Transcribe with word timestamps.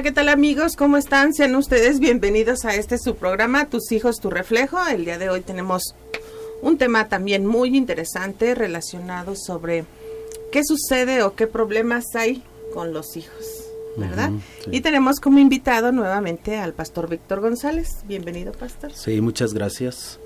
Hola, 0.00 0.08
¿qué 0.08 0.14
tal 0.14 0.30
amigos? 0.30 0.76
¿Cómo 0.76 0.96
están? 0.96 1.34
Sean 1.34 1.54
ustedes 1.56 2.00
bienvenidos 2.00 2.64
a 2.64 2.74
este 2.74 2.96
su 2.96 3.16
programa, 3.16 3.66
Tus 3.66 3.92
hijos, 3.92 4.18
tu 4.18 4.30
reflejo. 4.30 4.78
El 4.86 5.04
día 5.04 5.18
de 5.18 5.28
hoy 5.28 5.42
tenemos 5.42 5.94
un 6.62 6.78
tema 6.78 7.10
también 7.10 7.44
muy 7.44 7.76
interesante 7.76 8.54
relacionado 8.54 9.36
sobre 9.36 9.84
qué 10.52 10.64
sucede 10.64 11.22
o 11.22 11.34
qué 11.34 11.46
problemas 11.46 12.06
hay 12.14 12.42
con 12.72 12.94
los 12.94 13.14
hijos, 13.18 13.44
¿verdad? 13.98 14.30
Y 14.70 14.80
tenemos 14.80 15.20
como 15.20 15.38
invitado 15.38 15.92
nuevamente 15.92 16.56
al 16.56 16.72
pastor 16.72 17.10
Víctor 17.10 17.40
González. 17.40 17.98
Bienvenido, 18.04 18.52
pastor. 18.52 18.94
Sí, 18.94 19.20
muchas 19.20 19.52
gracias. 19.52 20.18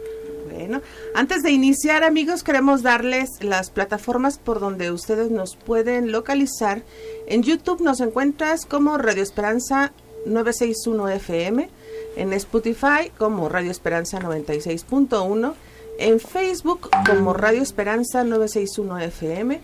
Antes 1.14 1.42
de 1.42 1.50
iniciar, 1.50 2.04
amigos, 2.04 2.42
queremos 2.42 2.82
darles 2.82 3.30
las 3.40 3.70
plataformas 3.70 4.38
por 4.38 4.60
donde 4.60 4.90
ustedes 4.90 5.30
nos 5.30 5.56
pueden 5.56 6.12
localizar. 6.12 6.82
En 7.26 7.42
YouTube 7.42 7.80
nos 7.82 8.00
encuentras 8.00 8.66
como 8.66 8.98
Radio 8.98 9.22
Esperanza 9.22 9.92
961 10.26 11.09
FM, 11.10 11.70
en 12.16 12.32
Spotify 12.32 13.12
como 13.18 13.48
Radio 13.48 13.70
Esperanza 13.70 14.18
96.1, 14.20 15.54
en 15.98 16.18
Facebook 16.20 16.90
como 17.06 17.34
Radio 17.34 17.62
Esperanza 17.62 18.24
961 18.24 18.98
FM. 18.98 19.60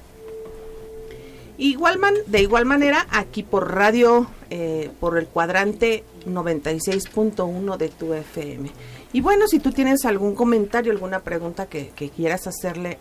Igual 1.58 2.00
de 2.26 2.40
igual 2.40 2.64
manera, 2.66 3.06
aquí 3.10 3.42
por 3.42 3.74
radio, 3.74 4.28
eh, 4.48 4.92
por 5.00 5.18
el 5.18 5.26
cuadrante 5.26 6.04
96.1 6.24 7.76
de 7.76 7.88
tu 7.88 8.14
FM. 8.14 8.70
Y 9.12 9.20
bueno, 9.20 9.48
si 9.48 9.58
tú 9.58 9.72
tienes 9.72 10.04
algún 10.04 10.36
comentario, 10.36 10.92
alguna 10.92 11.18
pregunta 11.18 11.66
que, 11.66 11.90
quieras 12.14 12.46
hacerle 12.46 12.96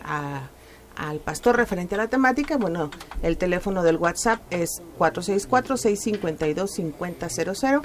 al 0.96 1.20
pastor 1.20 1.56
referente 1.56 1.94
a 1.94 1.98
la 1.98 2.08
temática, 2.08 2.56
bueno, 2.56 2.90
el 3.22 3.36
teléfono 3.36 3.84
del 3.84 3.96
WhatsApp 3.96 4.40
es 4.50 4.82
464-652-5000 4.98 7.82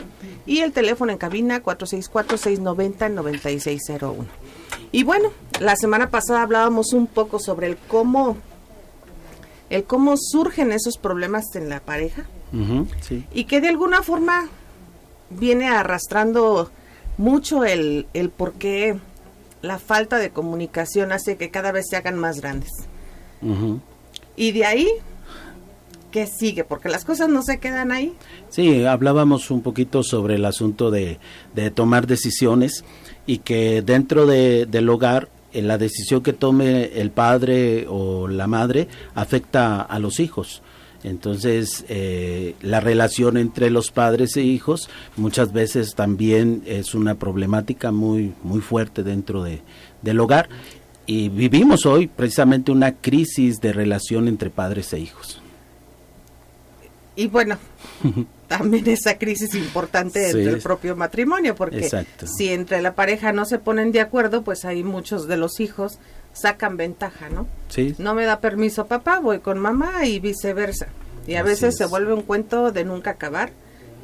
y 0.47 0.61
el 0.61 0.71
teléfono 0.71 1.11
en 1.11 1.19
cabina 1.19 1.61
464-690-9601. 1.61 4.25
Y 4.91 5.03
bueno, 5.03 5.31
la 5.59 5.75
semana 5.75 6.09
pasada 6.09 6.41
hablábamos 6.41 6.93
un 6.93 7.05
poco 7.05 7.37
sobre 7.37 7.67
el 7.67 7.77
cómo 7.77 8.37
el 9.73 9.85
cómo 9.85 10.17
surgen 10.17 10.71
esos 10.71 10.97
problemas 10.99 11.55
en 11.55 11.67
la 11.67 11.79
pareja 11.79 12.25
y 13.33 13.45
que 13.45 13.59
de 13.59 13.69
alguna 13.69 14.03
forma 14.03 14.47
viene 15.31 15.67
arrastrando 15.67 16.69
mucho 17.17 17.65
el, 17.65 18.05
el 18.13 18.29
por 18.29 18.53
qué 18.53 18.99
la 19.63 19.79
falta 19.79 20.19
de 20.19 20.29
comunicación 20.29 21.11
hace 21.11 21.37
que 21.37 21.49
cada 21.49 21.71
vez 21.71 21.87
se 21.89 21.95
hagan 21.95 22.19
más 22.19 22.39
grandes. 22.39 22.69
Y 24.35 24.51
de 24.51 24.65
ahí, 24.65 24.87
¿qué 26.11 26.27
sigue? 26.27 26.63
Porque 26.63 26.89
las 26.89 27.03
cosas 27.03 27.29
no 27.29 27.41
se 27.41 27.57
quedan 27.57 27.91
ahí. 27.91 28.13
Sí, 28.49 28.85
hablábamos 28.85 29.49
un 29.49 29.63
poquito 29.63 30.03
sobre 30.03 30.35
el 30.35 30.45
asunto 30.45 30.91
de, 30.91 31.17
de 31.55 31.71
tomar 31.71 32.05
decisiones 32.05 32.85
y 33.25 33.39
que 33.39 33.81
dentro 33.81 34.27
de, 34.27 34.67
del 34.67 34.87
hogar 34.89 35.29
la 35.61 35.77
decisión 35.77 36.21
que 36.21 36.33
tome 36.33 36.85
el 36.99 37.11
padre 37.11 37.85
o 37.87 38.27
la 38.27 38.47
madre 38.47 38.87
afecta 39.15 39.81
a 39.81 39.99
los 39.99 40.19
hijos. 40.19 40.61
Entonces, 41.03 41.85
eh, 41.89 42.55
la 42.61 42.79
relación 42.79 43.37
entre 43.37 43.69
los 43.69 43.91
padres 43.91 44.37
e 44.37 44.43
hijos 44.43 44.89
muchas 45.17 45.51
veces 45.51 45.95
también 45.95 46.63
es 46.65 46.95
una 46.95 47.15
problemática 47.15 47.91
muy, 47.91 48.33
muy 48.41 48.61
fuerte 48.61 49.03
dentro 49.03 49.43
de, 49.43 49.61
del 50.01 50.19
hogar. 50.19 50.47
Y 51.05 51.27
vivimos 51.27 51.85
hoy 51.85 52.07
precisamente 52.07 52.71
una 52.71 52.93
crisis 52.93 53.59
de 53.59 53.73
relación 53.73 54.29
entre 54.29 54.49
padres 54.49 54.93
e 54.93 54.99
hijos. 54.99 55.41
Y 57.15 57.27
bueno, 57.27 57.57
también 58.57 58.87
esa 58.87 59.17
crisis 59.17 59.55
importante 59.55 60.31
del 60.31 60.59
propio 60.59 60.95
matrimonio, 60.95 61.55
porque 61.55 61.89
si 62.37 62.49
entre 62.49 62.83
la 62.83 62.93
pareja 62.93 63.31
no 63.31 63.45
se 63.45 63.57
ponen 63.57 63.91
de 63.91 63.99
acuerdo, 63.99 64.43
pues 64.43 64.63
ahí 64.63 64.83
muchos 64.83 65.27
de 65.27 65.37
los 65.37 65.59
hijos 65.59 65.97
sacan 66.33 66.77
ventaja, 66.77 67.29
¿no? 67.29 67.47
Sí. 67.69 67.95
No 67.97 68.13
me 68.13 68.25
da 68.25 68.41
permiso 68.41 68.85
papá, 68.85 69.19
voy 69.19 69.39
con 69.39 69.57
mamá 69.57 70.05
y 70.05 70.19
viceversa. 70.19 70.87
Y 71.25 71.35
a 71.35 71.41
veces 71.41 71.75
se 71.77 71.85
vuelve 71.85 72.13
un 72.13 72.21
cuento 72.21 72.71
de 72.71 72.83
nunca 72.83 73.11
acabar 73.11 73.51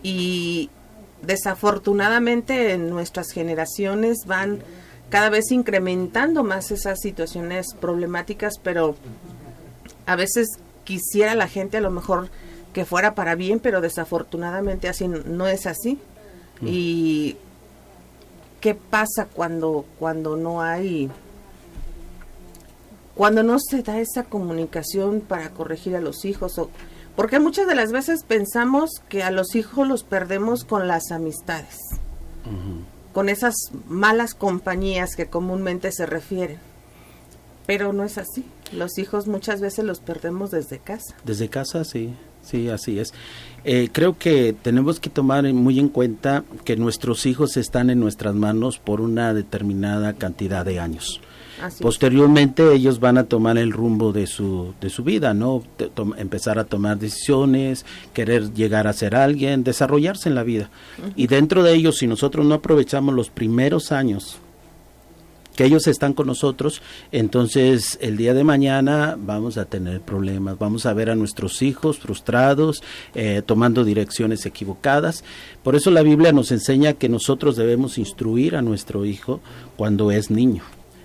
y 0.01 0.71
desafortunadamente 1.21 2.73
en 2.73 2.89
nuestras 2.89 3.29
generaciones 3.31 4.19
van 4.25 4.63
cada 5.09 5.29
vez 5.29 5.51
incrementando 5.51 6.43
más 6.43 6.71
esas 6.71 6.99
situaciones 7.01 7.75
problemáticas, 7.79 8.53
pero 8.63 8.95
a 10.07 10.15
veces 10.15 10.47
quisiera 10.85 11.35
la 11.35 11.47
gente 11.47 11.77
a 11.77 11.81
lo 11.81 11.91
mejor 11.91 12.29
que 12.79 12.85
fuera 12.85 13.13
para 13.13 13.35
bien, 13.35 13.59
pero 13.59 13.81
desafortunadamente 13.81 14.87
así 14.87 15.09
no 15.09 15.47
es 15.49 15.65
así. 15.65 15.99
Mm. 16.61 16.67
Y 16.69 17.35
qué 18.61 18.73
pasa 18.73 19.25
cuando 19.25 19.83
cuando 19.99 20.37
no 20.37 20.61
hay 20.61 21.11
cuando 23.15 23.43
no 23.43 23.59
se 23.59 23.83
da 23.83 23.99
esa 23.99 24.23
comunicación 24.23 25.19
para 25.19 25.49
corregir 25.49 25.97
a 25.97 25.99
los 25.99 26.23
hijos 26.23 26.57
o 26.57 26.69
porque 27.17 27.41
muchas 27.41 27.67
de 27.67 27.75
las 27.75 27.91
veces 27.91 28.23
pensamos 28.23 28.91
que 29.09 29.23
a 29.23 29.31
los 29.31 29.55
hijos 29.55 29.85
los 29.85 30.05
perdemos 30.05 30.63
con 30.63 30.87
las 30.87 31.11
amistades, 31.11 31.75
con 33.11 33.27
esas 33.27 33.55
malas 33.89 34.35
compañías 34.35 35.17
que 35.17 35.25
comúnmente 35.25 35.91
se 35.91 36.05
refieren. 36.05 36.59
Pero 37.67 37.91
no 37.91 38.05
es 38.05 38.17
así. 38.17 38.45
Los 38.71 38.97
hijos 38.97 39.27
muchas 39.27 39.59
veces 39.59 39.83
los 39.83 39.99
perdemos 39.99 40.49
desde 40.49 40.79
casa. 40.79 41.13
Desde 41.25 41.49
casa, 41.49 41.83
sí. 41.83 42.15
Sí, 42.41 42.69
así 42.69 42.99
es. 42.99 43.13
Eh, 43.63 43.89
creo 43.91 44.17
que 44.17 44.55
tenemos 44.61 44.99
que 44.99 45.09
tomar 45.09 45.51
muy 45.53 45.79
en 45.79 45.89
cuenta 45.89 46.43
que 46.63 46.75
nuestros 46.77 47.25
hijos 47.25 47.57
están 47.57 47.89
en 47.89 47.99
nuestras 47.99 48.33
manos 48.35 48.79
por 48.79 49.01
una 49.01 49.33
determinada 49.33 50.13
cantidad 50.13 50.65
de 50.65 50.79
años. 50.79 51.21
Posteriormente 51.81 52.73
ellos 52.73 53.01
van 53.01 53.17
a 53.17 53.25
tomar 53.25 53.57
el 53.57 53.73
rumbo 53.73 54.13
de 54.13 54.27
su, 54.27 54.73
de 54.79 54.89
su 54.89 55.03
vida, 55.03 55.33
¿no? 55.33 55.61
empezar 56.17 56.57
a 56.57 56.63
tomar 56.63 56.97
decisiones, 56.97 57.85
querer 58.13 58.53
llegar 58.53 58.87
a 58.87 58.93
ser 58.93 59.13
alguien, 59.13 59.65
desarrollarse 59.65 60.29
en 60.29 60.35
la 60.35 60.43
vida. 60.43 60.69
Y 61.17 61.27
dentro 61.27 61.61
de 61.61 61.73
ellos, 61.73 61.97
si 61.97 62.07
nosotros 62.07 62.45
no 62.45 62.55
aprovechamos 62.55 63.13
los 63.13 63.29
primeros 63.29 63.91
años 63.91 64.39
que 65.59 65.65
ellos 65.65 65.87
están 65.87 66.13
con 66.13 66.27
nosotros, 66.27 66.81
entonces 67.11 67.99
el 68.01 68.15
día 68.15 68.33
de 68.33 68.45
mañana 68.45 69.17
vamos 69.19 69.57
a 69.57 69.65
tener 69.65 69.99
problemas, 69.99 70.57
vamos 70.57 70.85
a 70.85 70.93
ver 70.93 71.09
a 71.09 71.15
nuestros 71.15 71.61
hijos 71.61 71.99
frustrados, 71.99 72.81
eh, 73.13 73.41
tomando 73.45 73.83
direcciones 73.83 74.45
equivocadas. 74.45 75.25
Por 75.61 75.75
eso 75.75 75.91
la 75.91 76.01
Biblia 76.01 76.31
nos 76.31 76.53
enseña 76.53 76.93
que 76.93 77.09
nosotros 77.09 77.57
debemos 77.57 77.97
instruir 77.97 78.55
a 78.55 78.61
nuestro 78.61 79.03
hijo 79.03 79.41
cuando 79.75 80.11
es 80.11 80.31
niño 80.31 80.63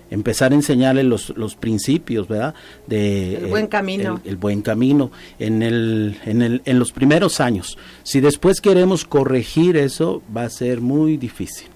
empezar 0.09 0.53
a 0.53 0.55
enseñarle 0.55 1.03
los, 1.03 1.35
los 1.35 1.55
principios, 1.55 2.29
¿verdad? 2.29 2.53
De, 2.87 3.35
el 3.35 3.47
buen 3.47 3.67
camino. 3.67 4.21
El, 4.23 4.37
buen 4.37 4.61
camino 4.61 5.11
en, 5.37 5.63
el, 5.63 6.17
en, 6.25 6.41
el, 6.41 6.61
en 6.63 6.79
los 6.79 6.93
primeros 6.93 7.41
años. 7.41 7.77
Si 8.03 8.21
después 8.21 8.61
queremos 8.61 9.03
corregir 9.03 9.75
eso, 9.75 10.21
va 10.33 10.43
a 10.43 10.49
ser 10.49 10.79
muy 10.79 11.17
difícil 11.17 11.74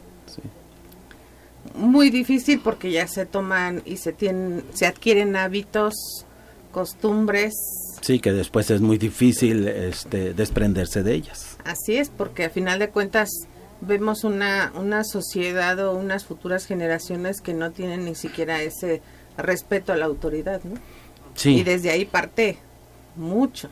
muy 1.75 2.09
difícil 2.09 2.59
porque 2.59 2.91
ya 2.91 3.07
se 3.07 3.25
toman 3.25 3.81
y 3.85 3.97
se 3.97 4.13
tienen, 4.13 4.63
se 4.73 4.85
adquieren 4.85 5.35
hábitos, 5.35 6.25
costumbres. 6.71 7.53
Sí, 8.01 8.19
que 8.19 8.31
después 8.31 8.69
es 8.71 8.81
muy 8.81 8.97
difícil 8.97 9.67
este, 9.67 10.33
desprenderse 10.33 11.03
de 11.03 11.13
ellas. 11.13 11.57
Así 11.65 11.97
es, 11.97 12.09
porque 12.09 12.45
a 12.45 12.49
final 12.49 12.79
de 12.79 12.89
cuentas 12.89 13.29
vemos 13.81 14.23
una, 14.23 14.71
una 14.75 15.03
sociedad 15.03 15.79
o 15.79 15.93
unas 15.93 16.25
futuras 16.25 16.65
generaciones 16.65 17.41
que 17.41 17.53
no 17.53 17.71
tienen 17.71 18.05
ni 18.05 18.15
siquiera 18.15 18.61
ese 18.61 19.01
respeto 19.37 19.93
a 19.93 19.97
la 19.97 20.05
autoridad, 20.05 20.61
¿no? 20.63 20.75
Sí. 21.35 21.59
Y 21.59 21.63
desde 21.63 21.91
ahí 21.91 22.05
parte 22.05 22.57
mucho. 23.15 23.69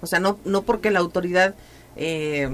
O 0.00 0.06
sea, 0.06 0.18
no, 0.18 0.38
no 0.44 0.62
porque 0.62 0.90
la 0.90 0.98
autoridad 0.98 1.54
eh, 1.96 2.48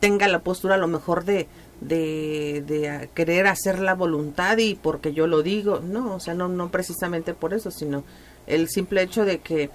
tenga 0.00 0.28
la 0.28 0.40
postura 0.40 0.74
a 0.74 0.78
lo 0.78 0.88
mejor 0.88 1.24
de, 1.24 1.46
de, 1.80 3.08
querer 3.14 3.46
hacer 3.46 3.78
la 3.78 3.94
voluntad 3.94 4.58
y 4.58 4.74
porque 4.74 5.12
yo 5.12 5.26
lo 5.26 5.42
digo, 5.42 5.80
no, 5.80 6.14
o 6.14 6.20
sea, 6.20 6.34
no, 6.34 6.48
no 6.48 6.70
precisamente 6.70 7.34
por 7.34 7.54
eso, 7.54 7.70
sino 7.70 8.04
el 8.46 8.68
simple 8.68 9.02
hecho 9.02 9.24
de 9.24 9.38
que 9.38 9.70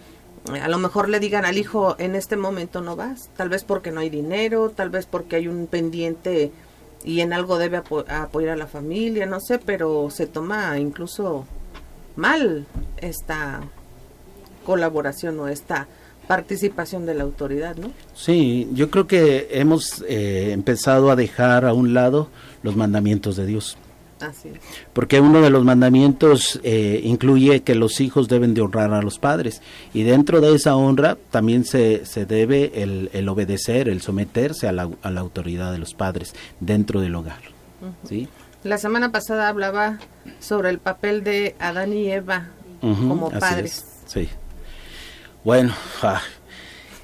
a 0.62 0.68
lo 0.70 0.78
mejor 0.80 1.10
le 1.10 1.20
digan 1.20 1.46
al 1.46 1.58
hijo 1.58 1.96
en 2.00 2.16
este 2.16 2.36
momento 2.36 2.82
no 2.82 2.96
vas, 2.96 3.30
tal 3.36 3.50
vez 3.50 3.64
porque 3.64 3.92
no 3.92 4.00
hay 4.00 4.10
dinero, 4.10 4.72
tal 4.72 4.90
vez 4.90 5.06
porque 5.06 5.36
hay 5.36 5.48
un 5.48 5.68
pendiente 5.68 6.52
y 7.04 7.22
en 7.22 7.34
algo 7.34 7.58
debe 7.58 7.78
apoyar 7.78 8.54
a 8.54 8.56
la 8.56 8.68
familia, 8.68 9.26
no 9.26 9.40
sé, 9.40 9.60
pero 9.60 10.10
se 10.10 10.28
toma 10.28 10.78
incluso 10.80 11.46
mal 12.16 12.66
esta 12.98 13.62
colaboración 14.66 15.40
o 15.40 15.48
esta 15.48 15.88
participación 16.32 17.06
de 17.06 17.14
la 17.14 17.24
autoridad, 17.24 17.76
¿no? 17.76 17.92
Sí, 18.14 18.70
yo 18.72 18.90
creo 18.90 19.06
que 19.06 19.50
hemos 19.52 20.02
eh, 20.08 20.54
empezado 20.54 21.12
a 21.12 21.18
dejar 21.18 21.66
a 21.66 21.74
un 21.74 21.94
lado 21.94 22.30
los 22.64 22.78
mandamientos 22.78 23.36
de 23.36 23.46
Dios. 23.46 23.78
Porque 24.94 25.20
uno 25.20 25.42
de 25.42 25.50
los 25.50 25.66
mandamientos 25.66 26.62
eh, 26.64 27.02
incluye 27.04 27.64
que 27.64 27.76
los 27.76 28.00
hijos 28.00 28.30
deben 28.30 28.54
de 28.54 28.62
honrar 28.62 28.94
a 28.94 29.02
los 29.02 29.20
padres. 29.20 29.62
Y 29.94 30.04
dentro 30.04 30.40
de 30.40 30.56
esa 30.56 30.78
honra 30.78 31.18
también 31.32 31.66
se, 31.66 32.06
se 32.06 32.26
debe 32.26 32.82
el, 32.82 33.28
obedecer, 33.28 33.90
el 33.90 34.00
someterse 34.02 34.70
a 34.70 34.72
la, 34.72 34.90
a 35.02 35.12
la, 35.12 35.20
autoridad 35.20 35.74
de 35.74 35.80
los 35.80 35.94
padres 35.94 36.34
dentro 36.62 37.02
del 37.02 37.14
hogar. 37.14 37.42
¿sí? 38.08 38.30
La 38.64 38.78
semana 38.78 39.12
pasada 39.12 39.50
hablaba 39.50 40.00
sobre 40.40 40.70
el 40.70 40.80
papel 40.80 41.26
de 41.26 41.58
Adán 41.60 41.92
y 41.92 42.10
Eva 42.10 42.48
como 42.80 43.32
padres. 43.32 43.86
Sí. 44.06 44.30
Bueno, 45.44 45.74
ah, 46.04 46.22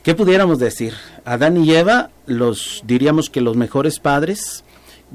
¿qué 0.04 0.13
pudiéramos 0.13 0.60
decir? 0.60 0.94
Adán 1.25 1.57
y 1.57 1.74
Eva, 1.74 2.12
los 2.28 2.84
diríamos 2.86 3.31
que 3.31 3.42
los 3.42 3.57
mejores 3.57 4.00
padres, 4.00 4.63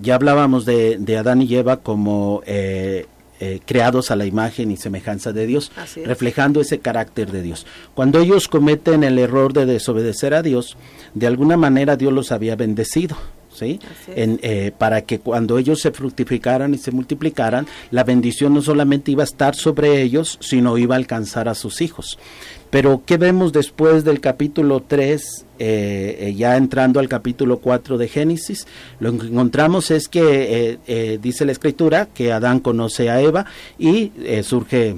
ya 0.00 0.16
hablábamos 0.16 0.64
de, 0.64 1.16
Adán 1.16 1.40
y 1.40 1.54
Eva 1.54 1.76
como 1.76 2.42
eh, 2.46 3.06
eh, 3.38 3.60
creados 3.64 4.10
a 4.10 4.16
la 4.16 4.26
imagen 4.26 4.72
y 4.72 4.76
semejanza 4.76 5.32
de 5.32 5.46
Dios, 5.46 5.70
reflejando 6.04 6.60
ese 6.60 6.80
carácter 6.80 7.30
de 7.30 7.42
Dios. 7.42 7.64
Cuando 7.94 8.18
ellos 8.18 8.48
cometen 8.48 9.04
el 9.04 9.18
error 9.20 9.52
de 9.52 9.66
desobedecer 9.66 10.34
a 10.34 10.42
Dios, 10.42 10.76
de 11.14 11.28
alguna 11.28 11.56
manera 11.56 11.96
Dios 11.96 12.12
los 12.12 12.32
había 12.32 12.56
bendecido. 12.56 13.16
¿Sí? 13.54 13.80
En, 14.08 14.40
eh, 14.42 14.72
para 14.78 15.02
que 15.02 15.18
cuando 15.18 15.58
ellos 15.58 15.82
se 15.82 15.90
fructificaran 15.90 16.72
y 16.72 16.78
se 16.78 16.90
multiplicaran, 16.90 17.66
la 17.90 18.02
bendición 18.02 18.54
no 18.54 18.62
solamente 18.62 19.12
iba 19.12 19.24
a 19.24 19.24
estar 19.24 19.54
sobre 19.54 20.00
ellos, 20.00 20.38
sino 20.40 20.78
iba 20.78 20.94
a 20.94 20.98
alcanzar 20.98 21.50
a 21.50 21.54
sus 21.54 21.82
hijos. 21.82 22.18
Pero 22.72 23.02
¿qué 23.04 23.18
vemos 23.18 23.52
después 23.52 24.02
del 24.02 24.18
capítulo 24.18 24.82
3, 24.88 25.44
eh, 25.58 26.16
eh, 26.20 26.34
ya 26.34 26.56
entrando 26.56 27.00
al 27.00 27.08
capítulo 27.08 27.58
4 27.58 27.98
de 27.98 28.08
Génesis? 28.08 28.66
Lo 28.98 29.14
que 29.18 29.26
encontramos 29.26 29.90
es 29.90 30.08
que 30.08 30.78
eh, 30.86 31.18
dice 31.20 31.44
la 31.44 31.52
escritura 31.52 32.06
que 32.06 32.32
Adán 32.32 32.60
conoce 32.60 33.10
a 33.10 33.20
Eva 33.20 33.44
y 33.78 34.10
surge 34.42 34.96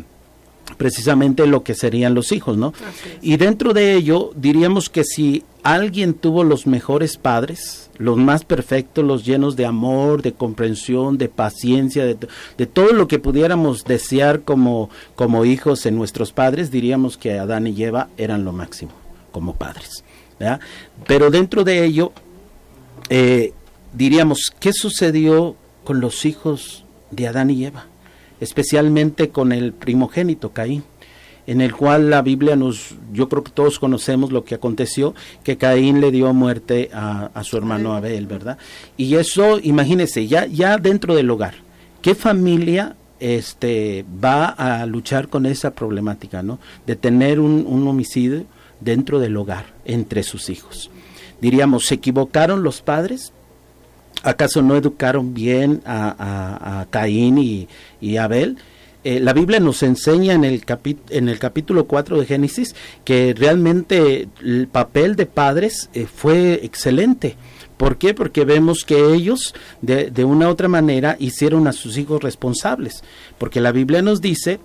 precisamente 0.77 1.49
lo 1.49 1.65
que 1.65 1.75
serían 1.75 2.15
los 2.15 2.31
hijos, 2.31 2.57
¿no? 2.57 2.73
Y 3.21 3.39
dentro 3.39 3.73
de 3.73 3.95
ello 3.95 4.31
diríamos 4.37 4.89
que 4.89 5.03
si 5.03 5.43
alguien 5.65 6.15
tuvo 6.15 6.45
los 6.45 6.69
mejores 6.69 7.17
padres, 7.17 7.84
los 7.99 8.17
más 8.17 8.45
perfectos, 8.45 9.05
los 9.05 9.25
llenos 9.25 9.57
de 9.57 9.67
amor, 9.67 10.23
de 10.23 10.33
comprensión, 10.33 11.19
de 11.19 11.29
paciencia, 11.29 12.05
de, 12.05 12.67
todo 12.67 12.93
lo 12.93 13.09
que 13.09 13.19
pudiéramos 13.19 13.85
desear 13.85 14.43
como, 14.43 14.91
como 15.15 15.45
hijos 15.45 15.87
en 15.87 15.97
nuestros 15.97 16.33
padres, 16.33 16.71
diríamos 16.71 17.17
que 17.17 17.39
Adán 17.39 17.67
y 17.67 17.83
Eva 17.83 18.09
eran 18.17 18.45
lo 18.45 18.53
máximo 18.53 18.93
como 19.31 19.55
padres. 19.55 20.05
Pero 21.07 21.31
dentro 21.31 21.65
de 21.65 21.85
ello, 21.85 22.13
eh, 23.09 23.53
diríamos, 23.93 24.53
¿qué 24.59 24.73
sucedió 24.73 25.57
con 25.85 26.01
los 26.01 26.25
hijos 26.25 26.85
de 27.11 27.29
Adán 27.29 27.51
y 27.51 27.65
Eva? 27.65 27.87
Especialmente 28.41 29.31
con 29.31 29.53
el 29.53 29.73
primogénito 29.73 30.51
Caín 30.51 30.85
en 31.47 31.61
el 31.61 31.75
cual 31.75 32.11
la 32.11 32.23
Biblia 32.23 32.57
nos, 32.57 32.95
yo 33.13 33.29
creo 33.29 33.45
que 33.45 33.53
todos 33.53 33.79
conocemos 33.79 34.33
lo 34.33 34.45
que 34.45 34.55
aconteció, 34.55 35.15
que 35.43 35.57
Caín 35.57 36.01
le 36.01 36.11
dio 36.11 36.33
muerte 36.33 36.91
a, 36.93 37.31
su 37.43 37.57
hermano 37.57 37.95
Abel, 37.95 38.27
¿verdad? 38.27 38.59
Y 38.97 39.15
eso, 39.17 39.59
imagínense, 39.63 40.27
ya, 40.27 40.47
ya 40.47 40.79
dentro 40.79 41.15
del 41.15 41.31
hogar, 41.31 41.55
¿qué 42.01 42.15
familia 42.15 42.97
este, 43.21 44.05
va 44.23 44.47
a 44.47 44.87
luchar 44.87 45.29
con 45.29 45.47
esa 45.47 45.75
problemática, 45.75 46.43
¿no? 46.43 46.59
De 46.87 46.97
tener 46.97 47.41
un, 47.41 47.87
homicidio 47.87 48.45
dentro 48.81 49.19
del 49.19 49.37
hogar, 49.37 49.67
entre 49.85 50.23
sus 50.23 50.49
hijos. 50.49 50.91
Diríamos, 51.41 51.87
¿se 51.87 51.97
equivocaron 51.97 52.63
los 52.63 52.81
padres? 52.81 53.33
¿Acaso 54.23 54.63
no 54.63 54.77
educaron 54.77 55.35
bien 55.35 55.83
a, 55.85 56.87
Caín 56.91 57.37
y, 57.37 57.69
y 58.01 58.17
Abel? 58.17 58.57
Eh, 59.05 59.21
la 59.21 59.35
Biblia 59.35 59.61
nos 59.61 59.83
enseña 59.83 60.33
en 60.33 60.45
el, 60.45 60.65
en 61.11 61.29
el 61.29 61.39
capítulo 61.39 61.87
4 61.87 62.21
de 62.21 62.27
Génesis 62.27 62.75
que 63.05 63.35
realmente 63.37 64.29
el 64.43 64.67
papel 64.67 65.15
de 65.15 65.27
padres 65.27 65.91
eh, 65.93 66.07
fue 66.13 66.61
excelente. 66.65 67.37
¿Por 67.77 67.99
qué? 67.99 68.15
Porque 68.15 68.47
vemos 68.47 68.85
que 68.87 69.13
ellos 69.15 69.55
de, 69.83 70.11
de 70.11 70.25
una 70.25 70.49
u 70.49 70.51
otra 70.51 70.69
manera 70.69 71.17
hicieron 71.19 71.69
a 71.69 71.73
sus 71.73 71.99
hijos 71.99 72.23
responsables. 72.23 73.05
Porque 73.37 73.61
la 73.61 73.73
Biblia 73.73 74.01
nos 74.01 74.23
dice 74.23 74.59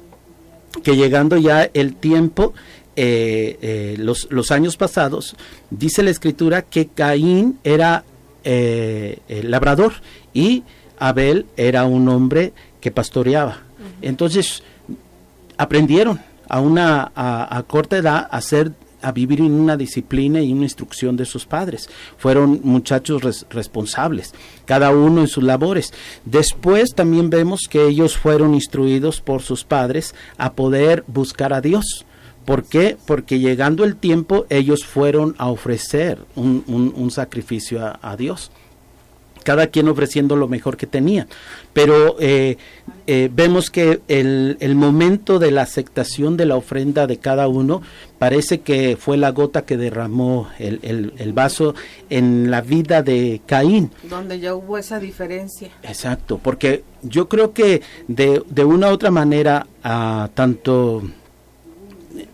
que 0.84 0.96
llegando 0.96 1.36
ya 1.36 1.70
el 1.74 1.96
tiempo, 1.96 2.54
eh, 2.96 3.96
los, 3.98 4.28
los, 4.30 4.52
años 4.52 4.78
pasados, 4.78 5.36
dice 5.70 6.02
la 6.02 6.12
escritura 6.12 6.62
que 6.62 6.88
Caín 6.88 7.60
era 7.64 8.06
labrador 9.28 9.94
y 10.34 10.64
Abel 10.98 11.46
era 11.58 11.86
un 11.86 12.08
hombre 12.08 12.54
que 12.80 12.92
pastoreaba. 12.92 13.69
Entonces, 14.02 14.64
aprendieron 15.58 16.20
a 16.48 16.60
una 16.60 17.12
a, 17.16 17.64
corta 17.68 17.98
edad 17.98 18.28
a 18.32 18.38
hacer 18.38 18.72
a 19.02 19.14
vivir 19.14 19.40
en 19.40 19.54
una 19.54 19.78
disciplina 19.78 20.42
y 20.42 20.52
una 20.52 20.64
instrucción 20.64 21.16
de 21.16 21.26
sus 21.26 21.46
padres. 21.46 21.90
Fueron 22.18 22.60
muchachos 22.64 23.46
responsables, 23.50 24.34
cada 24.66 24.92
uno 24.92 25.22
en 25.22 25.28
sus 25.28 25.44
labores. 25.44 25.94
Después 26.26 26.94
también 26.94 27.30
vemos 27.30 27.62
que 27.70 27.88
ellos 27.88 28.18
fueron 28.18 28.54
instruidos 28.56 29.22
por 29.22 29.42
sus 29.42 29.64
padres 29.64 30.16
a 30.38 30.54
poder 30.54 31.06
buscar 31.08 31.54
a 31.54 31.62
Dios. 31.62 32.06
¿Por 32.44 32.66
qué? 32.66 32.98
Porque 33.06 33.40
llegando 33.40 33.86
el 33.86 33.96
tiempo 33.96 34.46
ellos 34.50 34.84
fueron 34.84 35.36
a 35.38 35.48
ofrecer 35.48 36.20
un, 36.36 37.10
sacrificio 37.12 37.98
a 38.02 38.18
Dios 38.18 38.52
cada 39.50 39.66
quien 39.66 39.88
ofreciendo 39.88 40.36
lo 40.36 40.48
mejor 40.48 40.78
que 40.78 40.86
tenía. 40.86 41.26
Pero 41.74 42.18
eh, 42.20 42.58
eh, 43.08 43.32
vemos 43.34 43.72
que 43.72 44.00
el, 44.08 44.58
el, 44.60 44.76
momento 44.76 45.40
de 45.40 45.50
la 45.50 45.64
aceptación 45.64 46.38
de 46.38 46.46
la 46.46 46.56
ofrenda 46.56 47.08
de 47.08 47.18
cada 47.18 47.48
uno 47.48 47.82
parece 48.20 48.60
que 48.60 48.96
fue 48.96 49.18
la 49.18 49.32
gota 49.32 49.66
que 49.66 49.76
derramó 49.76 50.50
el, 50.60 51.14
el, 51.18 51.34
vaso 51.34 51.74
en 52.12 52.52
la 52.52 52.62
vida 52.62 53.02
de 53.02 53.42
Caín. 53.48 53.90
Donde 54.08 54.40
ya 54.40 54.54
hubo 54.54 54.78
esa 54.78 55.00
diferencia. 55.00 55.70
Exacto, 55.82 56.38
porque 56.38 56.84
yo 57.02 57.28
creo 57.28 57.52
que 57.52 57.82
de, 58.08 58.44
de 58.48 58.66
una 58.66 58.90
u 58.90 58.92
otra 58.92 59.10
manera, 59.10 59.66
a 59.82 60.30
tanto 60.36 61.02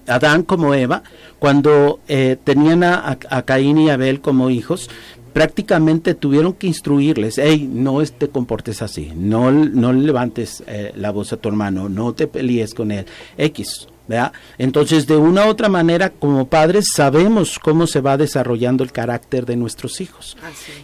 Adán 0.06 0.44
como 0.44 0.74
Eva, 0.74 1.04
cuando 1.40 2.00
eh, 2.08 2.38
tenían 2.44 2.84
a, 2.84 3.18
a, 3.30 3.42
Caín 3.44 3.78
y 3.78 3.90
Abel 3.90 4.22
como 4.22 4.50
hijos, 4.50 4.90
prácticamente 5.36 6.14
tuvieron 6.14 6.54
que 6.54 6.66
instruirles, 6.66 7.38
hey, 7.38 7.70
no 7.70 8.02
te 8.06 8.30
comportes 8.30 8.82
así, 8.82 9.12
no, 9.18 9.52
no 9.52 9.92
levantes 9.92 10.64
eh, 10.66 10.94
la 10.96 11.12
voz 11.12 11.34
a 11.34 11.36
tu 11.36 11.50
hermano, 11.50 11.90
no 11.90 12.14
te 12.14 12.28
pelees 12.28 12.74
con 12.74 12.90
él, 12.90 13.06
X. 13.38 13.90
¿verdad? 14.08 14.32
Entonces, 14.58 15.08
de 15.08 15.18
una 15.18 15.46
u 15.46 15.50
otra 15.50 15.68
manera, 15.68 16.10
como 16.10 16.48
padres, 16.48 16.86
sabemos 16.94 17.60
cómo 17.60 17.86
se 17.86 18.00
va 18.00 18.16
desarrollando 18.16 18.82
el 18.86 18.94
carácter 18.94 19.46
de 19.46 19.58
nuestros 19.58 20.00
hijos. 20.00 20.38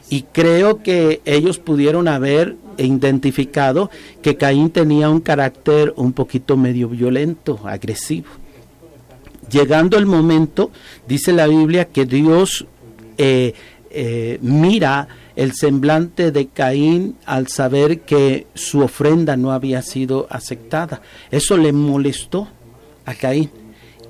Y 0.10 0.24
creo 0.24 0.84
que 0.84 1.22
ellos 1.24 1.58
pudieron 1.58 2.10
haber 2.10 2.58
identificado 2.78 3.90
que 4.22 4.36
Caín 4.36 4.70
tenía 4.70 5.10
un 5.10 5.22
carácter 5.22 5.94
un 5.96 6.12
poquito 6.12 6.58
medio 6.58 6.90
violento, 6.90 7.62
agresivo. 7.64 8.28
Llegando 9.50 9.98
el 9.98 10.08
momento, 10.08 10.72
dice 11.08 11.32
la 11.32 11.48
Biblia 11.48 11.86
que 11.86 12.06
Dios 12.06 12.66
eh, 13.18 13.54
eh, 13.94 14.40
mira 14.42 15.08
el 15.36 15.54
semblante 15.54 16.32
de 16.32 16.48
Caín 16.48 17.16
al 17.26 17.48
saber 17.48 18.02
que 18.02 18.48
su 18.54 18.82
ofrenda 18.82 19.38
no 19.38 19.52
había 19.52 19.82
sido 19.82 20.28
aceptada. 20.30 21.02
Eso 21.30 21.58
le 21.58 21.72
molestó 21.72 22.48
a 23.06 23.14
Caín 23.14 23.50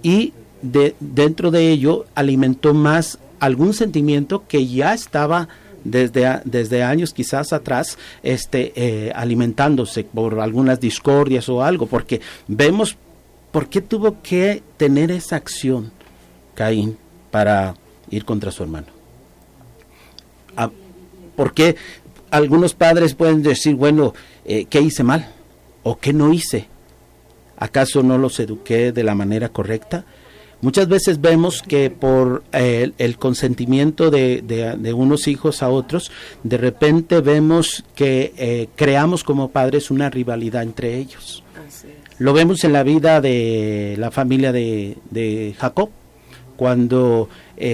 y 0.03 0.33
de, 0.61 0.95
dentro 0.99 1.51
de 1.51 1.69
ello 1.69 2.05
alimentó 2.15 2.73
más 2.73 3.19
algún 3.39 3.73
sentimiento 3.73 4.43
que 4.47 4.67
ya 4.67 4.93
estaba 4.93 5.47
desde, 5.83 6.41
desde 6.45 6.83
años 6.83 7.13
quizás 7.13 7.53
atrás 7.53 7.97
este, 8.21 8.71
eh, 8.75 9.11
alimentándose 9.15 10.03
por 10.03 10.39
algunas 10.39 10.79
discordias 10.79 11.49
o 11.49 11.63
algo, 11.63 11.87
porque 11.87 12.21
vemos 12.47 12.97
por 13.51 13.67
qué 13.67 13.81
tuvo 13.81 14.21
que 14.21 14.63
tener 14.77 15.11
esa 15.11 15.35
acción 15.35 15.91
Caín 16.53 16.97
para 17.31 17.75
ir 18.09 18.25
contra 18.25 18.51
su 18.51 18.63
hermano. 18.63 19.00
Porque 21.35 21.75
algunos 22.31 22.73
padres 22.73 23.13
pueden 23.13 23.43
decir, 23.43 23.75
bueno, 23.75 24.13
eh, 24.45 24.65
¿qué 24.69 24.81
hice 24.81 25.03
mal? 25.03 25.29
¿O 25.83 25.99
qué 25.99 26.13
no 26.13 26.33
hice? 26.33 26.67
¿Acaso 27.57 28.01
no 28.01 28.17
los 28.17 28.39
eduqué 28.39 28.91
de 28.91 29.03
la 29.03 29.13
manera 29.13 29.49
correcta? 29.49 30.05
Muchas 30.61 30.87
veces 30.87 31.19
vemos 31.19 31.61
que 31.63 31.89
por 31.89 32.43
eh, 32.51 32.91
el 32.97 33.17
consentimiento 33.17 34.11
de, 34.11 34.93
unos 34.95 35.27
hijos 35.27 35.63
a 35.63 35.69
otros, 35.69 36.11
de 36.43 36.57
repente 36.57 37.19
vemos 37.19 37.83
que 37.95 38.33
eh, 38.37 38.67
creamos 38.75 39.23
como 39.23 39.49
padres 39.49 39.89
una 39.91 40.09
rivalidad 40.09 40.63
entre 40.63 40.97
ellos. 40.97 41.43
Lo 42.19 42.33
vemos 42.33 42.63
en 42.63 42.73
la 42.73 42.83
vida 42.83 43.21
de 43.21 43.95
la 43.97 44.11
familia 44.11 44.51
de, 44.51 45.55
Jacob, 45.57 45.89
cuando 46.55 47.27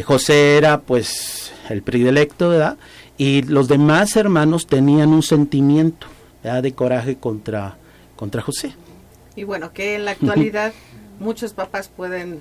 José 0.06 0.56
era 0.56 0.80
pues 0.80 1.52
el 1.74 1.82
predilecto, 1.82 2.50
¿verdad? 2.50 2.78
y 3.18 3.42
los 3.44 3.68
demás 3.68 4.16
hermanos 4.16 4.68
tenían 4.68 5.10
un 5.10 5.24
sentimiento, 5.24 6.08
de 6.44 6.72
coraje 6.72 7.18
contra, 7.18 7.76
contra 8.16 8.42
José. 8.42 8.74
Y 9.36 9.44
bueno, 9.44 9.74
que 9.74 9.96
en 9.96 10.06
la 10.06 10.12
actualidad 10.12 10.72
muchos 11.20 11.52
papás 11.52 11.90
pueden 11.90 12.40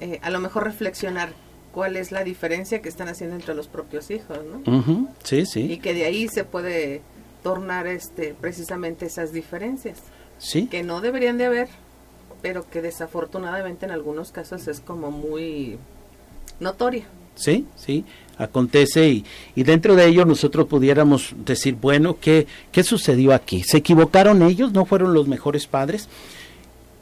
eh, 0.00 0.18
a 0.20 0.28
lo 0.28 0.40
mejor 0.40 0.64
reflexionar 0.64 1.32
cuál 1.72 1.96
es 1.96 2.12
la 2.12 2.22
diferencia 2.22 2.82
que 2.82 2.90
están 2.90 3.08
haciendo 3.08 3.36
entre 3.36 3.54
los 3.54 3.66
propios 3.66 4.10
hijos, 4.10 4.40
¿no? 4.44 5.08
Sí, 5.22 5.46
sí. 5.46 5.72
Y 5.72 5.78
que 5.78 5.94
de 5.94 6.04
ahí 6.04 6.28
se 6.28 6.44
puede 6.44 7.00
tornar 7.42 7.86
este 7.86 8.34
precisamente 8.38 9.06
esas 9.06 9.32
diferencias. 9.32 10.00
Sí. 10.36 10.66
Que 10.66 10.82
no 10.82 11.00
deberían 11.00 11.38
de 11.38 11.46
haber, 11.46 11.68
pero 12.42 12.68
que 12.68 12.82
desafortunadamente 12.82 13.86
en 13.86 13.92
algunos 13.92 14.32
casos 14.32 14.68
es 14.68 14.80
como 14.80 15.10
muy 15.10 15.78
notoria. 16.58 17.06
Sí, 17.36 17.66
sí, 17.74 18.04
acontece 18.40 19.08
y, 19.08 19.24
y 19.54 19.62
dentro 19.62 19.94
de 19.94 20.06
ello 20.06 20.24
nosotros 20.24 20.66
pudiéramos 20.66 21.34
decir, 21.44 21.76
bueno, 21.80 22.16
¿qué, 22.20 22.46
¿qué 22.72 22.82
sucedió 22.82 23.34
aquí? 23.34 23.62
¿Se 23.62 23.76
equivocaron 23.76 24.42
ellos? 24.42 24.72
¿No 24.72 24.86
fueron 24.86 25.14
los 25.14 25.28
mejores 25.28 25.66
padres? 25.66 26.08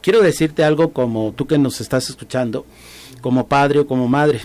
Quiero 0.01 0.21
decirte 0.21 0.63
algo 0.63 0.91
como 0.91 1.33
tú 1.33 1.47
que 1.47 1.57
nos 1.57 1.81
estás 1.81 2.09
escuchando, 2.09 2.65
como 3.21 3.47
padre 3.47 3.79
o 3.79 3.87
como 3.87 4.07
madre, 4.07 4.41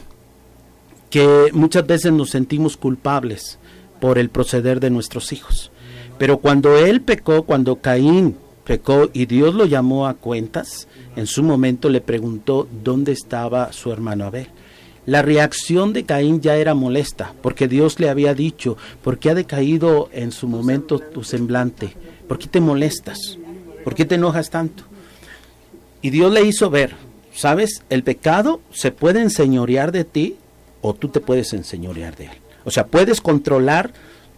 que 1.11 1.51
muchas 1.53 1.87
veces 1.87 2.13
nos 2.13 2.31
sentimos 2.31 2.77
culpables 2.77 3.59
por 4.01 4.19
el 4.19 4.31
proceder 4.31 4.81
de 4.81 4.91
nuestros 4.91 5.33
hijos. 5.33 5.71
Pero 6.19 6.39
cuando 6.39 6.77
él 6.77 7.01
pecó, 7.01 7.45
cuando 7.45 7.77
Caín 7.77 8.37
pecó 8.65 9.11
y 9.13 9.27
Dios 9.27 9.55
lo 9.55 9.65
llamó 9.65 10.07
a 10.07 10.15
cuentas, 10.15 10.89
en 11.17 11.27
su 11.27 11.43
momento 11.43 11.89
le 11.89 12.01
preguntó 12.01 12.69
dónde 12.83 13.13
estaba 13.13 13.73
su 13.73 13.93
hermano 13.93 14.25
Abel. 14.25 14.49
La 15.07 15.21
reacción 15.21 15.93
de 15.93 16.05
Caín 16.05 16.41
ya 16.41 16.57
era 16.57 16.75
molesta, 16.75 17.35
porque 17.43 17.69
Dios 17.69 18.01
le 18.01 18.09
había 18.09 18.35
dicho, 18.35 18.79
¿por 19.03 19.19
qué 19.19 19.31
ha 19.31 19.35
decaído 19.35 20.09
en 20.13 20.33
su 20.33 20.49
momento 20.49 20.99
tu 20.99 21.25
semblante? 21.25 21.95
¿Por 22.27 22.39
qué 22.39 22.47
te 22.47 22.61
molestas? 22.61 23.39
¿Por 23.85 23.95
qué 23.95 24.07
te 24.07 24.15
enojas 24.15 24.49
tanto? 24.49 24.85
Y 26.01 26.09
Dios 26.09 26.33
le 26.33 26.43
hizo 26.45 26.71
ver, 26.71 26.95
¿sabes? 27.35 27.83
El 27.91 28.03
pecado 28.03 28.63
se 28.71 28.93
puede 28.93 29.21
enseñorear 29.21 29.93
de 29.93 30.05
ti 30.05 30.37
o 30.81 30.95
tú 30.95 31.09
te 31.09 31.21
puedes 31.21 31.53
enseñorear 31.53 32.17
de 32.17 32.27
él. 32.27 32.39
O 32.65 32.71
sea, 32.71 32.87
puedes 32.87 33.21
controlar 33.21 33.93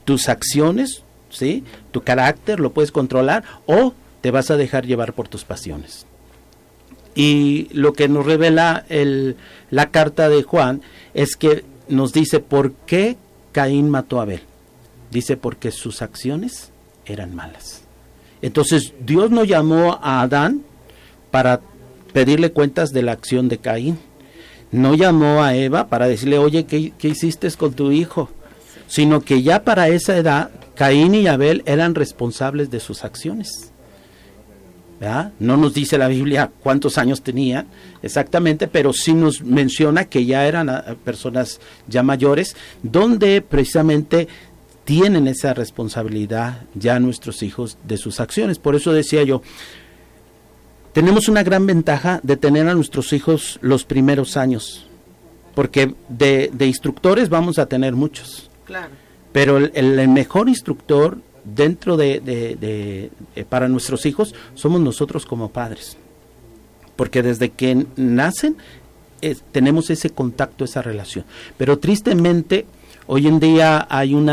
tus 0.05 0.29
acciones, 0.29 1.03
¿sí? 1.31 1.63
Tu 1.93 2.03
carácter 2.03 2.59
lo 2.59 2.73
puedes 2.73 2.91
controlar 2.91 3.45
o 3.67 3.95
te 4.21 4.33
vas 4.33 4.51
a 4.51 4.57
dejar 4.57 4.85
llevar 4.85 5.13
por 5.13 5.29
tus 5.29 5.45
pasiones. 5.45 6.07
Y 7.17 7.69
lo 7.73 7.95
que 7.95 8.09
nos 8.09 8.27
revela 8.27 8.85
el, 8.91 9.37
la 9.71 9.91
carta 9.91 10.29
de 10.29 10.43
Juan 10.43 10.83
es 11.15 11.35
que 11.35 11.65
nos 11.89 12.13
dice 12.13 12.41
por 12.41 12.73
qué 12.87 13.17
Caín 13.53 13.89
mató 13.89 14.21
a 14.21 14.23
Abel. 14.23 14.43
Dice 15.11 15.39
porque 15.39 15.71
sus 15.71 16.03
acciones 16.03 16.71
eran 17.07 17.35
malas. 17.35 17.83
Entonces 18.43 18.93
Dios 19.01 19.31
no 19.31 19.45
llamó 19.45 19.99
a 20.03 20.21
Adán 20.21 20.63
para 21.31 21.63
pedirle 22.13 22.53
cuentas 22.53 22.93
de 22.93 23.03
la 23.03 23.13
acción 23.13 23.49
de 23.49 23.59
Caín. 23.59 23.99
No 24.71 24.95
llamó 24.95 25.43
a 25.43 25.55
Eva 25.55 25.89
para 25.89 26.09
decirle, 26.09 26.39
oye, 26.39 26.67
¿qué, 26.67 26.93
qué 26.99 27.09
hiciste 27.09 27.51
con 27.53 27.73
tu 27.73 27.93
hijo? 27.93 28.29
Sino 28.89 29.23
que 29.23 29.43
ya 29.43 29.65
para 29.65 29.89
esa 29.89 30.19
edad, 30.19 30.51
Caín 30.75 31.15
y 31.15 31.29
Abel 31.29 31.63
eran 31.65 31.95
responsables 31.95 32.71
de 32.71 32.81
sus 32.81 33.05
acciones. 33.05 33.73
No 35.39 35.57
nos 35.57 35.75
dice 35.75 35.99
la 35.99 36.09
Biblia 36.09 36.51
cuántos 36.61 36.97
años 36.97 37.23
tenían 37.23 37.67
exactamente, 38.03 38.67
pero 38.67 38.93
sí 38.93 39.13
nos 39.13 39.43
menciona 39.43 40.07
que 40.07 40.25
ya 40.25 40.47
eran 40.47 40.71
ah, 40.71 40.97
personas 41.05 41.61
ya 41.87 42.03
mayores, 42.03 42.57
donde 42.83 43.43
precisamente 43.43 44.27
tienen 44.85 45.27
esa 45.27 45.53
responsabilidad 45.53 46.63
ya 46.75 46.99
nuestros 46.99 47.43
hijos 47.43 47.77
de 47.85 47.99
sus 47.99 48.21
acciones. 48.21 48.59
Por 48.59 48.75
eso 48.75 48.93
decía 48.93 49.23
yo, 49.23 49.43
tenemos 50.93 51.29
una 51.29 51.43
gran 51.43 51.67
ventaja 51.67 52.21
de 52.23 52.37
tener 52.37 52.67
a 52.69 52.75
nuestros 52.75 53.13
hijos 53.13 53.59
los 53.61 53.85
primeros 53.85 54.39
años, 54.39 54.87
porque 55.55 55.95
de, 56.09 56.51
instructores 56.61 57.29
vamos 57.29 57.59
a 57.59 57.67
tener 57.67 57.95
muchos. 57.95 58.51
Claro. 58.65 58.95
Pero 59.33 59.59
el 59.59 60.09
mejor 60.09 60.49
instructor 60.49 61.19
dentro 61.55 61.97
de, 61.97 62.21
eh, 62.27 63.45
para 63.49 63.69
nuestros 63.69 64.07
hijos 64.07 64.35
somos 64.55 64.81
nosotros 64.81 65.27
como 65.27 65.51
padres. 65.51 65.97
Porque 66.97 67.23
desde 67.23 67.51
que 67.51 67.87
nacen 67.97 68.57
tenemos 69.53 69.91
ese 69.91 70.11
contacto, 70.11 70.65
esa 70.65 70.83
relación. 70.83 71.25
Pero 71.57 71.79
tristemente 71.79 72.67
hoy 73.07 73.27
en 73.27 73.41
día 73.41 73.87
hay 73.89 74.15
un 74.15 74.31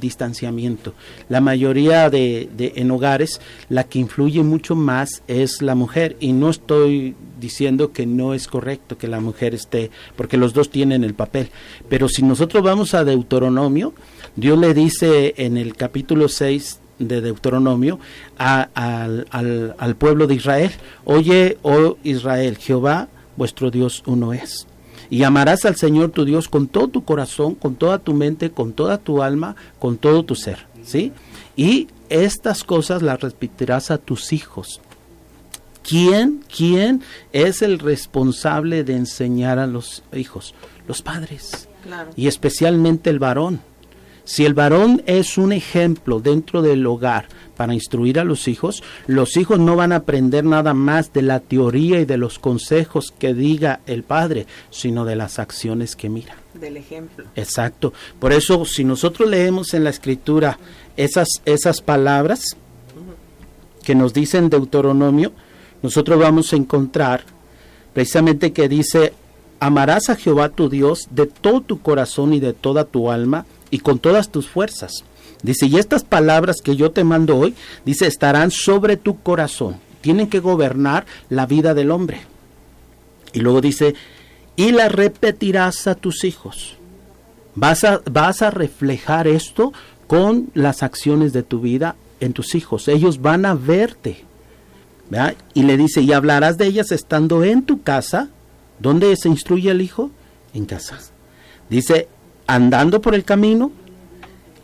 distanciamiento. 0.00 0.94
La 1.28 1.40
mayoría 1.40 2.10
de, 2.10 2.48
de, 2.56 2.72
en 2.76 2.90
hogares 2.90 3.40
la 3.68 3.84
que 3.84 3.98
influye 3.98 4.42
mucho 4.42 4.74
más 4.74 5.22
es 5.26 5.62
la 5.62 5.74
mujer 5.74 6.16
y 6.20 6.32
no 6.32 6.50
estoy 6.50 7.14
diciendo 7.40 7.92
que 7.92 8.06
no 8.06 8.34
es 8.34 8.48
correcto 8.48 8.98
que 8.98 9.08
la 9.08 9.20
mujer 9.20 9.54
esté, 9.54 9.90
porque 10.16 10.36
los 10.36 10.52
dos 10.54 10.70
tienen 10.70 11.04
el 11.04 11.14
papel. 11.14 11.50
Pero 11.88 12.08
si 12.08 12.22
nosotros 12.22 12.62
vamos 12.62 12.94
a 12.94 13.04
Deuteronomio, 13.04 13.94
Dios 14.36 14.58
le 14.58 14.74
dice 14.74 15.34
en 15.38 15.56
el 15.56 15.74
capítulo 15.74 16.28
6 16.28 16.80
de 16.98 17.20
Deuteronomio 17.20 17.98
al, 18.38 19.26
al, 19.30 19.96
pueblo 19.96 20.26
de 20.26 20.34
Israel, 20.34 20.70
oye, 21.04 21.58
oh 21.62 21.96
Israel, 22.02 22.56
Jehová 22.58 23.08
vuestro 23.36 23.70
Dios 23.70 24.02
uno 24.06 24.32
es. 24.32 24.66
Y 25.08 25.22
amarás 25.22 25.64
al 25.64 25.76
Señor 25.76 26.10
tu 26.10 26.24
Dios 26.24 26.48
con 26.48 26.68
todo 26.68 26.88
tu 26.88 27.04
corazón, 27.04 27.54
con 27.54 27.76
toda 27.76 27.98
tu 27.98 28.12
mente, 28.12 28.50
con 28.50 28.72
toda 28.72 28.98
tu 28.98 29.22
alma, 29.22 29.54
con 29.78 29.98
todo 29.98 30.24
tu 30.24 30.34
ser. 30.34 30.66
¿Sí? 30.84 31.12
Y 31.56 31.88
estas 32.08 32.64
cosas 32.64 33.02
las 33.02 33.20
repetirás 33.20 33.90
a 33.90 33.98
tus 33.98 34.32
hijos. 34.32 34.80
¿Quién, 35.82 36.44
quién 36.54 37.02
es 37.32 37.62
el 37.62 37.78
responsable 37.78 38.82
de 38.84 38.96
enseñar 38.96 39.58
a 39.58 39.66
los 39.66 40.02
hijos? 40.12 40.54
Los 40.88 41.02
padres. 41.02 41.68
Y 42.16 42.26
especialmente 42.26 43.10
el 43.10 43.20
varón. 43.20 43.60
Si 44.26 44.44
el 44.44 44.54
varón 44.54 45.04
es 45.06 45.38
un 45.38 45.52
ejemplo 45.52 46.18
dentro 46.18 46.60
del 46.60 46.84
hogar 46.84 47.28
para 47.56 47.74
instruir 47.74 48.18
a 48.18 48.24
los 48.24 48.48
hijos, 48.48 48.82
los 49.06 49.36
hijos 49.36 49.60
no 49.60 49.76
van 49.76 49.92
a 49.92 49.96
aprender 49.96 50.44
nada 50.44 50.74
más 50.74 51.12
de 51.12 51.22
la 51.22 51.38
teoría 51.38 52.00
y 52.00 52.06
de 52.06 52.16
los 52.16 52.40
consejos 52.40 53.14
que 53.16 53.34
diga 53.34 53.80
el 53.86 54.02
padre, 54.02 54.48
sino 54.68 55.04
de 55.04 55.14
las 55.14 55.38
acciones 55.38 55.94
que 55.94 56.08
mira. 56.08 56.34
Del 56.54 56.76
ejemplo. 56.76 57.24
Exacto. 57.36 57.92
Por 58.18 58.32
eso, 58.32 58.64
si 58.64 58.82
nosotros 58.82 59.30
leemos 59.30 59.74
en 59.74 59.84
la 59.84 59.90
escritura 59.90 60.58
esas, 60.96 61.28
esas 61.44 61.80
palabras 61.80 62.56
que 63.84 63.94
nos 63.94 64.12
dicen 64.12 64.50
Deuteronomio, 64.50 65.30
nosotros 65.82 66.18
vamos 66.18 66.52
a 66.52 66.56
encontrar 66.56 67.22
precisamente 67.94 68.52
que 68.52 68.68
dice, 68.68 69.12
amarás 69.60 70.10
a 70.10 70.16
Jehová 70.16 70.48
tu 70.48 70.68
Dios 70.68 71.06
de 71.12 71.26
todo 71.26 71.60
tu 71.60 71.80
corazón 71.80 72.34
y 72.34 72.40
de 72.40 72.54
toda 72.54 72.86
tu 72.86 73.12
alma 73.12 73.46
y 73.70 73.78
con 73.78 73.98
todas 73.98 74.30
tus 74.30 74.48
fuerzas. 74.48 75.04
Dice, 75.42 75.66
y 75.66 75.76
estas 75.76 76.04
palabras 76.04 76.56
que 76.62 76.76
yo 76.76 76.90
te 76.90 77.04
mando 77.04 77.36
hoy, 77.36 77.54
dice, 77.84 78.06
estarán 78.06 78.50
sobre 78.50 78.96
tu 78.96 79.20
corazón. 79.20 79.76
Tienen 80.00 80.28
que 80.28 80.40
gobernar 80.40 81.06
la 81.28 81.46
vida 81.46 81.74
del 81.74 81.90
hombre. 81.90 82.20
Y 83.32 83.40
luego 83.40 83.60
dice, 83.60 83.94
y 84.56 84.72
la 84.72 84.88
repetirás 84.88 85.86
a 85.86 85.94
tus 85.94 86.24
hijos. 86.24 86.76
Vas 87.54 87.84
a, 87.84 88.00
vas 88.10 88.42
a 88.42 88.50
reflejar 88.50 89.28
esto 89.28 89.72
con 90.06 90.50
las 90.54 90.82
acciones 90.82 91.32
de 91.32 91.42
tu 91.42 91.60
vida 91.60 91.96
en 92.20 92.32
tus 92.32 92.54
hijos. 92.54 92.88
Ellos 92.88 93.20
van 93.20 93.44
a 93.44 93.54
verte. 93.54 94.24
Y 95.54 95.62
le 95.62 95.76
dice, 95.76 96.00
y 96.00 96.12
hablarás 96.12 96.58
de 96.58 96.66
ellas 96.66 96.90
estando 96.92 97.44
en 97.44 97.62
tu 97.62 97.82
casa. 97.82 98.28
¿Dónde 98.78 99.14
se 99.16 99.28
instruye 99.28 99.70
el 99.70 99.80
hijo? 99.80 100.10
En 100.52 100.66
casa. 100.66 100.98
Dice, 101.70 102.08
andando 102.46 103.00
por 103.00 103.14
el 103.14 103.24
camino, 103.24 103.72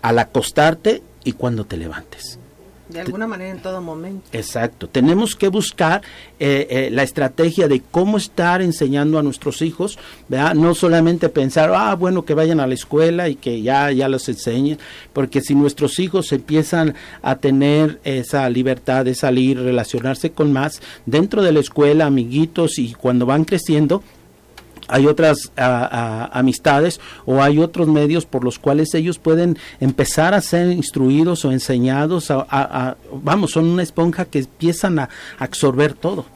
al 0.02 0.18
acostarte 0.18 1.02
y 1.24 1.32
cuando 1.32 1.64
te 1.64 1.76
levantes. 1.76 2.38
De 2.88 3.00
alguna 3.00 3.26
manera 3.26 3.50
en 3.50 3.62
todo 3.62 3.80
momento. 3.80 4.28
Exacto. 4.32 4.86
Tenemos 4.86 5.34
que 5.34 5.48
buscar 5.48 6.02
eh, 6.38 6.66
eh, 6.68 6.88
la 6.92 7.02
estrategia 7.02 7.66
de 7.66 7.80
cómo 7.80 8.18
estar 8.18 8.60
enseñando 8.60 9.18
a 9.18 9.22
nuestros 9.22 9.62
hijos, 9.62 9.98
¿verdad? 10.28 10.54
No 10.54 10.74
solamente 10.74 11.30
pensar, 11.30 11.72
ah, 11.74 11.94
bueno, 11.94 12.24
que 12.24 12.34
vayan 12.34 12.60
a 12.60 12.66
la 12.66 12.74
escuela 12.74 13.30
y 13.30 13.36
que 13.36 13.62
ya, 13.62 13.90
ya 13.92 14.08
los 14.08 14.28
enseñen, 14.28 14.78
porque 15.14 15.40
si 15.40 15.54
nuestros 15.54 15.98
hijos 16.00 16.32
empiezan 16.32 16.94
a 17.22 17.36
tener 17.36 17.98
esa 18.04 18.50
libertad 18.50 19.06
de 19.06 19.14
salir, 19.14 19.58
relacionarse 19.58 20.32
con 20.32 20.52
más 20.52 20.82
dentro 21.06 21.42
de 21.42 21.52
la 21.52 21.60
escuela, 21.60 22.06
amiguitos, 22.06 22.78
y 22.78 22.92
cuando 22.92 23.24
van 23.24 23.44
creciendo, 23.44 24.02
hay 24.88 25.06
otras 25.06 25.52
amistades 25.56 27.00
o 27.24 27.42
hay 27.42 27.58
otros 27.58 27.88
medios 27.88 28.26
por 28.26 28.44
los 28.44 28.58
cuales 28.58 28.94
ellos 28.94 29.18
pueden 29.18 29.58
empezar 29.80 30.34
a 30.34 30.40
ser 30.40 30.70
instruidos 30.70 31.44
o 31.44 31.52
enseñados. 31.52 32.30
A, 32.30 32.96
vamos, 33.22 33.52
son 33.52 33.66
una 33.66 33.82
esponja 33.82 34.24
que 34.24 34.40
empiezan 34.40 34.98
a 34.98 35.08
absorber 35.38 35.94
todo. 35.94 36.26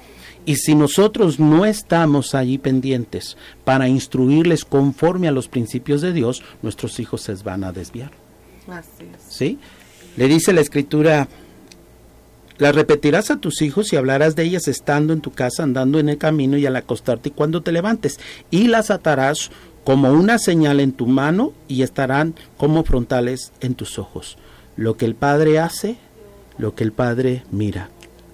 Y 0.45 0.57
si 0.57 0.77
nosotros 0.77 1.41
no 1.41 1.65
estamos 1.65 2.35
allí 2.35 2.57
pendientes 2.59 3.37
para 3.65 3.89
instruirles 3.89 4.65
conforme 4.65 5.27
a 5.27 5.33
los 5.33 5.49
principios 5.49 6.01
de 6.01 6.13
Dios, 6.13 6.43
nuestros 6.63 7.01
hijos 7.01 7.23
se 7.23 7.35
van 7.35 7.65
a 7.65 7.73
desviar. 7.73 8.13
Así 8.69 9.05
es. 9.13 9.35
¿Sí? 9.35 9.59
Le 10.17 10.29
dice 10.29 10.53
la 10.53 10.61
escritura 10.61 11.29
Las 12.59 12.75
repetirás 12.75 13.31
a 13.31 13.37
tus 13.37 13.61
hijos 13.61 13.93
y 13.93 13.97
hablarás 13.97 14.35
de 14.35 14.45
ellas 14.45 14.67
estando 14.67 15.13
en 15.13 15.21
tu 15.21 15.33
casa, 15.33 15.63
andando 15.63 15.99
en 15.99 16.09
el 16.09 16.19
camino 16.19 16.57
y 16.57 16.65
al 16.65 16.77
acostarte 16.77 17.29
y 17.29 17.33
cuando 17.33 17.63
te 17.63 17.73
levantes. 17.73 18.19
Y 18.51 18.69
las 18.69 18.91
atarás 18.91 19.51
como 19.85 20.11
una 20.11 20.39
señal 20.39 20.81
en 20.81 20.93
tu 20.93 21.07
mano 21.07 21.53
y 21.69 21.83
estarán 21.83 22.35
como 22.57 22.83
frontales 22.83 23.53
en 23.61 23.75
tus 23.75 23.99
ojos. 23.99 24.39
Lo 24.77 24.97
que 24.97 25.05
el 25.05 25.15
Padre 25.15 25.59
hace, 25.59 25.97
lo 26.59 26.75
que 26.75 26.85
el 26.85 26.93
Padre 26.93 27.45
mira, 27.51 27.91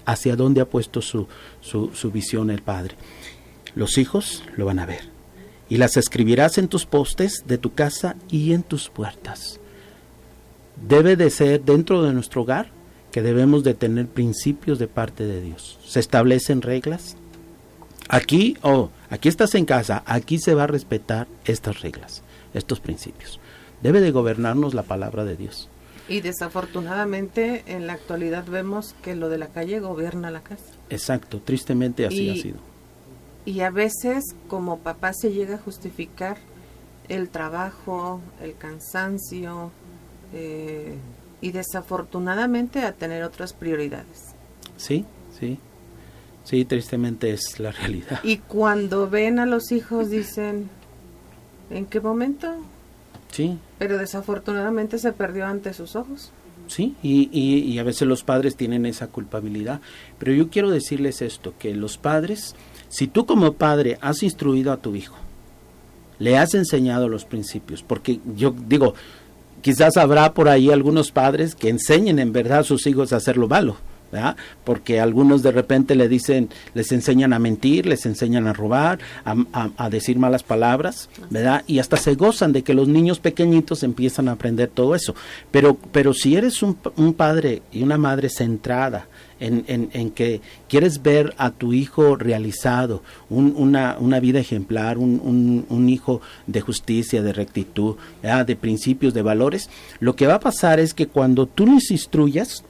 hacia 0.06 0.36
dónde 0.36 0.60
ha 0.60 0.66
puesto 0.66 1.02
su, 1.02 1.26
su, 1.60 1.90
su 1.92 2.10
visión 2.12 2.50
el 2.50 2.62
Padre. 2.62 2.94
Los 3.74 3.98
hijos 3.98 4.44
lo 4.56 4.66
van 4.66 4.78
a 4.78 4.86
ver. 4.86 5.10
Y 5.68 5.78
las 5.78 5.96
escribirás 5.96 6.58
en 6.58 6.68
tus 6.68 6.86
postes 6.86 7.44
de 7.46 7.58
tu 7.58 7.74
casa 7.74 8.16
y 8.30 8.52
en 8.52 8.62
tus 8.62 8.88
puertas. 8.88 9.58
Debe 10.86 11.16
de 11.16 11.30
ser 11.30 11.62
dentro 11.64 12.02
de 12.02 12.12
nuestro 12.12 12.42
hogar 12.42 12.70
que 13.12 13.22
debemos 13.22 13.62
de 13.62 13.74
tener 13.74 14.08
principios 14.08 14.78
de 14.78 14.88
parte 14.88 15.24
de 15.24 15.42
Dios. 15.42 15.78
Se 15.84 16.00
establecen 16.00 16.62
reglas. 16.62 17.16
Aquí, 18.08 18.56
oh, 18.62 18.88
aquí 19.10 19.28
estás 19.28 19.54
en 19.54 19.66
casa, 19.66 20.02
aquí 20.06 20.38
se 20.38 20.54
va 20.54 20.64
a 20.64 20.66
respetar 20.66 21.28
estas 21.44 21.82
reglas, 21.82 22.22
estos 22.54 22.80
principios. 22.80 23.38
Debe 23.82 24.00
de 24.00 24.10
gobernarnos 24.10 24.74
la 24.74 24.82
palabra 24.82 25.24
de 25.24 25.36
Dios. 25.36 25.68
Y 26.08 26.20
desafortunadamente 26.20 27.62
en 27.66 27.86
la 27.86 27.92
actualidad 27.92 28.44
vemos 28.46 28.94
que 29.02 29.14
lo 29.14 29.28
de 29.28 29.38
la 29.38 29.48
calle 29.48 29.78
gobierna 29.78 30.30
la 30.30 30.40
casa. 30.40 30.64
Exacto, 30.90 31.40
tristemente 31.40 32.06
así 32.06 32.30
ha 32.30 32.34
sido. 32.34 32.58
Y 33.44 33.60
a 33.60 33.70
veces 33.70 34.24
como 34.48 34.78
papá 34.78 35.12
se 35.12 35.32
llega 35.32 35.56
a 35.56 35.58
justificar 35.58 36.38
el 37.08 37.28
trabajo, 37.28 38.20
el 38.40 38.56
cansancio, 38.56 39.70
eh, 40.32 40.96
y 41.42 41.50
desafortunadamente 41.50 42.80
a 42.84 42.92
tener 42.92 43.24
otras 43.24 43.52
prioridades. 43.52 44.34
Sí, 44.78 45.04
sí. 45.38 45.58
Sí, 46.44 46.64
tristemente 46.64 47.30
es 47.30 47.60
la 47.60 47.72
realidad. 47.72 48.20
Y 48.22 48.38
cuando 48.38 49.10
ven 49.10 49.38
a 49.38 49.46
los 49.46 49.70
hijos 49.72 50.08
dicen, 50.08 50.70
¿en 51.70 51.86
qué 51.86 52.00
momento? 52.00 52.54
Sí. 53.30 53.58
Pero 53.78 53.98
desafortunadamente 53.98 54.98
se 54.98 55.12
perdió 55.12 55.46
ante 55.46 55.74
sus 55.74 55.94
ojos. 55.96 56.32
Sí, 56.68 56.96
y, 57.02 57.28
y, 57.32 57.58
y, 57.58 57.78
a 57.78 57.82
veces 57.82 58.08
los 58.08 58.22
padres 58.22 58.56
tienen 58.56 58.86
esa 58.86 59.08
culpabilidad. 59.08 59.80
Pero 60.18 60.32
yo 60.32 60.48
quiero 60.48 60.70
decirles 60.70 61.20
esto, 61.20 61.54
que 61.58 61.74
los 61.74 61.98
padres, 61.98 62.54
si 62.88 63.08
tú 63.08 63.26
como 63.26 63.54
padre 63.54 63.98
has 64.00 64.22
instruido 64.22 64.72
a 64.72 64.76
tu 64.78 64.94
hijo, 64.94 65.16
le 66.18 66.38
has 66.38 66.54
enseñado 66.54 67.08
los 67.08 67.24
principios, 67.24 67.82
porque 67.82 68.20
yo 68.36 68.54
digo, 68.56 68.94
quizás 69.62 69.96
habrá 69.96 70.34
por 70.34 70.48
ahí 70.48 70.70
algunos 70.70 71.10
padres 71.10 71.54
que 71.54 71.70
enseñen 71.70 72.18
en 72.18 72.32
verdad 72.32 72.58
a 72.58 72.64
sus 72.64 72.86
hijos 72.86 73.12
a 73.12 73.16
hacer 73.16 73.38
lo 73.38 73.48
malo. 73.48 73.76
Porque 74.64 75.00
algunos 75.00 75.42
de 75.42 75.52
repente 75.52 75.94
le 75.94 76.08
dicen, 76.08 76.48
les 76.74 76.92
enseñan 76.92 77.32
a 77.32 77.38
mentir, 77.38 77.86
les 77.86 78.04
enseñan 78.06 78.46
a 78.46 78.52
robar, 78.52 78.98
a, 79.24 79.90
decir 79.90 80.18
malas 80.18 80.42
palabras, 80.42 81.08
¿verdad? 81.30 81.64
Y 81.66 81.78
hasta 81.78 81.96
se 81.96 82.14
gozan 82.14 82.52
de 82.52 82.62
que 82.62 82.74
los 82.74 82.88
niños 82.88 83.18
pequeñitos 83.18 83.82
empiezan 83.82 84.28
a 84.28 84.32
aprender 84.32 84.68
todo 84.68 84.94
eso. 84.94 85.14
Pero, 85.50 85.76
pero 85.92 86.14
si 86.14 86.36
eres 86.36 86.62
un, 86.62 86.74
padre 87.14 87.62
y 87.72 87.82
una 87.82 87.98
madre 87.98 88.28
centrada, 88.28 89.06
en, 89.40 90.10
que 90.10 90.40
quieres 90.68 91.02
ver 91.02 91.34
a 91.36 91.50
tu 91.50 91.72
hijo 91.72 92.14
realizado, 92.14 93.02
una, 93.28 93.96
una, 93.98 94.20
vida 94.20 94.38
ejemplar, 94.38 94.98
un, 94.98 95.66
un, 95.68 95.88
hijo 95.88 96.20
de 96.46 96.60
justicia, 96.60 97.22
de 97.22 97.32
rectitud, 97.32 97.96
de 98.22 98.56
principios, 98.56 99.14
de 99.14 99.22
valores, 99.22 99.68
lo 99.98 100.14
que 100.14 100.28
va 100.28 100.34
a 100.34 100.40
pasar 100.40 100.78
es 100.78 100.94
que 100.94 101.08
cuando 101.08 101.46
tú 101.46 101.66
les 101.66 101.90
instruyas, 101.90 102.64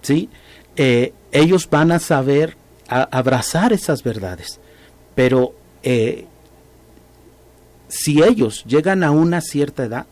¿sí? 0.00 0.30
Eh, 0.76 1.12
ellos 1.32 1.68
van 1.70 1.92
a 1.92 1.98
saber 1.98 2.56
abrazar 2.88 3.72
esas 3.72 4.02
verdades. 4.02 4.60
Pero 5.14 5.54
eh, 5.82 6.26
si 7.88 8.22
ellos 8.22 8.64
llegan 8.66 9.04
a 9.04 9.10
una 9.10 9.40
cierta 9.40 9.84
edad, 9.84 10.06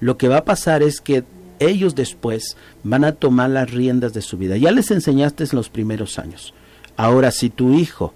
lo 0.00 0.16
que 0.16 0.28
va 0.28 0.38
a 0.38 0.44
pasar 0.44 0.82
es 0.82 1.00
que 1.00 1.24
ellos 1.58 1.94
después 1.94 2.56
van 2.82 3.04
a 3.04 3.12
tomar 3.12 3.50
las 3.50 3.70
riendas 3.70 4.12
de 4.12 4.22
su 4.22 4.38
vida. 4.38 4.56
Ya 4.56 4.72
les 4.72 4.90
enseñaste 4.90 5.44
en 5.44 5.50
los 5.52 5.68
primeros 5.68 6.18
años. 6.18 6.54
Ahora, 6.96 7.30
si 7.30 7.50
tu 7.50 7.74
hijo 7.74 8.14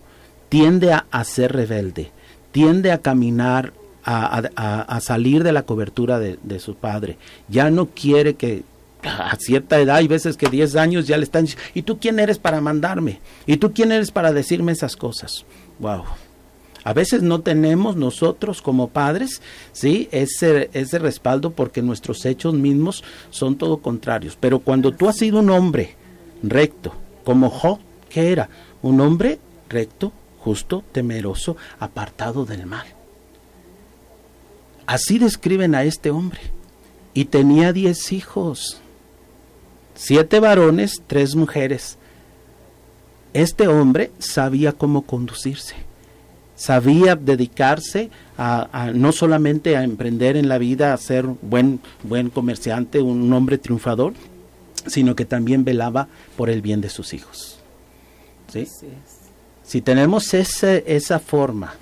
tiende 0.49 0.93
a, 0.93 1.25
ser 1.25 1.53
rebelde, 1.53 2.11
tiende 2.53 2.91
a 2.91 2.99
caminar, 2.99 3.73
a, 4.05 4.99
salir 5.01 5.43
de 5.45 5.53
la 5.53 5.63
cobertura 5.63 6.19
de, 6.19 6.59
su 6.59 6.75
padre, 6.75 7.19
ya 7.49 7.71
no 7.71 7.87
quiere 7.87 8.35
que 8.35 8.63
a 9.09 9.37
cierta 9.37 9.81
edad, 9.81 9.97
hay 9.97 10.09
veces 10.09 10.37
que 10.37 10.49
10 10.49 10.77
años 10.77 11.07
ya 11.07 11.17
le 11.17 11.25
están 11.25 11.45
diciendo, 11.45 11.71
¿y 11.75 11.83
tú 11.83 11.99
quién 11.99 12.19
eres 12.19 12.39
para 12.39 12.61
mandarme? 12.61 13.21
¿Y 13.47 13.57
tú 13.57 13.73
quién 13.73 13.93
eres 13.93 14.11
para 14.11 14.33
decirme 14.33 14.73
esas 14.73 14.97
cosas? 14.97 15.45
Wow. 15.79 16.05
A 16.85 16.93
veces 16.93 17.23
no 17.23 17.41
tenemos 17.41 17.97
nosotros 17.97 18.61
como 18.61 18.89
padres, 18.89 19.41
¿sí? 19.73 20.09
Ese, 20.13 20.69
ese 20.75 20.99
respaldo 20.99 21.51
porque 21.51 21.81
nuestros 21.81 22.27
hechos 22.27 22.53
mismos 22.53 23.03
son 23.31 23.57
todo 23.57 23.79
contrarios. 23.79 24.37
Pero 24.39 24.59
cuando 24.59 24.93
tú 24.93 25.09
has 25.09 25.17
sido 25.17 25.39
un 25.39 25.49
hombre 25.49 25.97
recto, 26.43 26.95
como 27.25 27.49
Jo, 27.49 27.81
¿qué 28.11 28.33
era? 28.33 28.51
Un 28.83 29.01
hombre 29.01 29.39
recto, 29.71 30.13
justo, 30.39 30.85
temeroso, 30.93 31.57
apartado 31.79 32.45
del 32.45 32.67
mal. 32.67 32.87
Así 34.87 35.19
describen 35.19 35.75
a 35.75 35.85
este 35.85 36.11
hombre. 36.11 36.41
Y 37.15 37.27
tenía 37.27 37.73
diez 37.73 38.13
hijos, 38.13 38.83
siete 39.95 40.41
varones, 40.41 41.03
tres 41.07 41.35
mujeres. 41.35 41.99
Este 43.33 43.69
hombre 43.69 44.11
sabía 44.19 44.73
cómo 44.73 45.03
conducirse 45.03 45.75
sabía 46.57 47.17
dedicarse 47.17 48.11
a, 48.39 48.91
no 48.95 49.13
solamente 49.13 49.77
a 49.77 49.85
emprender 49.85 50.37
en 50.37 50.49
la 50.49 50.59
vida, 50.59 50.93
a 50.93 50.97
ser 50.97 51.27
buen, 51.27 51.81
buen 52.03 52.31
comerciante, 52.31 53.01
un 53.01 53.33
hombre 53.33 53.59
triunfador, 53.59 54.15
sino 54.87 55.17
que 55.17 55.25
también 55.25 55.65
velaba 55.65 56.09
por 56.37 56.51
el 56.51 56.63
bien 56.63 56.81
de 56.81 56.91
sus 56.91 57.15
hijos. 57.15 57.59
¿Sí? 58.53 58.69
Si 59.63 59.81
tenemos 59.81 60.35
ese, 60.35 60.85
esa 60.87 61.19
forma 61.19 61.75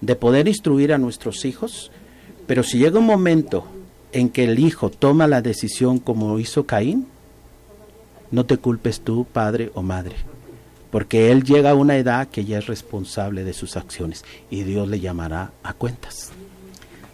de 0.00 0.16
poder 0.16 0.48
instruir 0.48 0.92
a 0.92 0.98
nuestros 0.98 1.44
hijos, 1.44 1.90
pero 2.46 2.62
si 2.62 2.78
llega 2.78 2.98
un 2.98 3.06
momento 3.06 3.64
en 4.12 4.28
que 4.28 4.44
el 4.44 4.58
hijo 4.58 4.90
toma 4.90 5.26
la 5.26 5.40
decisión 5.40 5.98
como 5.98 6.38
hizo 6.38 6.66
Caín, 6.66 7.06
no 8.32 8.44
te 8.44 8.56
culpes 8.56 9.00
tú, 9.00 9.24
padre 9.24 9.70
o 9.74 9.82
madre 9.82 10.16
porque 10.92 11.32
él 11.32 11.42
llega 11.42 11.70
a 11.70 11.74
una 11.74 11.96
edad 11.96 12.28
que 12.28 12.44
ya 12.44 12.58
es 12.58 12.66
responsable 12.66 13.44
de 13.44 13.54
sus 13.54 13.78
acciones 13.78 14.26
y 14.50 14.62
Dios 14.62 14.86
le 14.88 15.00
llamará 15.00 15.50
a 15.62 15.72
cuentas. 15.72 16.30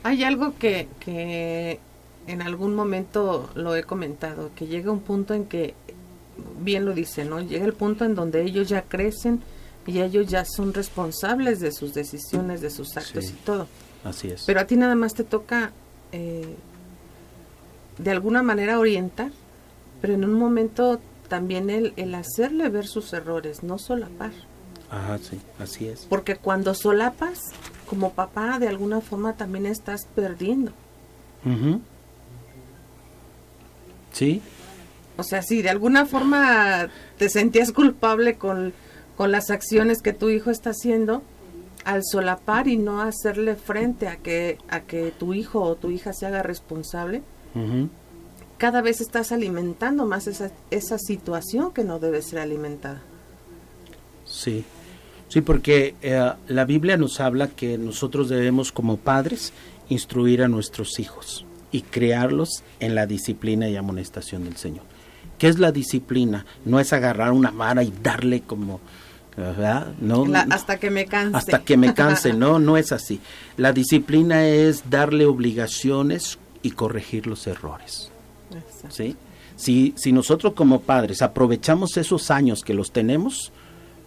Hay 0.02 0.24
algo 0.24 0.59
que, 0.59 0.88
que 0.98 1.78
en 2.26 2.42
algún 2.42 2.74
momento 2.74 3.48
lo 3.54 3.76
he 3.76 3.85
comentado, 3.85 4.50
que 4.57 4.66
llega 4.66 4.90
un 4.90 4.98
punto 4.98 5.33
en 5.33 5.44
que, 5.44 5.74
bien 6.61 6.85
lo 6.85 6.92
dice, 6.92 7.24
¿no? 7.24 7.40
Llega 7.40 7.64
el 7.64 7.72
punto 7.72 8.04
en 8.04 8.16
donde 8.16 8.42
ellos 8.42 8.68
ya 8.68 8.83
crecen 8.83 9.42
y 9.87 10.00
ellos 10.00 10.26
ya 10.26 10.44
son 10.44 10.74
responsables 10.74 11.61
de 11.61 11.70
sus 11.70 11.94
decisiones, 11.94 12.61
de 12.61 12.70
sus 12.70 12.96
actos 12.96 13.31
y 13.31 13.35
todo. 13.44 13.68
Así 14.02 14.26
es. 14.28 14.42
Pero 14.44 14.59
a 14.59 14.66
ti 14.66 14.74
nada 14.74 14.96
más 14.96 15.14
te 15.14 15.22
toca 15.22 15.70
eh, 16.11 16.57
de 17.96 18.11
alguna 18.11 18.42
manera 18.42 18.81
orientar, 18.81 19.31
pero 20.00 20.14
en 20.14 20.24
un 20.24 20.34
momento 20.34 21.00
también 21.28 21.70
el, 21.70 21.92
el 21.96 22.14
hacerle 22.14 22.68
ver 22.68 22.87
sus 22.87 23.12
errores, 23.12 23.62
no 23.62 23.78
solapar. 23.78 24.32
Ajá, 24.90 25.18
sí, 25.18 25.38
así 25.58 25.87
es. 25.87 26.06
Porque 26.08 26.37
cuando 26.37 26.74
solapas, 26.74 27.38
como 27.88 28.12
papá, 28.12 28.58
de 28.58 28.68
alguna 28.68 29.00
forma 29.00 29.34
también 29.34 29.66
estás 29.66 30.06
perdiendo. 30.14 30.72
Sí. 34.12 34.42
O 35.16 35.22
sea, 35.22 35.42
si 35.42 35.62
de 35.62 35.70
alguna 35.70 36.06
forma 36.06 36.88
te 37.18 37.28
sentías 37.28 37.72
culpable 37.72 38.37
con, 38.37 38.72
con 39.16 39.30
las 39.30 39.50
acciones 39.50 40.00
que 40.00 40.12
tu 40.12 40.30
hijo 40.30 40.50
está 40.50 40.70
haciendo, 40.70 41.22
al 41.84 42.02
solapar 42.04 42.68
y 42.68 42.76
no 42.76 43.00
hacerle 43.02 43.56
frente 43.56 44.08
a 44.08 44.16
que, 44.16 44.58
a 44.68 44.80
que 44.80 45.11
tu 45.11 45.34
hijo 45.34 45.62
o 45.62 45.74
tu 45.74 45.90
hija 45.90 46.12
se 46.12 46.26
haga 46.26 46.42
responsable, 46.42 47.22
cada 48.58 48.82
vez 48.82 49.00
estás 49.00 49.32
alimentando 49.32 50.04
más 50.04 50.26
esa, 50.26 50.50
esa 50.70 50.98
situación 50.98 51.72
que 51.72 51.84
no 51.84 51.98
debe 51.98 52.20
ser 52.22 52.40
alimentada. 52.40 53.00
Sí, 54.24 54.64
sí, 55.28 55.40
porque 55.40 55.94
eh, 56.02 56.32
la 56.48 56.64
Biblia 56.64 56.96
nos 56.96 57.20
habla 57.20 57.48
que 57.48 57.78
nosotros 57.78 58.28
debemos 58.28 58.72
como 58.72 58.98
padres 58.98 59.52
instruir 59.88 60.42
a 60.42 60.48
nuestros 60.48 60.98
hijos 60.98 61.46
y 61.70 61.82
crearlos 61.82 62.62
en 62.80 62.94
la 62.94 63.06
disciplina 63.06 63.68
y 63.68 63.76
amonestación 63.76 64.44
del 64.44 64.56
Señor. 64.56 64.84
¿Qué 65.38 65.48
es 65.48 65.58
la 65.58 65.72
disciplina? 65.72 66.44
No 66.64 66.80
es 66.80 66.92
agarrar 66.92 67.32
una 67.32 67.50
vara 67.50 67.82
y 67.82 67.92
darle 68.02 68.42
como... 68.42 68.80
¿verdad? 69.36 69.94
No, 70.00 70.26
hasta 70.50 70.80
que 70.80 70.90
me 70.90 71.06
canse. 71.06 71.36
Hasta 71.36 71.62
que 71.62 71.76
me 71.76 71.94
canse, 71.94 72.32
no, 72.32 72.58
no 72.58 72.76
es 72.76 72.90
así. 72.90 73.20
La 73.56 73.72
disciplina 73.72 74.48
es 74.48 74.90
darle 74.90 75.26
obligaciones 75.26 76.40
y 76.62 76.72
corregir 76.72 77.28
los 77.28 77.46
errores. 77.46 78.07
¿Sí? 78.90 79.16
Si, 79.57 79.94
si 79.96 80.12
nosotros 80.12 80.53
como 80.55 80.81
padres 80.81 81.22
aprovechamos 81.22 81.96
esos 81.96 82.31
años 82.31 82.62
que 82.62 82.74
los 82.74 82.92
tenemos, 82.92 83.53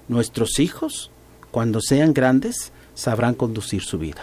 nuestros 0.07 0.59
hijos, 0.59 1.11
cuando 1.51 1.81
sean 1.81 2.13
grandes, 2.13 2.71
sabrán 2.93 3.33
conducir 3.33 3.81
su 3.81 3.97
vida. 3.97 4.21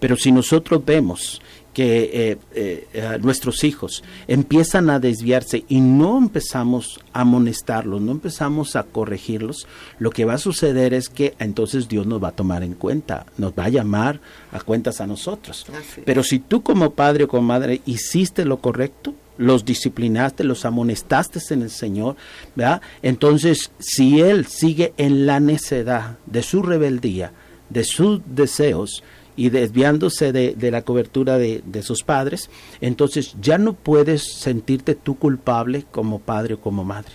Pero 0.00 0.16
si 0.16 0.32
nosotros 0.32 0.84
vemos 0.84 1.40
que 1.72 2.02
eh, 2.12 2.38
eh, 2.54 2.88
eh, 2.92 3.18
nuestros 3.22 3.64
hijos 3.64 4.02
empiezan 4.26 4.90
a 4.90 4.98
desviarse 4.98 5.64
y 5.68 5.80
no 5.80 6.18
empezamos 6.18 7.00
a 7.12 7.22
amonestarlos, 7.22 8.00
no 8.00 8.12
empezamos 8.12 8.76
a 8.76 8.82
corregirlos, 8.82 9.66
lo 9.98 10.10
que 10.10 10.24
va 10.24 10.34
a 10.34 10.38
suceder 10.38 10.92
es 10.92 11.08
que 11.08 11.34
entonces 11.38 11.88
Dios 11.88 12.06
nos 12.06 12.22
va 12.22 12.28
a 12.28 12.36
tomar 12.36 12.62
en 12.62 12.74
cuenta, 12.74 13.26
nos 13.38 13.52
va 13.52 13.66
a 13.66 13.70
llamar 13.70 14.20
a 14.50 14.60
cuentas 14.60 15.00
a 15.00 15.06
nosotros. 15.06 15.66
Pero 16.04 16.22
si 16.22 16.40
tú 16.40 16.62
como 16.62 16.90
padre 16.90 17.24
o 17.24 17.28
como 17.28 17.42
madre 17.42 17.80
hiciste 17.86 18.44
lo 18.44 18.58
correcto, 18.58 19.14
los 19.38 19.64
disciplinaste, 19.64 20.44
los 20.44 20.64
amonestaste 20.64 21.40
en 21.50 21.62
el 21.62 21.70
Señor, 21.70 22.16
¿verdad? 22.54 22.82
Entonces, 23.02 23.70
si 23.78 24.20
Él 24.20 24.46
sigue 24.46 24.92
en 24.96 25.26
la 25.26 25.40
necedad 25.40 26.18
de 26.26 26.42
su 26.42 26.62
rebeldía, 26.62 27.32
de 27.70 27.84
sus 27.84 28.20
deseos, 28.26 29.02
y 29.36 29.50
desviándose 29.50 30.32
de, 30.32 30.70
la 30.70 30.82
cobertura 30.82 31.38
de, 31.38 31.82
sus 31.82 32.02
padres, 32.02 32.50
entonces 32.80 33.34
ya 33.40 33.58
no 33.58 33.72
puedes 33.72 34.40
sentirte 34.40 34.94
tú 34.94 35.18
culpable 35.18 35.84
como 35.90 36.18
padre 36.18 36.54
o 36.54 36.60
como 36.60 36.84
madre, 36.84 37.12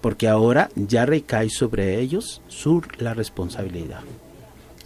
porque 0.00 0.28
ahora 0.28 0.70
ya 0.76 1.06
recae 1.06 1.50
sobre 1.50 1.98
ellos 1.98 2.40
su, 2.48 2.82
la 2.98 3.14
responsabilidad. 3.14 4.00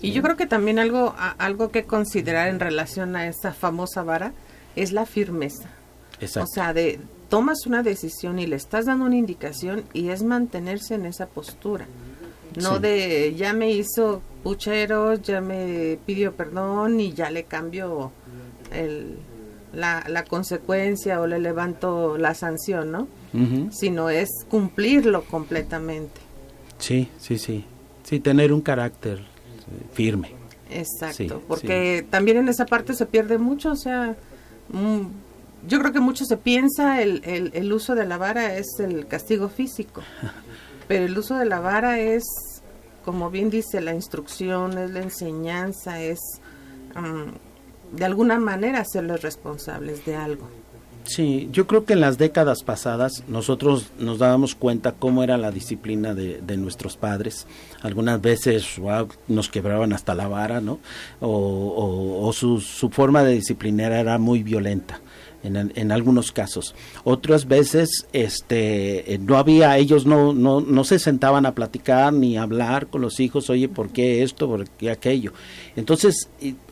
Y 0.01 0.13
yo 0.13 0.23
creo 0.23 0.37
que 0.37 0.47
también 0.47 0.79
algo, 0.79 1.15
algo 1.39 1.71
que 1.71 1.85
considerar 1.85 2.49
en 2.49 2.59
relación 2.59 3.15
a 3.15 3.29
esta 3.29 3.53
famosa 3.53 4.03
vara 4.03 4.33
es 4.75 4.91
la 4.91 5.07
firmeza. 5.07 5.69
O 6.37 6.47
sea, 6.47 6.73
de 6.73 7.01
tomas 7.29 7.67
una 7.67 7.83
decisión 7.83 8.39
y 8.39 8.47
le 8.47 8.57
estás 8.57 8.87
dando 8.87 9.07
una 9.07 9.17
indicación 9.17 9.85
y 9.93 10.11
es 10.11 10.23
mantenerse 10.23 10.95
en 10.95 11.07
esa 11.07 11.27
postura. 11.27 11.87
No 12.61 12.79
de 12.79 13.35
ya 13.37 13.55
me 13.55 13.71
hizo 13.71 14.21
pucheros, 14.43 15.23
ya 15.23 15.41
me 15.41 15.99
pidió 16.05 16.33
perdón 16.33 17.01
y 17.01 17.13
ya 17.13 17.31
le 17.31 17.45
cambio 17.45 18.13
el, 18.71 19.17
la, 19.73 20.05
la 20.09 20.25
consecuencia 20.25 21.21
o 21.21 21.27
le 21.27 21.39
levanto 21.39 22.19
la 22.19 22.35
sanción, 22.35 22.93
¿no? 22.93 23.09
Sino 23.71 24.11
es 24.11 24.29
cumplirlo 24.51 25.25
completamente. 25.25 26.21
Sí, 26.79 27.09
sí, 27.19 27.39
sí. 27.39 27.65
Sí, 28.03 28.21
tener 28.21 28.53
un 28.53 28.61
carácter 28.61 29.21
eh, 29.21 29.87
firme. 29.93 30.35
Exacto, 30.71 31.43
porque 31.49 32.05
también 32.11 32.37
en 32.39 32.49
esa 32.49 32.67
parte 32.67 32.93
se 32.95 33.07
pierde 33.07 33.39
mucho, 33.39 33.73
o 33.73 33.77
sea, 33.77 34.17
mm, 34.71 35.03
yo 35.67 35.79
creo 35.81 35.93
que 35.93 36.01
mucho 36.01 36.25
se 36.25 36.37
piensa 36.37 37.03
el, 37.03 37.23
el, 37.25 37.51
el 37.55 37.73
uso 37.73 37.95
de 37.95 38.07
la 38.07 38.19
vara 38.19 38.57
es 38.57 38.81
el 38.81 39.07
castigo 39.07 39.49
físico. 39.49 40.03
Pero 40.89 41.07
el 41.07 41.17
uso 41.17 41.37
de 41.37 41.47
la 41.47 41.61
vara 41.61 41.99
es, 42.01 42.25
como 43.05 43.31
bien 43.31 43.51
dice, 43.51 43.81
la 43.81 43.95
instrucción, 43.95 44.77
es 44.79 44.91
la 44.91 45.01
enseñanza, 45.01 46.01
es 46.03 46.19
mm, 46.95 47.97
de 47.97 48.05
alguna 48.05 48.39
manera 48.39 48.81
hacerlos 48.81 49.23
responsables 49.23 50.05
de 50.05 50.17
algo. 50.17 50.49
Sí, 51.05 51.49
yo 51.51 51.67
creo 51.67 51.85
que 51.85 51.95
en 51.95 52.01
las 52.01 52.17
décadas 52.17 52.63
pasadas 52.63 53.25
nosotros 53.27 53.91
nos 53.99 54.19
dábamos 54.19 54.55
cuenta 54.55 54.93
cómo 54.93 55.25
era 55.25 55.37
la 55.37 55.51
disciplina 55.51 56.15
de, 56.15 56.57
nuestros 56.57 56.97
padres. 56.97 57.47
Algunas 57.81 58.21
veces 58.21 58.81
nos 59.27 59.49
quebraban 59.49 59.93
hasta 59.93 60.15
la 60.15 60.29
vara, 60.29 60.61
¿no? 60.61 60.79
O, 61.21 62.31
su, 62.33 62.61
su, 62.61 62.89
forma 62.91 63.25
de 63.25 63.35
disciplinar 63.35 63.91
era 63.91 64.17
muy 64.19 64.45
violenta 64.45 65.01
en, 65.43 65.73
en, 65.75 65.93
algunos 65.93 66.33
casos. 66.33 66.75
Otras 67.05 67.47
veces 67.47 68.07
este, 68.13 69.15
eh, 69.15 69.19
no 69.19 69.37
había, 69.37 69.77
ellos 69.79 70.07
no, 70.07 70.33
no, 70.33 70.61
no 70.61 70.85
se 70.85 70.99
sentaban 70.99 71.47
a 71.47 71.55
platicar 71.55 72.13
ni 72.13 72.37
a 72.37 72.43
hablar 72.43 72.87
con 72.87 73.01
los 73.01 73.21
hijos, 73.21 73.51
oye, 73.51 73.69
¿por 73.69 73.91
qué 73.91 74.23
esto, 74.23 74.49
por 74.49 74.69
qué 74.69 74.91
aquello? 74.91 75.33
Entonces, 75.77 76.29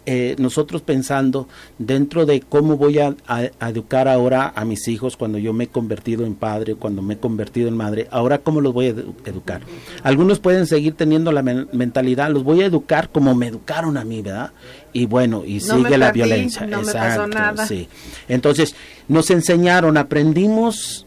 eh, 0.07 0.35
nosotros 0.39 0.83
pensando 0.83 1.47
dentro 1.79 2.25
de 2.25 2.41
cómo 2.41 2.77
voy 2.77 2.99
a, 2.99 3.15
educar 3.61 4.09
ahora 4.09 4.53
a 4.57 4.65
mis 4.65 4.89
hijos 4.89 5.17
cuando 5.17 5.39
yo 5.39 5.53
me 5.53 5.65
he 5.65 5.69
convertido 5.69 6.25
en 6.25 6.35
padre, 6.35 6.75
cuando 6.75 7.03
me 7.03 7.15
he 7.15 7.19
convertido 7.19 7.69
en 7.69 7.77
madre, 7.77 8.09
ahora 8.11 8.39
cómo 8.39 8.61
los 8.61 8.73
voy 8.73 8.87
a 8.87 8.89
educar. 9.29 9.61
Algunos 10.03 10.41
pueden 10.41 10.67
seguir 10.67 10.95
teniendo 10.95 11.33
la 11.33 11.43
mentalidad, 11.43 12.31
los 12.31 12.45
voy 12.45 12.63
a 12.63 12.67
educar 12.67 13.11
como 13.11 13.35
me 13.35 13.49
educaron 13.49 13.99
a 13.99 14.05
mí, 14.05 14.23
¿verdad? 14.23 14.53
Y 14.93 15.07
bueno, 15.07 15.45
y 15.45 15.61
sigue 15.61 15.97
la 15.99 16.13
violencia. 16.13 16.65
Exacto, 16.65 17.65
sí. 17.67 17.89
Entonces, 18.29 18.75
nos 19.09 19.31
enseñaron, 19.31 19.97
aprendimos 19.97 21.07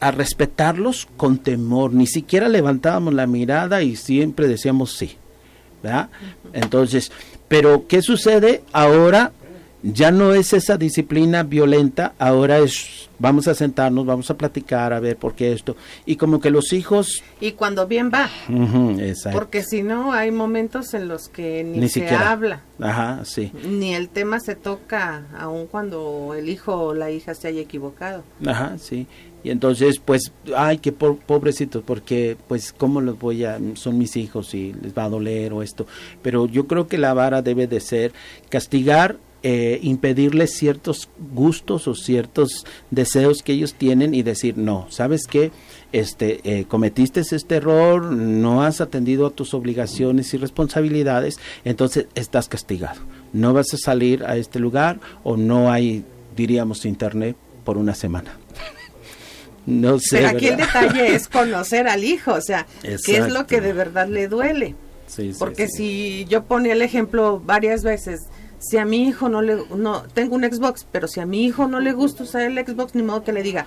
a 0.00 0.10
respetarlos 0.10 1.08
con 1.16 1.38
temor, 1.38 1.94
ni 1.94 2.06
siquiera 2.06 2.48
levantábamos 2.48 3.14
la 3.14 3.26
mirada 3.26 3.82
y 3.82 3.96
siempre 3.96 4.48
decíamos 4.48 4.92
sí. 4.92 5.16
¿verdad? 5.82 6.10
Entonces, 6.52 7.12
pero 7.48 7.86
¿qué 7.86 8.02
sucede? 8.02 8.64
Ahora 8.72 9.32
ya 9.92 10.10
no 10.10 10.34
es 10.34 10.52
esa 10.52 10.76
disciplina 10.76 11.42
violenta, 11.42 12.14
ahora 12.18 12.58
es 12.58 13.06
vamos 13.18 13.48
a 13.48 13.54
sentarnos, 13.54 14.04
vamos 14.06 14.30
a 14.30 14.36
platicar, 14.36 14.92
a 14.92 15.00
ver 15.00 15.16
por 15.16 15.34
qué 15.34 15.52
esto. 15.52 15.76
Y 16.04 16.16
como 16.16 16.40
que 16.40 16.50
los 16.50 16.72
hijos... 16.72 17.22
Y 17.40 17.52
cuando 17.52 17.86
bien 17.86 18.10
va. 18.12 18.28
Porque 19.32 19.62
si 19.62 19.82
no, 19.82 20.12
hay 20.12 20.30
momentos 20.30 20.94
en 20.94 21.08
los 21.08 21.28
que 21.28 21.64
ni, 21.64 21.88
se 21.88 22.08
habla. 22.08 22.62
Ajá, 22.80 23.24
sí. 23.24 23.52
Ni 23.66 23.94
el 23.94 24.08
tema 24.08 24.40
se 24.40 24.54
toca, 24.54 25.26
aun 25.38 25.66
cuando 25.66 26.34
el 26.36 26.48
hijo 26.48 26.74
o 26.74 26.94
la 26.94 27.10
hija 27.10 27.34
se 27.34 27.48
haya 27.48 27.60
equivocado. 27.60 28.24
Ajá, 28.44 28.76
sí. 28.78 29.06
Y 29.44 29.50
entonces, 29.50 30.00
pues, 30.04 30.32
ay, 30.56 30.78
qué 30.78 30.90
pobrecitos, 30.90 31.82
porque, 31.84 32.36
pues, 32.48 32.72
¿cómo 32.72 33.00
los 33.00 33.18
voy 33.18 33.44
a...? 33.44 33.60
Son 33.74 33.96
mis 33.96 34.16
hijos 34.16 34.54
y 34.54 34.72
les 34.82 34.92
va 34.92 35.04
a 35.04 35.08
doler 35.08 35.52
o 35.52 35.62
esto. 35.62 35.86
Pero 36.20 36.46
yo 36.46 36.66
creo 36.66 36.88
que 36.88 36.98
la 36.98 37.14
vara 37.14 37.42
debe 37.42 37.68
de 37.68 37.80
ser 37.80 38.12
castigar 38.48 39.18
eh, 39.48 39.78
impedirles 39.80 40.54
ciertos 40.54 41.08
gustos 41.32 41.86
o 41.86 41.94
ciertos 41.94 42.66
deseos 42.90 43.44
que 43.44 43.52
ellos 43.52 43.74
tienen 43.74 44.12
y 44.12 44.24
decir 44.24 44.58
no 44.58 44.88
sabes 44.90 45.28
qué 45.30 45.52
este 45.92 46.40
eh, 46.42 46.64
cometiste 46.64 47.20
este 47.20 47.54
error 47.54 48.02
no 48.02 48.64
has 48.64 48.80
atendido 48.80 49.24
a 49.24 49.30
tus 49.30 49.54
obligaciones 49.54 50.34
y 50.34 50.38
responsabilidades 50.38 51.38
entonces 51.64 52.08
estás 52.16 52.48
castigado. 52.48 53.00
No 53.32 53.52
vas 53.52 53.72
a 53.72 53.76
salir 53.76 54.24
a 54.24 54.36
este 54.36 54.58
lugar 54.58 54.98
o 55.22 55.36
no 55.36 55.70
hay 55.70 56.04
diríamos 56.34 56.84
internet 56.84 57.36
por 57.64 57.78
una 57.78 57.94
semana 57.94 58.36
no 59.66 60.00
sé 60.00 60.16
pero 60.16 60.28
aquí 60.30 60.48
el 60.48 60.56
detalle 60.56 61.14
es 61.14 61.28
conocer 61.28 61.86
al 61.86 62.02
hijo 62.02 62.32
o 62.32 62.40
sea 62.40 62.66
qué 62.82 63.18
es 63.18 63.32
lo 63.32 63.46
que 63.46 63.60
de 63.60 63.72
verdad 63.72 64.08
le 64.08 64.26
duele 64.26 64.74
porque 65.38 65.68
si 65.68 66.26
yo 66.28 66.42
ponía 66.46 66.72
el 66.72 66.82
ejemplo 66.82 67.38
varias 67.38 67.84
veces 67.84 68.22
si 68.58 68.78
a 68.78 68.84
mi 68.84 69.06
hijo 69.06 69.28
no 69.28 69.42
le 69.42 69.58
no 69.76 70.02
tengo 70.02 70.36
un 70.36 70.44
Xbox, 70.44 70.86
pero 70.90 71.08
si 71.08 71.20
a 71.20 71.26
mi 71.26 71.44
hijo 71.44 71.68
no 71.68 71.80
le 71.80 71.92
gusta 71.92 72.22
usar 72.22 72.42
el 72.42 72.58
Xbox, 72.58 72.94
ni 72.94 73.02
modo 73.02 73.24
que 73.24 73.32
le 73.32 73.42
diga 73.42 73.66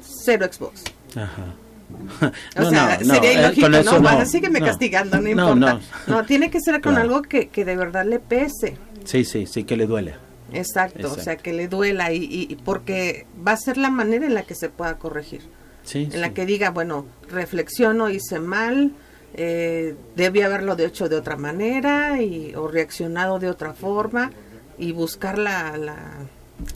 cero 0.00 0.46
Xbox. 0.50 0.84
Ajá. 1.16 1.54
o 2.56 2.70
sea, 2.70 2.98
sería 2.98 3.32
eh, 3.32 3.54
ilógico, 3.54 3.68
¿no? 3.68 4.00
Bueno, 4.00 4.26
sígueme 4.26 4.60
castigando, 4.60 5.20
no, 5.20 5.28
importa. 5.28 5.80
No, 6.06 6.24
tiene 6.24 6.50
que 6.50 6.60
ser 6.60 6.80
con 6.80 6.96
algo 6.96 7.22
que, 7.22 7.48
que 7.48 7.64
de 7.64 7.76
verdad 7.76 8.04
le 8.04 8.18
pese. 8.20 8.76
Sí, 9.04 9.24
sí, 9.24 9.46
sí, 9.46 9.64
que 9.64 9.76
le 9.76 9.86
duele. 9.86 10.14
Exacto, 10.52 11.12
o 11.12 11.16
sea, 11.16 11.36
que 11.36 11.52
le 11.52 11.68
duela 11.68 12.12
y, 12.12 12.24
y, 12.24 12.56
porque 12.56 13.26
va 13.46 13.52
a 13.52 13.56
ser 13.56 13.76
la 13.76 13.90
manera 13.90 14.26
en 14.26 14.34
la 14.34 14.42
que 14.42 14.54
se 14.54 14.68
pueda 14.68 14.98
corregir. 14.98 15.42
Sí, 15.84 16.08
en 16.12 16.20
la 16.20 16.30
que 16.30 16.44
diga, 16.44 16.70
bueno, 16.70 17.06
reflexiono, 17.30 18.10
hice 18.10 18.38
mal, 18.38 18.92
eh, 19.34 19.94
debía 20.16 20.46
haberlo 20.46 20.76
hecho 20.78 21.08
de 21.08 21.16
otra 21.16 21.36
manera 21.36 22.20
y, 22.20 22.54
o 22.54 22.68
reaccionado 22.68 23.38
de 23.38 23.48
otra 23.48 23.74
forma 23.74 24.32
y 24.76 24.92
buscar 24.92 25.38
la, 25.38 26.26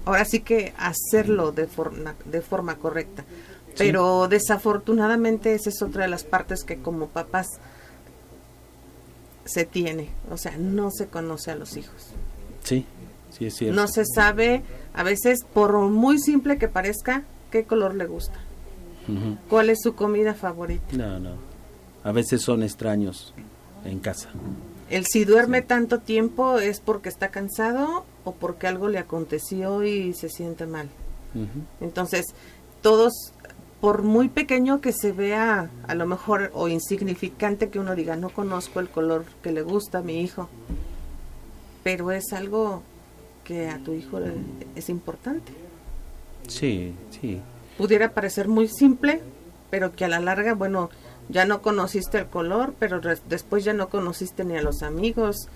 ahora 0.04 0.24
sí 0.24 0.40
que 0.40 0.72
hacerlo 0.78 1.52
de 1.52 1.66
forma, 1.66 2.14
de 2.24 2.40
forma 2.42 2.76
correcta. 2.76 3.24
Pero 3.76 4.28
desafortunadamente 4.28 5.54
esa 5.54 5.70
es 5.70 5.82
otra 5.82 6.02
de 6.02 6.08
las 6.08 6.22
partes 6.22 6.62
que 6.62 6.76
como 6.78 7.08
papás 7.08 7.48
se 9.44 9.64
tiene, 9.64 10.10
o 10.30 10.36
sea, 10.36 10.56
no 10.56 10.90
se 10.92 11.08
conoce 11.08 11.50
a 11.50 11.56
los 11.56 11.76
hijos. 11.76 12.10
Sí, 12.62 12.86
sí 13.30 13.46
es 13.46 13.54
cierto. 13.56 13.74
No 13.74 13.88
se 13.88 14.04
sabe, 14.06 14.62
a 14.94 15.02
veces, 15.02 15.40
por 15.52 15.76
muy 15.76 16.20
simple 16.20 16.56
que 16.56 16.68
parezca, 16.68 17.24
qué 17.50 17.64
color 17.64 17.94
le 17.94 18.06
gusta. 18.06 18.38
¿Cuál 19.50 19.68
es 19.68 19.80
su 19.82 19.94
comida 19.94 20.32
favorita? 20.32 20.96
No, 20.96 21.18
no 21.18 21.53
a 22.04 22.12
veces 22.12 22.42
son 22.42 22.62
extraños 22.62 23.34
en 23.84 23.98
casa. 23.98 24.28
El 24.90 25.06
si 25.06 25.24
duerme 25.24 25.62
tanto 25.62 25.98
tiempo 25.98 26.58
es 26.58 26.78
porque 26.78 27.08
está 27.08 27.28
cansado 27.28 28.04
o 28.24 28.32
porque 28.32 28.66
algo 28.66 28.88
le 28.88 28.98
aconteció 28.98 29.82
y 29.82 30.12
se 30.12 30.28
siente 30.28 30.66
mal. 30.66 30.88
Entonces, 31.80 32.26
todos, 32.80 33.32
por 33.80 34.02
muy 34.02 34.28
pequeño 34.28 34.80
que 34.80 34.92
se 34.92 35.10
vea, 35.10 35.70
a 35.88 35.94
lo 35.94 36.06
mejor, 36.06 36.52
o 36.54 36.68
insignificante 36.68 37.70
que 37.70 37.80
uno 37.80 37.96
diga, 37.96 38.14
no 38.14 38.28
conozco 38.28 38.78
el 38.78 38.88
color 38.88 39.24
que 39.42 39.50
le 39.50 39.62
gusta 39.62 39.98
a 39.98 40.02
mi 40.02 40.20
hijo, 40.20 40.48
pero 41.82 42.12
es 42.12 42.32
algo 42.32 42.82
que 43.42 43.68
a 43.68 43.78
tu 43.78 43.94
hijo 43.94 44.20
es 44.76 44.88
importante. 44.88 45.52
Sí, 46.46 46.94
sí. 47.10 47.40
Pudiera 47.76 48.12
parecer 48.12 48.46
muy 48.46 48.68
simple, 48.68 49.22
pero 49.70 49.92
que 49.92 50.04
a 50.04 50.08
la 50.08 50.20
larga, 50.20 50.54
bueno, 50.54 50.90
ya 51.28 51.44
no 51.44 51.62
conociste 51.62 52.18
el 52.18 52.26
color, 52.26 52.74
pero 52.78 53.00
después 53.28 53.64
ya 53.64 53.72
no 53.72 53.88
conociste 53.88 54.44
ni 54.44 54.56
a 54.56 54.62
los 54.62 54.82
amigos 54.82 55.48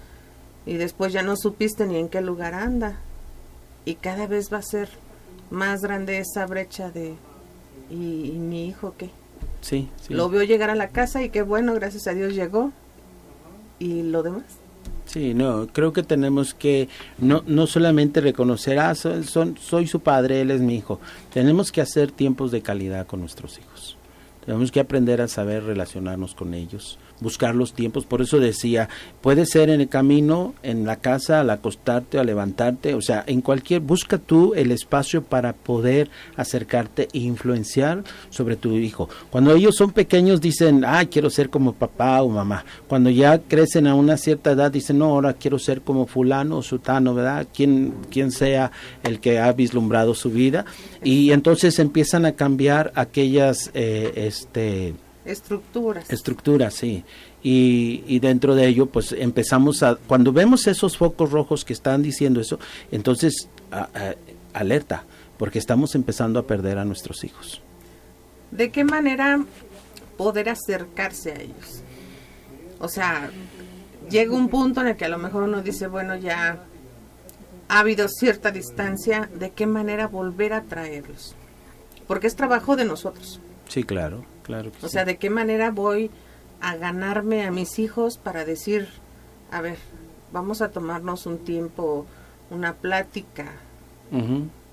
y 0.66 0.74
después 0.74 1.12
ya 1.12 1.22
no 1.22 1.37
supiste 1.37 1.87
ni 1.87 1.96
en 1.96 2.09
qué 2.09 2.20
lugar 2.20 2.54
anda. 2.54 3.00
Y 3.85 3.94
cada 3.94 4.26
vez 4.26 4.52
va 4.52 4.59
a 4.59 4.62
ser 4.62 4.88
más 5.50 5.81
grande 5.81 6.18
esa 6.18 6.46
brecha 6.46 6.90
de 6.90 7.14
¿y, 7.90 7.94
mi 7.94 8.66
hijo 8.66 8.94
qué? 8.98 9.11
Sí, 9.61 9.88
sí. 10.00 10.14
Lo 10.14 10.28
veo 10.28 10.42
llegar 10.42 10.70
a 10.70 10.74
la 10.74 10.88
casa 10.88 11.22
y 11.22 11.31
qué 11.31 11.42
bueno, 11.42 11.74
gracias 11.74 12.07
a 12.07 12.14
Dios 12.14 12.35
llegó. 12.35 12.72
¿Y 13.78 14.02
lo 14.02 14.22
demás? 14.22 14.44
Sí, 15.07 15.33
no, 15.33 15.68
creo 15.68 15.94
que 15.94 16.02
tenemos 16.02 16.52
que 16.52 16.88
no, 17.16 17.42
no 17.46 17.66
solamente 17.66 18.20
reconocer, 18.20 18.78
ah, 18.78 18.94
son, 18.94 19.24
soy 19.57 19.87
su 19.87 20.00
padre, 20.00 20.42
él 20.42 20.50
es 20.50 20.61
mi 20.61 20.76
hijo. 20.76 21.00
Tenemos 21.33 21.72
que 21.72 21.81
hacer 21.81 22.12
tiempos 22.12 22.50
de 22.50 22.61
calidad 22.61 23.07
con 23.07 23.20
nuestros 23.20 23.59
hijos. 23.59 23.78
Tenemos 24.48 24.72
que 24.72 24.80
aprender 24.80 25.20
a 25.20 25.28
saber 25.28 25.64
relacionarnos 25.64 26.34
con 26.34 26.54
ellos, 26.54 26.98
buscar 27.20 27.54
los 27.54 27.74
tiempos. 27.74 28.06
Por 28.06 28.22
eso 28.22 28.40
decía, 28.40 28.88
puede 29.20 29.44
ser 29.44 29.68
en 29.68 29.82
el 29.82 29.90
camino, 29.90 30.54
en 30.62 30.87
la 30.87 30.96
casa, 30.96 31.40
al 31.40 31.50
acostarte, 31.50 32.18
al 32.18 32.28
levantarte, 32.28 32.94
o 32.94 33.02
sea, 33.02 33.22
en 33.26 33.42
cualquier, 33.42 33.82
busca 33.82 34.16
tú 34.16 34.54
el 34.54 34.72
espacio 34.72 35.22
para 35.22 35.52
poder 35.52 36.08
acercarte 36.34 37.08
e 37.12 37.18
influenciar 37.18 38.04
sobre 38.30 38.56
tu 38.56 38.72
hijo. 38.72 39.11
Cuando 39.28 39.54
ellos 39.54 39.76
son 39.76 39.90
pequeños 39.90 40.40
dicen, 40.40 40.82
ah, 40.87 41.04
quiero 41.04 41.28
ser 41.28 41.50
como 41.50 41.74
papá 41.74 42.22
o 42.22 42.30
mamá. 42.30 42.64
Cuando 42.87 43.11
ya 43.11 43.38
crecen 43.40 43.87
a 43.87 43.94
una 43.94 44.16
cierta 44.16 44.52
edad 44.52 44.72
dicen, 44.72 44.96
no, 44.96 45.11
ahora 45.11 45.34
quiero 45.34 45.58
ser 45.58 45.82
como 45.82 46.06
fulano 46.06 46.56
o 46.56 46.62
sutano, 46.62 47.12
¿verdad? 47.12 47.46
Quien, 47.52 47.92
quien 48.11 48.32
sea 48.32 48.72
el 49.02 49.20
que 49.20 49.40
ha 49.40 49.52
vislumbrado 49.52 50.14
su 50.14 50.30
vida. 50.30 50.64
Y 51.04 51.32
entonces 51.32 51.78
empiezan 51.78 52.24
a 52.24 52.32
cambiar 52.32 52.92
aquellas, 52.94 53.70
eh, 53.74 54.30
este, 54.40 54.94
Estructuras. 55.24 56.11
Estructuras, 56.11 56.74
sí. 56.74 57.05
Y, 57.42 58.03
y, 58.07 58.18
dentro 58.18 58.55
de 58.55 58.66
ello, 58.66 58.87
pues 58.87 59.12
empezamos 59.12 59.83
a, 59.83 59.96
cuando 59.96 60.33
vemos 60.33 60.66
esos 60.66 60.96
focos 60.96 61.31
rojos 61.31 61.66
que 61.66 61.74
están 61.74 62.03
diciendo 62.03 62.40
eso, 62.40 62.59
entonces 62.90 63.48
alerta, 64.55 65.05
porque 65.37 65.59
estamos 65.59 65.94
empezando 65.94 66.40
a 66.40 66.46
perder 66.46 66.79
a 66.79 66.85
nuestros 66.87 67.24
hijos. 67.24 67.61
¿De 68.51 68.70
qué 68.70 68.85
manera 68.85 69.44
poder 70.16 70.48
acercarse 70.48 71.33
a 71.33 71.40
ellos? 71.40 71.83
O 72.81 72.88
sea, 72.88 73.31
llega 74.09 74.35
un 74.35 74.48
punto 74.48 74.81
en 74.81 74.88
el 74.88 74.96
que 74.96 75.05
a 75.05 75.11
lo 75.11 75.18
mejor 75.18 75.42
uno 75.42 75.61
dice, 75.61 75.88
bueno, 75.88 76.16
ya 76.16 76.61
ha 77.68 77.79
habido 77.79 78.09
cierta 78.09 78.51
distancia, 78.51 79.29
¿de 79.35 79.51
qué 79.51 79.66
manera 79.66 80.09
volver 80.09 80.55
a 80.55 80.62
traerlos? 80.62 81.35
Porque 82.07 82.27
es 82.27 82.35
trabajo 82.35 82.77
de 82.77 82.87
nosotros. 82.87 83.40
Sí, 83.68 83.85
claro 83.85 84.24
o 84.83 84.88
sea, 84.88 85.04
¿de 85.04 85.16
qué 85.16 85.31
manera 85.31 85.70
voy 85.70 86.11
a 86.61 86.76
ganarme 86.76 87.44
a 87.44 87.50
mis 87.50 87.78
hijos 87.78 88.18
para 88.18 88.44
decir, 88.44 88.88
a 89.50 89.61
ver, 89.61 89.76
vamos 90.33 90.62
a 90.62 90.70
tomarnos 90.70 91.26
un 91.26 91.38
tiempo, 91.38 92.07
una 92.50 92.74
plática? 92.74 93.52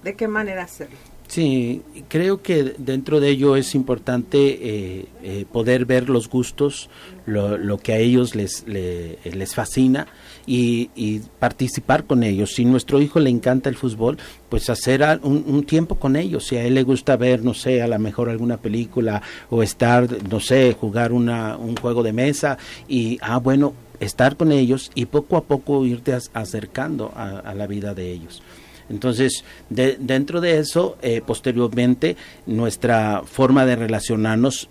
¿De 0.03 0.15
qué 0.15 0.27
manera 0.27 0.63
hacerlo? 0.63 0.95
Sí, 1.27 1.81
creo 2.07 2.41
que 2.41 2.75
dentro 2.77 3.19
de 3.19 3.29
ello 3.29 3.55
es 3.55 3.73
importante 3.75 4.37
eh, 4.37 5.05
eh, 5.23 5.45
poder 5.51 5.85
ver 5.85 6.07
los 6.07 6.29
gustos, 6.29 6.89
lo, 7.25 7.57
lo, 7.57 7.79
que 7.79 7.93
a 7.93 7.97
ellos 7.97 8.35
les, 8.35 8.63
les 8.67 9.55
fascina 9.55 10.07
y, 10.45 10.89
y, 10.95 11.19
participar 11.39 12.05
con 12.05 12.23
ellos. 12.23 12.53
Si 12.53 12.65
nuestro 12.65 13.01
hijo 13.01 13.19
le 13.19 13.29
encanta 13.29 13.69
el 13.69 13.75
fútbol, 13.75 14.17
pues 14.49 14.69
hacer 14.69 15.03
un, 15.23 15.63
tiempo 15.65 15.95
con 15.95 16.15
ellos. 16.15 16.45
Si 16.45 16.55
a 16.57 16.63
él 16.63 16.75
le 16.75 16.83
gusta 16.83 17.17
ver, 17.17 17.43
no 17.43 17.53
sé, 17.53 17.81
a 17.81 17.87
lo 17.87 17.99
mejor 17.99 18.29
alguna 18.29 18.57
película 18.57 19.21
o 19.49 19.63
estar, 19.63 20.07
no 20.29 20.39
sé, 20.39 20.75
jugar 20.79 21.11
una, 21.11 21.57
un 21.57 21.75
juego 21.75 22.03
de 22.03 22.13
mesa 22.13 22.57
y, 22.87 23.17
ah, 23.21 23.37
bueno, 23.37 23.73
estar 23.99 24.35
con 24.35 24.51
ellos 24.51 24.91
y 24.95 25.05
poco 25.05 25.37
a 25.37 25.43
poco 25.43 25.85
irte 25.85 26.17
acercando 26.33 27.11
a 27.15 27.53
la 27.53 27.65
vida 27.67 27.93
de 27.93 28.11
ellos. 28.11 28.41
Entonces, 28.89 29.43
dentro 29.69 30.41
de 30.41 30.59
eso, 30.59 30.97
eh, 31.01 31.21
posteriormente, 31.25 32.15
nuestra 32.45 33.23
forma 33.25 33.65
de 33.65 33.75
relacionarnos, 33.75 34.69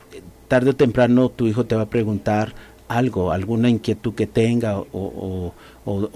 tarde 0.48 0.70
o 0.70 0.76
temprano 0.76 1.30
tu 1.30 1.46
hijo 1.46 1.64
te 1.64 1.74
va 1.74 1.82
a 1.82 1.90
preguntar 1.90 2.54
algo, 2.88 3.32
alguna 3.32 3.68
inquietud 3.68 4.14
que 4.14 4.26
tenga 4.26 4.78
o, 4.78 5.52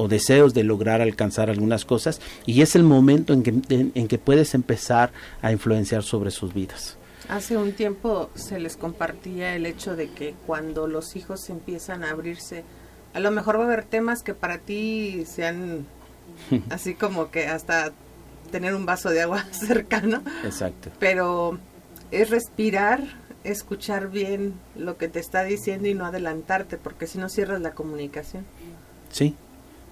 deseos 0.08 0.54
de 0.54 0.64
lograr 0.64 1.00
alcanzar 1.00 1.50
algunas 1.50 1.84
cosas 1.84 2.20
y 2.46 2.62
es 2.62 2.74
el 2.74 2.84
momento 2.84 3.32
en 3.32 3.42
que, 3.42 3.54
en 3.94 4.08
que 4.08 4.18
puedes 4.18 4.54
empezar 4.54 5.12
a 5.42 5.52
influenciar 5.52 6.02
sobre 6.02 6.30
sus 6.30 6.54
vidas. 6.54 6.96
Hace 7.28 7.58
un 7.58 7.72
tiempo 7.72 8.30
se 8.34 8.58
les 8.58 8.76
compartía 8.76 9.54
el 9.54 9.66
hecho 9.66 9.96
de 9.96 10.10
que 10.10 10.34
cuando 10.46 10.86
los 10.86 11.14
hijos 11.14 11.50
empiezan 11.50 12.02
a 12.02 12.10
abrirse, 12.10 12.64
a 13.12 13.20
lo 13.20 13.30
mejor 13.30 13.58
va 13.58 13.64
a 13.64 13.66
haber 13.66 13.84
temas 13.84 14.22
que 14.22 14.32
para 14.32 14.58
ti 14.58 15.24
sean 15.26 15.86
así 16.70 16.94
como 16.94 17.30
que 17.30 17.46
hasta 17.46 17.92
tener 18.50 18.74
un 18.74 18.86
vaso 18.86 19.10
de 19.10 19.22
agua 19.22 19.44
cercano. 19.50 20.22
Exacto. 20.44 20.90
Pero 20.98 21.58
es 22.10 22.30
respirar, 22.30 23.02
escuchar 23.52 24.10
bien 24.10 24.54
lo 24.76 24.96
que 24.96 25.08
te 25.08 25.20
está 25.20 25.44
diciendo 25.44 25.88
y 25.88 25.94
no 25.94 26.06
adelantarte, 26.06 26.76
porque 26.76 27.06
si 27.06 27.18
no 27.18 27.28
cierras 27.28 27.60
la 27.60 27.72
comunicación. 27.72 28.44
Sí, 29.10 29.34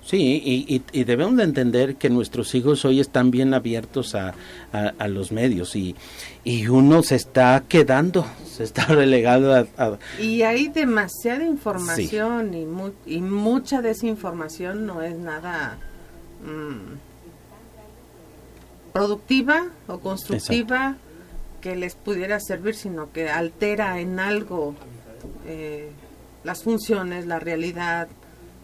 Sí, 0.05 0.41
y, 0.45 0.83
y, 0.93 1.03
debemos 1.03 1.37
de 1.37 1.43
entender 1.43 1.97
que 1.97 2.11
nuestros 2.11 2.55
hijos 2.55 2.85
hoy 2.85 3.01
están 3.01 3.33
bien 3.33 3.55
abiertos 3.55 4.15
a, 4.15 4.35
a, 4.71 5.09
los 5.09 5.33
medios 5.33 5.75
y, 5.75 5.97
y, 6.45 6.69
uno 6.69 7.03
se 7.03 7.17
está 7.17 7.65
quedando, 7.67 8.25
se 8.49 8.63
está 8.63 8.85
relegado 8.89 9.53
a... 9.53 9.99
y 10.21 10.43
hay 10.43 10.69
demasiada 10.69 11.45
información 11.45 12.55
y, 12.55 13.17
y 13.17 13.21
mucha 13.21 13.83
desinformación 13.83 14.87
no 14.87 15.03
es 15.03 15.17
nada 15.17 15.77
Mm, 16.43 16.99
productiva 18.93 19.67
o 19.89 19.99
constructiva 19.99 20.97
que 21.67 21.75
les 21.75 21.97
pudiera 21.97 22.39
servir, 22.39 22.77
sino 22.77 23.11
que 23.13 23.29
altera 23.29 23.99
en 23.99 24.21
algo 24.21 24.77
eh, 25.49 25.89
las 26.45 26.63
funciones, 26.63 27.27
la 27.27 27.41
realidad, 27.41 28.07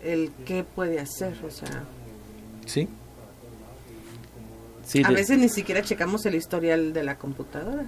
el 0.05 0.31
qué 0.47 0.63
puede 0.63 1.01
hacer, 1.01 1.35
o 1.45 1.51
sea. 1.51 1.83
Sí. 2.65 2.89
a 5.05 5.11
veces 5.11 5.37
ni 5.37 5.49
siquiera 5.49 5.83
checamos 5.83 6.25
el 6.27 6.37
historial 6.37 6.93
de 6.93 7.03
la 7.03 7.19
computadora. 7.19 7.87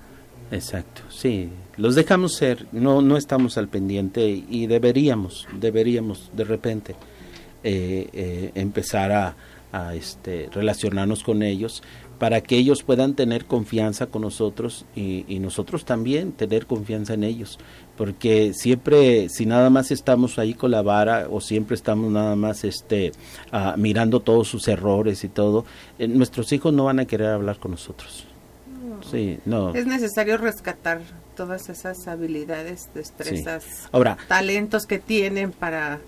Exacto, 0.50 1.02
sí, 1.10 1.48
los 1.76 1.94
dejamos 1.94 2.34
ser, 2.34 2.66
no, 2.72 3.00
no 3.00 3.16
estamos 3.16 3.56
al 3.56 3.68
pendiente 3.68 4.26
y 4.26 4.66
deberíamos, 4.66 5.46
deberíamos 5.60 6.32
de 6.34 6.42
repente 6.42 6.96
eh, 7.62 8.08
eh, 8.12 8.50
empezar 8.56 9.12
a, 9.12 9.36
a 9.74 9.94
este, 9.94 10.48
relacionarnos 10.52 11.22
con 11.22 11.44
ellos 11.44 11.82
para 12.18 12.40
que 12.40 12.56
ellos 12.56 12.82
puedan 12.82 13.14
tener 13.14 13.44
confianza 13.44 14.06
con 14.06 14.22
nosotros 14.22 14.84
y, 14.94 15.24
nosotros 15.44 15.84
también 15.84 16.32
tener 16.32 16.66
confianza 16.66 17.14
en 17.14 17.24
ellos. 17.24 17.58
Porque 17.96 18.52
siempre 18.54 19.28
si 19.28 19.46
nada 19.46 19.68
más 19.70 19.90
estamos 19.90 20.38
ahí 20.38 20.54
con 20.54 20.70
la 20.70 20.82
vara 20.82 21.28
o 21.30 21.40
siempre 21.40 21.74
estamos 21.74 22.10
nada 22.10 22.34
más 22.34 22.64
este 22.64 23.12
ah, 23.52 23.74
mirando 23.76 24.20
todos 24.20 24.48
sus 24.48 24.66
errores 24.68 25.22
y 25.22 25.28
todo 25.28 25.64
eh, 25.98 26.08
nuestros 26.08 26.52
hijos 26.52 26.72
no 26.72 26.84
van 26.84 27.00
a 27.00 27.04
querer 27.04 27.28
hablar 27.28 27.58
con 27.58 27.72
nosotros. 27.72 28.26
Sí 29.10 29.38
no. 29.44 29.74
Es 29.74 29.86
necesario 29.86 30.38
rescatar 30.38 31.02
todas 31.36 31.68
esas 31.68 32.06
habilidades 32.08 32.88
destrezas 32.94 33.88
ahora 33.92 34.16
talentos 34.28 34.86
que 34.86 34.98
tienen 34.98 35.50
para 35.50 36.00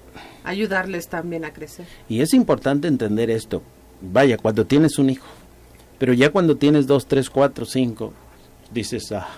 ayudarles 0.44 1.08
también 1.08 1.44
a 1.44 1.52
crecer. 1.52 1.86
Y 2.08 2.20
es 2.20 2.32
importante 2.32 2.88
entender 2.88 3.30
esto. 3.30 3.62
Vaya, 4.00 4.36
cuando 4.36 4.66
tienes 4.66 4.98
un 4.98 5.10
hijo, 5.10 5.26
pero 5.98 6.12
ya 6.12 6.30
cuando 6.30 6.56
tienes 6.56 6.86
dos, 6.86 7.06
tres, 7.06 7.30
cuatro, 7.30 7.64
cinco, 7.64 8.12
dices, 8.72 9.12
ah, 9.12 9.28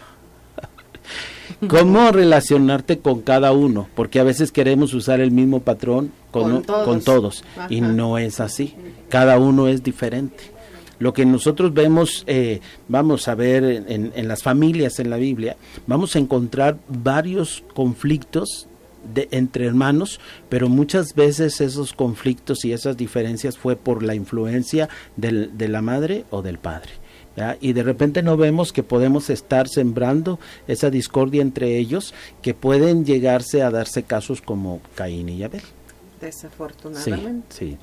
¿cómo 1.68 2.10
relacionarte 2.10 2.98
con 2.98 3.22
cada 3.22 3.52
uno? 3.52 3.88
Porque 3.94 4.20
a 4.20 4.24
veces 4.24 4.52
queremos 4.52 4.94
usar 4.94 5.20
el 5.20 5.30
mismo 5.30 5.60
patrón 5.60 6.12
con, 6.30 6.62
con 6.62 7.00
todos, 7.00 7.44
y 7.68 7.80
no 7.80 8.18
es 8.18 8.40
así. 8.40 8.74
Cada 9.08 9.38
uno 9.38 9.68
es 9.68 9.82
diferente. 9.82 10.52
Lo 10.98 11.12
que 11.12 11.24
nosotros 11.24 11.72
vemos, 11.74 12.24
eh, 12.26 12.60
vamos 12.88 13.28
a 13.28 13.36
ver 13.36 13.62
en, 13.64 14.12
en 14.14 14.28
las 14.28 14.42
familias 14.42 14.98
en 14.98 15.10
la 15.10 15.16
Biblia, 15.16 15.56
vamos 15.86 16.16
a 16.16 16.18
encontrar 16.18 16.76
varios 16.88 17.62
conflictos 17.72 18.66
de, 19.12 19.28
entre 19.30 19.66
hermanos, 19.66 20.20
pero 20.48 20.68
muchas 20.68 21.14
veces 21.14 21.60
esos 21.60 21.92
conflictos 21.92 22.64
y 22.64 22.72
esas 22.72 22.96
diferencias 22.96 23.58
fue 23.58 23.76
por 23.76 24.02
la 24.02 24.14
influencia 24.14 24.88
del, 25.16 25.56
de 25.56 25.68
la 25.68 25.82
madre 25.82 26.24
o 26.30 26.42
del 26.42 26.58
padre. 26.58 26.90
Y 27.60 27.72
de 27.72 27.82
repente 27.82 28.22
no 28.22 28.36
vemos 28.36 28.72
que 28.72 28.82
podemos 28.82 29.30
estar 29.30 29.68
sembrando 29.68 30.38
esa 30.66 30.90
discordia 30.90 31.42
entre 31.42 31.78
ellos, 31.78 32.14
que 32.42 32.54
pueden 32.54 33.04
llegarse 33.04 33.62
a 33.62 33.70
darse 33.70 34.02
casos 34.02 34.40
como 34.40 34.80
Caín 34.94 35.28
y 35.28 35.42
Abel. 35.44 35.62
Desafortunadamente. 36.20 37.46
Sí, 37.50 37.78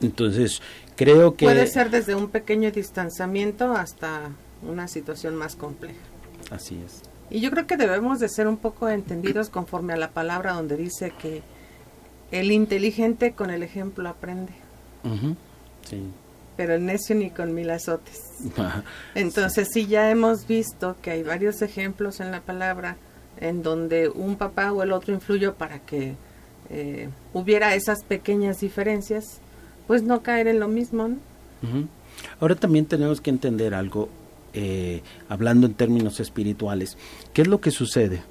Entonces, 0.00 0.62
creo 0.96 1.34
que... 1.36 1.44
Puede 1.44 1.66
ser 1.66 1.90
desde 1.90 2.14
un 2.14 2.28
pequeño 2.28 2.70
distanciamiento 2.70 3.72
hasta 3.72 4.30
una 4.62 4.88
situación 4.88 5.36
más 5.36 5.54
compleja. 5.54 6.00
Así 6.50 6.80
es. 6.84 7.02
Y 7.30 7.40
yo 7.40 7.50
creo 7.50 7.66
que 7.66 7.76
debemos 7.76 8.20
de 8.20 8.28
ser 8.28 8.46
un 8.46 8.56
poco 8.56 8.88
entendidos 8.88 9.48
conforme 9.50 9.92
a 9.92 9.96
la 9.96 10.10
palabra 10.10 10.52
donde 10.52 10.76
dice 10.76 11.12
que 11.20 11.42
el 12.30 12.52
inteligente 12.52 13.32
con 13.32 13.50
el 13.50 13.62
ejemplo 13.62 14.08
aprende. 14.08 14.52
sí. 15.88 16.02
Pero 16.56 16.74
el 16.74 16.86
necio 16.86 17.14
ni 17.14 17.28
con 17.28 17.52
mil 17.54 17.68
azotes. 17.68 18.18
Entonces 19.14 19.68
sí. 19.70 19.86
ya 19.86 20.10
hemos 20.10 20.46
visto 20.46 20.96
que 21.02 21.10
hay 21.10 21.22
varios 21.22 21.60
ejemplos 21.60 22.20
en 22.20 22.30
la 22.30 22.40
palabra 22.40 22.96
en 23.38 23.62
donde 23.62 24.08
un 24.08 24.36
papá 24.36 24.72
o 24.72 24.82
el 24.82 24.92
otro 24.92 25.12
influyó 25.12 25.54
para 25.54 25.80
que 25.80 26.14
eh, 26.70 27.10
hubiera 27.34 27.74
esas 27.74 28.02
pequeñas 28.04 28.60
diferencias, 28.60 29.40
pues 29.86 30.02
no 30.02 30.22
caer 30.22 30.48
en 30.48 30.58
lo 30.58 30.68
mismo. 30.68 31.08
¿no? 31.08 31.16
Ahora 32.40 32.54
también 32.54 32.86
tenemos 32.86 33.20
que 33.20 33.30
entender 33.30 33.74
algo, 33.74 34.08
eh, 34.56 35.02
hablando 35.28 35.66
en 35.66 35.74
términos 35.74 36.18
espirituales. 36.18 36.96
¿Qué 37.32 37.42
es 37.42 37.48
lo 37.48 37.60
que 37.60 37.70
sucede? 37.70 38.22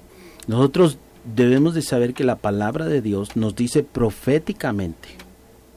Nosotros 0.48 0.98
debemos 1.36 1.74
de 1.74 1.82
saber 1.82 2.14
que 2.14 2.24
la 2.24 2.36
palabra 2.36 2.86
de 2.86 3.00
Dios 3.00 3.36
nos 3.36 3.54
dice 3.54 3.82
proféticamente, 3.84 5.08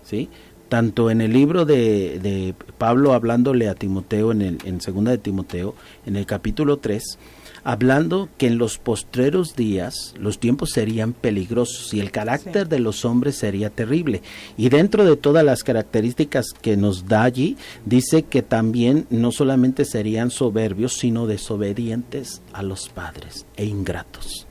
¿sí? 0.04 0.30
Tanto 0.68 1.10
en 1.12 1.22
el 1.22 1.34
libro 1.34 1.66
de, 1.66 2.20
de 2.20 2.54
Pablo 2.78 3.14
hablándole 3.14 3.70
a 3.70 3.76
Timoteo, 3.76 4.32
en, 4.32 4.42
el, 4.42 4.58
en 4.66 4.82
segunda 4.82 5.12
de 5.12 5.20
Timoteo, 5.20 5.76
en 6.06 6.16
el 6.16 6.26
capítulo 6.26 6.78
3, 6.78 7.18
hablando 7.64 8.30
que 8.38 8.48
en 8.48 8.58
los 8.58 8.78
postreros 8.78 9.56
días 9.56 10.14
los 10.18 10.40
tiempos 10.40 10.72
serían 10.72 11.14
peligrosos 11.14 11.94
y 11.94 12.00
el 12.00 12.12
carácter 12.12 12.68
de 12.68 12.80
los 12.80 13.06
hombres 13.06 13.36
sería 13.36 13.70
terrible. 13.70 14.22
Y 14.58 14.70
dentro 14.70 15.06
de 15.06 15.16
todas 15.16 15.44
las 15.44 15.64
características 15.64 16.54
que 16.62 16.78
nos 16.78 17.08
da 17.08 17.24
allí, 17.24 17.58
dice 17.86 18.24
que 18.24 18.42
también 18.42 19.06
no 19.10 19.32
solamente 19.32 19.86
serían 19.86 20.32
soberbios, 20.32 20.94
sino 20.94 21.28
desobedientes 21.28 22.42
a 22.54 22.64
los 22.64 22.90
padres 22.90 23.46
e 23.56 23.66
ingratos. 23.66 24.48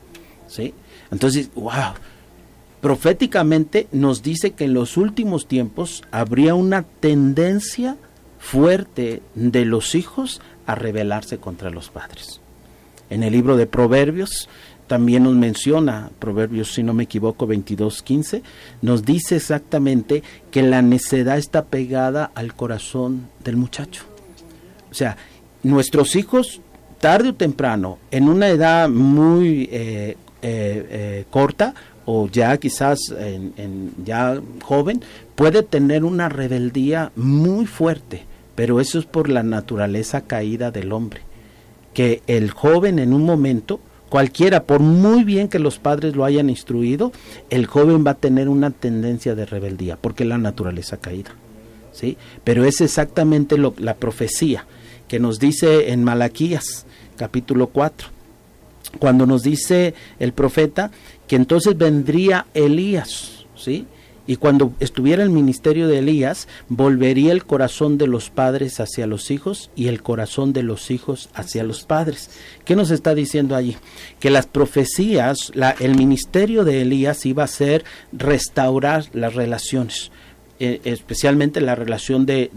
¿Sí? 0.46 0.74
Entonces, 1.10 1.50
wow. 1.54 1.94
Proféticamente 2.80 3.88
nos 3.90 4.22
dice 4.22 4.52
que 4.52 4.64
en 4.64 4.74
los 4.74 4.96
últimos 4.96 5.48
tiempos 5.48 6.04
habría 6.12 6.54
una 6.54 6.84
tendencia 6.84 7.96
fuerte 8.38 9.20
de 9.34 9.64
los 9.64 9.96
hijos 9.96 10.40
a 10.64 10.76
rebelarse 10.76 11.38
contra 11.38 11.70
los 11.70 11.90
padres. 11.90 12.40
En 13.10 13.22
el 13.22 13.32
libro 13.32 13.56
de 13.56 13.66
Proverbios 13.66 14.48
también 14.88 15.24
nos 15.24 15.34
menciona, 15.34 16.10
Proverbios 16.18 16.72
si 16.72 16.82
no 16.82 16.94
me 16.94 17.04
equivoco 17.04 17.46
22.15, 17.46 18.42
nos 18.82 19.04
dice 19.04 19.36
exactamente 19.36 20.22
que 20.50 20.62
la 20.62 20.82
necedad 20.82 21.38
está 21.38 21.66
pegada 21.66 22.30
al 22.34 22.54
corazón 22.54 23.28
del 23.44 23.56
muchacho. 23.56 24.04
O 24.90 24.94
sea, 24.94 25.16
nuestros 25.62 26.16
hijos, 26.16 26.60
tarde 27.00 27.28
o 27.28 27.34
temprano, 27.34 27.98
en 28.10 28.28
una 28.28 28.48
edad 28.48 28.88
muy 28.88 29.68
eh, 29.70 30.16
eh, 30.40 30.86
eh, 30.90 31.24
corta 31.30 31.74
o 32.06 32.26
ya 32.28 32.56
quizás 32.56 32.98
en, 33.18 33.92
ya 34.02 34.40
joven, 34.62 35.02
puede 35.34 35.62
tener 35.62 36.04
una 36.04 36.30
rebeldía 36.30 37.12
muy 37.14 37.66
fuerte, 37.66 38.24
pero 38.54 38.80
eso 38.80 38.98
es 38.98 39.04
por 39.04 39.28
la 39.28 39.42
naturaleza 39.42 40.22
caída 40.22 40.70
del 40.70 40.92
hombre 40.92 41.27
que 41.98 42.22
el 42.28 42.52
joven 42.52 43.00
en 43.00 43.12
un 43.12 43.24
momento, 43.24 43.80
cualquiera, 44.08 44.62
por 44.62 44.78
muy 44.78 45.24
bien 45.24 45.48
que 45.48 45.58
los 45.58 45.80
padres 45.80 46.14
lo 46.14 46.24
hayan 46.24 46.48
instruido, 46.48 47.11
el 47.50 47.66
joven 47.66 48.06
va 48.06 48.12
a 48.12 48.14
tener 48.14 48.48
una 48.48 48.70
tendencia 48.70 49.34
de 49.34 49.44
rebeldía, 49.44 49.96
porque 50.00 50.24
la 50.24 50.38
naturaleza 50.38 50.94
ha 50.94 51.00
caído. 51.00 51.32
¿sí? 51.90 52.16
Pero 52.44 52.64
es 52.64 52.80
exactamente 52.80 53.58
lo, 53.58 53.74
la 53.78 53.96
profecía 53.96 54.64
que 55.08 55.18
nos 55.18 55.40
dice 55.40 55.90
en 55.90 56.04
Malaquías, 56.04 56.87
capítulo 57.16 57.66
4, 57.66 58.06
cuando 59.00 59.26
nos 59.26 59.42
dice 59.42 59.94
el 60.20 60.32
profeta 60.32 60.92
que 61.26 61.34
entonces 61.34 61.76
vendría 61.76 62.46
Elías, 62.54 63.44
¿sí? 63.56 63.88
Y 64.28 64.36
cuando 64.36 64.74
estuviera 64.78 65.22
el 65.22 65.30
ministerio 65.30 65.88
de 65.88 66.00
Elías, 66.00 66.48
volvería 66.68 67.32
el 67.32 67.46
corazón 67.46 67.96
de 67.96 68.06
los 68.06 68.28
padres 68.28 68.78
hacia 68.78 69.06
los 69.06 69.30
hijos 69.30 69.70
y 69.74 69.88
el 69.88 70.02
corazón 70.02 70.52
de 70.52 70.62
los 70.62 70.90
hijos 70.90 71.30
hacia 71.32 71.64
los 71.64 71.84
padres. 71.84 72.30
¿Qué 72.66 72.76
nos 72.76 72.90
está 72.90 73.14
diciendo 73.14 73.56
allí? 73.56 73.78
Que 74.20 74.28
las 74.28 74.44
profecías, 74.46 75.50
la, 75.54 75.70
el 75.70 75.96
ministerio 75.96 76.64
de 76.64 76.82
Elías 76.82 77.24
iba 77.24 77.44
a 77.44 77.46
ser 77.46 77.86
restaurar 78.12 79.06
las 79.14 79.34
relaciones. 79.34 80.12
Eh, 80.60 80.82
especialmente 80.84 81.62
la 81.62 81.74
relación 81.74 82.26
de, 82.26 82.50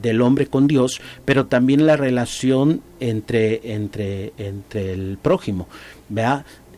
del 0.00 0.22
hombre 0.22 0.46
con 0.46 0.68
Dios, 0.68 1.00
pero 1.24 1.46
también 1.46 1.86
la 1.86 1.96
relación 1.96 2.82
entre, 3.00 3.72
entre, 3.74 4.32
entre 4.38 4.92
el 4.92 5.18
prójimo. 5.20 5.66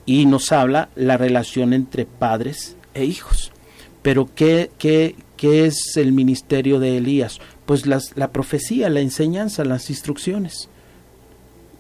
Y 0.07 0.25
nos 0.25 0.53
habla 0.53 0.89
la 0.95 1.19
relación 1.19 1.75
entre 1.75 2.07
padres 2.07 2.77
e 2.95 3.05
hijos. 3.05 3.52
Pero 4.03 4.29
¿qué, 4.35 4.71
qué, 4.79 5.17
qué 5.37 5.67
es 5.67 5.97
el 5.97 6.13
ministerio 6.13 6.81
de 6.81 6.99
Elías? 6.99 7.39
Pues 7.67 7.87
las, 7.87 8.17
la 8.17 8.33
profecía, 8.33 8.89
la 8.91 9.01
enseñanza, 9.01 9.65
las 9.65 9.91
instrucciones. 9.91 10.69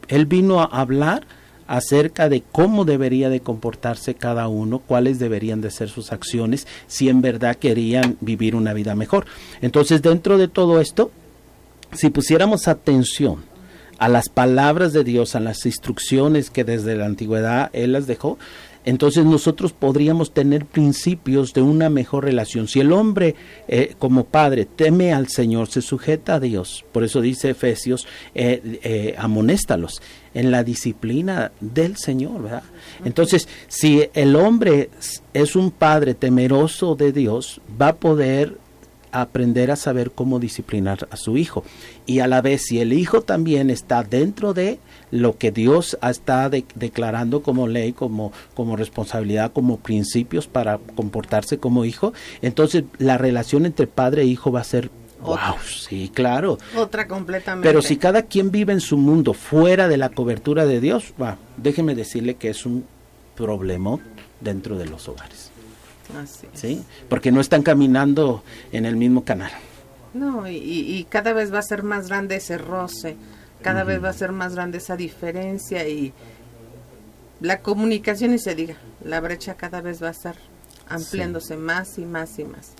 Él 0.08 0.26
vino 0.26 0.61
a 0.61 0.64
hablar 0.66 1.26
acerca 1.66 2.28
de 2.28 2.42
cómo 2.52 2.85
debería 2.85 3.30
de 3.30 3.40
comportarse 3.40 4.14
cada 4.14 4.48
uno, 4.48 4.78
cuáles 4.78 5.18
deberían 5.18 5.61
de 5.61 5.70
ser 5.70 5.88
sus 5.88 6.12
acciones, 6.12 6.66
si 6.87 7.08
en 7.08 7.22
verdad 7.22 7.56
querían 7.56 8.16
vivir 8.20 8.54
una 8.54 8.74
vida 8.74 8.94
mejor. 8.94 9.26
Entonces, 9.62 10.02
dentro 10.02 10.38
de 10.38 10.48
todo 10.48 10.80
esto, 10.80 11.11
si 11.92 12.11
pusiéramos 12.11 12.68
atención 12.68 13.44
a 13.98 14.08
las 14.08 14.28
palabras 14.28 14.92
de 14.92 15.04
Dios, 15.04 15.35
a 15.37 15.40
las 15.40 15.64
instrucciones 15.64 16.50
que 16.50 16.64
desde 16.64 16.96
la 16.96 17.06
antigüedad 17.06 17.70
Él 17.72 17.92
las 17.92 18.06
dejó, 18.06 18.38
entonces 18.84 19.24
nosotros 19.24 19.72
podríamos 19.72 20.32
tener 20.32 20.66
principios 20.66 21.52
de 21.52 21.62
una 21.62 21.88
mejor 21.88 22.24
relación. 22.24 22.68
Si 22.68 22.80
el 22.80 22.92
hombre 22.92 23.34
eh, 23.68 23.94
como 23.98 24.24
padre 24.24 24.64
teme 24.64 25.12
al 25.12 25.28
Señor, 25.28 25.68
se 25.68 25.82
sujeta 25.82 26.34
a 26.34 26.40
Dios, 26.40 26.84
por 26.92 27.04
eso 27.04 27.20
dice 27.20 27.50
Efesios, 27.50 28.06
eh, 28.34 28.80
eh, 28.82 29.14
amonéstalos 29.18 30.02
en 30.34 30.50
la 30.50 30.64
disciplina 30.64 31.52
del 31.60 31.96
Señor, 31.96 32.42
¿verdad? 32.42 32.62
Entonces, 33.04 33.48
si 33.68 34.08
el 34.14 34.34
hombre 34.34 34.90
es 35.34 35.56
un 35.56 35.70
padre 35.70 36.14
temeroso 36.14 36.94
de 36.94 37.12
Dios, 37.12 37.60
va 37.80 37.88
a 37.88 37.96
poder 37.96 38.56
aprender 39.12 39.70
a 39.70 39.76
saber 39.76 40.10
cómo 40.10 40.40
disciplinar 40.40 41.06
a 41.10 41.16
su 41.16 41.36
hijo. 41.36 41.64
Y 42.06 42.20
a 42.20 42.26
la 42.26 42.40
vez, 42.40 42.62
si 42.62 42.80
el 42.80 42.92
hijo 42.92 43.20
también 43.20 43.70
está 43.70 44.02
dentro 44.02 44.54
de 44.54 44.78
lo 45.12 45.37
que 45.37 45.53
Dios 45.53 45.96
está 46.03 46.48
declarando 46.48 47.42
como 47.42 47.68
ley, 47.68 47.92
como, 47.92 48.33
como 48.55 48.77
responsabilidad, 48.77 49.53
como 49.53 49.79
principios 49.79 50.48
para 50.48 50.79
comportarse 50.96 51.59
como 51.59 51.85
hijo, 51.85 52.12
entonces 52.40 52.85
la 52.98 53.18
relación 53.18 53.66
entre 53.66 53.87
padre 53.87 54.22
e 54.22 54.27
hijo 54.27 54.51
va 54.51 54.61
a 54.61 54.64
ser 54.64 54.90
Wow, 55.22 55.38
sí, 55.64 56.11
claro. 56.12 56.59
Otra 56.77 57.07
completamente. 57.07 57.68
Pero 57.68 57.81
si 57.81 57.96
cada 57.96 58.22
quien 58.22 58.51
vive 58.51 58.72
en 58.72 58.81
su 58.81 58.96
mundo 58.96 59.35
fuera 59.35 59.87
de 59.87 59.96
la 59.96 60.09
cobertura 60.09 60.66
de 60.66 60.81
Dios, 60.81 61.14
va, 61.20 61.38
déjeme 61.57 61.94
decirle 61.94 62.35
que 62.35 62.48
es 62.48 62.66
un 62.66 62.85
problema 63.37 64.01
dentro 64.40 64.77
de 64.77 64.87
los 64.87 65.09
hogares. 65.09 65.53
Así 66.20 66.48
¿Sí? 66.55 66.85
Porque 67.09 67.31
no 67.31 67.40
están 67.40 67.62
caminando 67.62 68.42
en 68.72 68.85
el 68.85 68.96
mismo 68.96 69.22
canal. 69.25 69.53
No, 70.12 70.46
y, 70.48 71.06
cada 71.08 71.33
vez 71.33 71.52
va 71.52 71.60
a 71.60 71.63
ser 71.63 71.83
más 71.83 72.08
grande 72.08 72.37
ese 72.37 72.58
roce 72.58 73.17
cada 73.63 73.85
vez 73.85 74.02
va 74.02 74.10
a 74.10 74.13
ser 74.13 74.33
más 74.33 74.54
grande 74.54 74.79
esa 74.79 74.96
diferencia 74.96 75.88
y 75.88 76.13
la 77.40 77.60
comunicación 77.60 78.35
y 78.35 78.38
se 78.38 78.54
diga, 78.54 78.77
la 79.04 79.21
brecha 79.21 79.54
cada 79.54 79.81
vez 79.81 80.02
va 80.02 80.08
a 80.08 80.13
estar 80.13 80.37
ampliándose 80.88 81.56
más 81.56 81.98
y 81.98 82.04
más 82.04 82.38
y 82.38 82.44
más. 82.44 82.73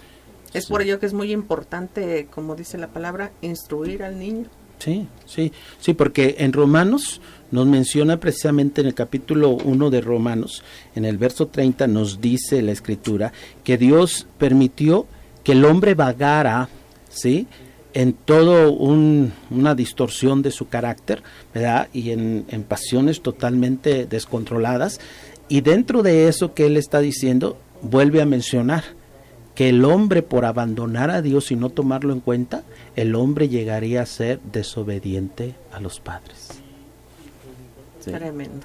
Es 0.53 0.66
por 0.66 0.83
ello 0.83 1.01
que 1.01 1.07
es 1.07 1.14
muy 1.14 1.33
importante, 1.33 2.28
como 2.30 2.55
dice 2.55 2.76
la 2.76 2.89
palabra, 2.89 3.33
instruir 3.41 4.03
al 4.03 4.18
niño. 4.18 4.47
Sí, 4.78 5.07
sí, 5.26 5.53
sí, 5.80 5.95
porque 5.95 6.37
en 6.39 6.53
Romanos 6.53 7.20
nos 7.53 7.66
menciona 7.66 8.18
precisamente 8.18 8.80
en 8.80 8.89
el 8.89 8.95
capítulo 8.95 9.51
1 9.51 9.91
de 9.91 10.01
Romanos, 10.01 10.64
en 10.97 11.05
el 11.05 11.18
verso 11.18 11.47
30 11.47 11.87
nos 11.87 12.20
dice 12.20 12.62
la 12.62 12.72
escritura 12.72 13.33
que 13.62 13.78
Dios 13.78 14.26
permitió 14.39 15.07
que 15.45 15.53
el 15.53 15.64
hombre 15.64 15.95
vagara, 15.95 16.68
¿sí? 17.09 17.47
En 17.95 18.12
todo 18.12 18.72
una 18.72 19.74
distorsión 19.74 20.43
de 20.43 20.51
su 20.51 20.68
carácter, 20.68 21.22
¿verdad? 21.55 21.88
Y 21.93 22.11
en, 22.11 22.45
pasiones 22.68 23.22
totalmente 23.22 24.07
descontroladas. 24.07 25.01
Y 25.49 25.61
dentro 25.61 26.03
de 26.03 26.28
eso 26.28 26.55
que 26.55 26.66
él 26.66 26.76
está 26.76 27.01
diciendo, 27.01 27.59
vuelve 27.82 28.22
a 28.22 28.26
mencionar 28.26 28.84
que 29.55 29.68
el 29.68 29.84
hombre 29.84 30.22
por 30.22 30.47
abandonar 30.47 31.11
a 31.11 31.20
Dios 31.20 31.51
y 31.51 31.57
no 31.57 31.68
tomarlo 31.68 32.12
en 32.12 32.20
cuenta, 32.20 32.62
el 32.97 33.14
hombre 33.14 33.49
llegaría 33.49 34.03
a 34.03 34.07
ser 34.07 34.40
desobediente 34.40 35.55
a 35.72 35.80
los 35.80 36.01
padres. 36.01 36.62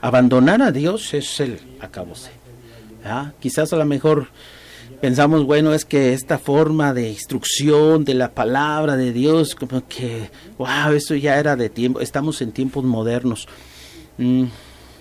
Abandonar 0.02 0.62
a 0.62 0.72
Dios 0.72 1.14
es 1.14 1.40
el 1.40 1.60
acabose. 1.80 2.32
Quizás 3.40 3.72
a 3.74 3.78
lo 3.78 3.86
mejor 3.86 4.28
pensamos, 5.02 5.46
bueno, 5.46 5.74
es 5.74 5.86
que 5.86 6.14
esta 6.14 6.38
forma 6.38 6.94
de 6.94 7.10
instrucción 7.10 8.04
de 8.04 8.14
la 8.14 8.32
palabra 8.32 8.96
de 8.96 9.14
Dios, 9.14 9.56
como 9.56 9.88
que, 9.88 10.30
wow, 10.58 10.92
eso 10.96 11.16
ya 11.16 11.38
era 11.38 11.56
de 11.56 11.70
tiempo, 11.70 12.00
estamos 12.00 12.42
en 12.42 12.52
tiempos 12.52 12.84
modernos. 12.84 13.48
Mm, 14.18 14.46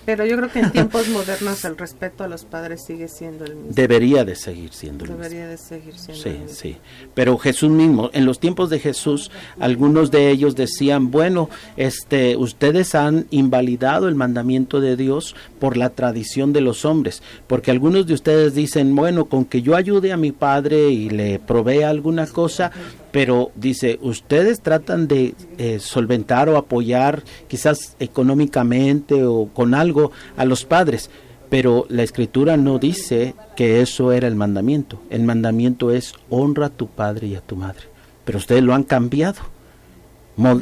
pero 0.07 0.25
yo 0.25 0.37
creo 0.37 0.49
que 0.49 0.59
en 0.59 0.71
tiempos 0.71 1.09
modernos 1.09 1.65
el 1.65 1.77
respeto 1.77 2.23
a 2.23 2.29
los 2.29 2.45
padres 2.45 2.81
sigue 2.81 3.09
siendo 3.09 3.43
el 3.43 3.57
mismo. 3.57 3.73
Debería 3.73 4.23
de 4.23 4.35
seguir 4.37 4.71
siendo 4.71 5.03
el 5.03 5.11
Debería 5.11 5.49
de 5.49 5.57
seguir 5.57 5.97
siendo 5.97 6.23
sí, 6.23 6.29
el 6.29 6.39
mismo. 6.39 6.55
Sí, 6.55 6.77
Pero 7.13 7.37
Jesús 7.37 7.69
mismo, 7.69 8.09
en 8.13 8.25
los 8.25 8.39
tiempos 8.39 8.69
de 8.69 8.79
Jesús, 8.79 9.31
algunos 9.59 10.09
de 10.09 10.29
ellos 10.29 10.55
decían, 10.55 11.11
bueno, 11.11 11.49
este, 11.75 12.37
ustedes 12.37 12.95
han 12.95 13.27
invalidado 13.31 14.07
el 14.07 14.15
mandamiento 14.15 14.79
de 14.79 14.95
Dios 14.95 15.35
por 15.59 15.75
la 15.75 15.89
tradición 15.89 16.53
de 16.53 16.61
los 16.61 16.85
hombres, 16.85 17.21
porque 17.45 17.71
algunos 17.71 18.07
de 18.07 18.13
ustedes 18.13 18.55
dicen, 18.55 18.95
bueno, 18.95 19.25
con 19.25 19.43
que 19.43 19.61
yo 19.61 19.75
ayude 19.75 20.13
a 20.13 20.17
mi 20.17 20.31
padre 20.31 20.89
y 20.89 21.09
le 21.09 21.37
provea 21.39 21.89
alguna 21.89 22.27
cosa, 22.27 22.71
pero 23.11 23.51
dice, 23.55 23.99
ustedes 24.01 24.61
tratan 24.61 25.07
de 25.07 25.33
eh, 25.57 25.79
solventar 25.79 26.49
o 26.49 26.57
apoyar 26.57 27.23
quizás 27.47 27.95
económicamente 27.99 29.23
o 29.23 29.47
con 29.53 29.73
algo 29.73 30.11
a 30.35 30.45
los 30.45 30.65
padres, 30.65 31.09
pero 31.49 31.85
la 31.89 32.03
escritura 32.03 32.57
no 32.57 32.79
dice 32.79 33.33
que 33.55 33.81
eso 33.81 34.11
era 34.11 34.27
el 34.27 34.35
mandamiento. 34.35 35.01
El 35.09 35.23
mandamiento 35.23 35.91
es 35.91 36.13
honra 36.29 36.67
a 36.67 36.69
tu 36.69 36.87
padre 36.87 37.27
y 37.27 37.35
a 37.35 37.41
tu 37.41 37.55
madre. 37.55 37.85
Pero 38.25 38.37
ustedes 38.37 38.63
lo 38.63 38.73
han 38.73 38.83
cambiado. 38.83 39.41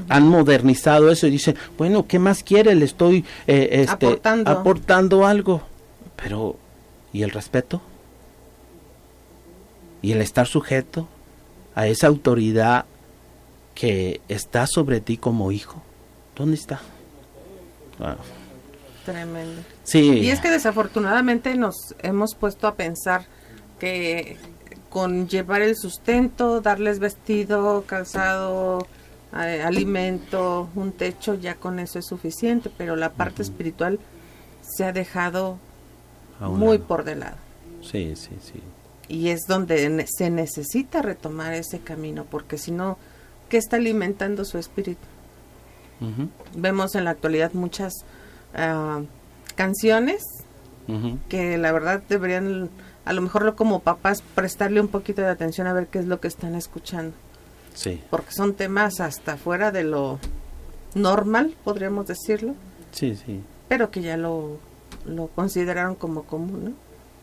han 0.10 0.28
modernizado 0.28 1.10
eso 1.10 1.26
y 1.26 1.32
dicen, 1.32 1.56
bueno, 1.78 2.06
¿qué 2.08 2.20
más 2.20 2.43
quiere? 2.43 2.76
Le 2.76 2.86
estoy 2.86 3.26
eh, 3.48 3.70
este, 3.72 4.06
aportando. 4.06 4.52
aportando 4.52 5.26
algo. 5.26 5.64
Pero, 6.16 6.58
¿y 7.12 7.24
el 7.24 7.32
respeto? 7.32 7.82
¿Y 10.04 10.12
el 10.12 10.22
estar 10.22 10.46
sujeto? 10.46 11.08
A 11.76 11.88
esa 11.88 12.07
autoridad 12.07 12.86
que 13.76 14.21
está 14.30 14.65
sobre 14.65 15.01
ti 15.01 15.17
como 15.17 15.51
hijo. 15.51 15.82
¿Dónde 16.36 16.55
está? 16.55 16.80
Tremendo. 19.05 19.61
Sí. 19.84 20.19
Y 20.19 20.30
es 20.30 20.39
que 20.39 20.49
desafortunadamente 20.49 21.55
nos 21.55 21.76
hemos 22.01 22.34
puesto 22.34 22.67
a 22.67 22.76
pensar 22.76 23.26
que 23.80 24.38
con 24.89 25.28
llevar 25.28 25.61
el 25.61 25.76
sustento, 25.76 26.61
darles 26.61 26.99
vestido, 26.99 27.84
calzado, 27.86 28.88
eh, 29.38 29.61
alimento, 29.61 30.69
un 30.76 30.93
techo, 30.93 31.36
ya 31.36 31.55
con 31.55 31.80
eso 31.80 31.99
es 31.99 32.05
suficiente, 32.05 32.71
pero 32.76 32.95
la 32.95 33.11
parte 33.11 33.41
espiritual 33.41 33.99
se 34.61 34.86
ha 34.86 34.93
dejado 34.93 35.59
muy 36.39 36.78
por 36.78 37.03
de 37.03 37.15
lado. 37.15 37.38
Sí, 37.82 38.15
sí, 38.15 38.32
sí 38.41 38.61
y 39.08 39.30
es 39.30 39.41
donde 39.47 40.06
se 40.08 40.30
necesita 40.30 41.01
retomar 41.01 41.53
ese 41.53 41.80
camino, 41.80 42.26
porque 42.30 42.58
si 42.58 42.72
no, 42.72 42.97
¿qué 43.49 43.58
está 43.58 43.78
alimentando 43.78 44.45
su 44.45 44.58
espíritu? 44.58 45.06
Vemos 46.56 46.93
en 46.95 47.06
la 47.06 47.12
actualidad 47.12 47.53
muchas 47.53 47.93
ah, 48.53 49.01
canciones 49.56 50.24
que 51.30 51.58
la 51.58 51.72
verdad 51.72 52.03
deberían, 52.08 52.70
a 53.06 53.14
lo 53.14 53.22
mejor 53.22 53.56
como 53.56 53.80
papás, 53.80 54.22
prestarle 54.22 54.82
un 54.82 54.88
poquito 54.88 55.22
de 55.22 55.30
atención 55.30 55.68
a 55.68 55.74
ver 55.74 55.88
qué 55.88 55.99
es 55.99 56.06
lo 56.06 56.20
que 56.20 56.28
están 56.28 56.53
escuchando. 56.53 57.16
Sí. 57.74 58.01
Porque 58.10 58.32
son 58.32 58.53
temas 58.53 58.99
hasta 58.99 59.36
fuera 59.38 59.72
de 59.72 59.84
lo 59.84 60.20
normal, 60.93 61.56
podríamos 61.64 62.08
decirlo. 62.08 62.56
Sí, 62.91 63.16
sí. 63.16 63.41
Pero 63.68 63.89
que 63.89 64.01
ya 64.01 64.16
lo, 64.16 64.60
lo 65.06 65.28
consideraron 65.28 65.95
como 65.95 66.24
común, 66.24 66.66
¿no? 66.66 66.72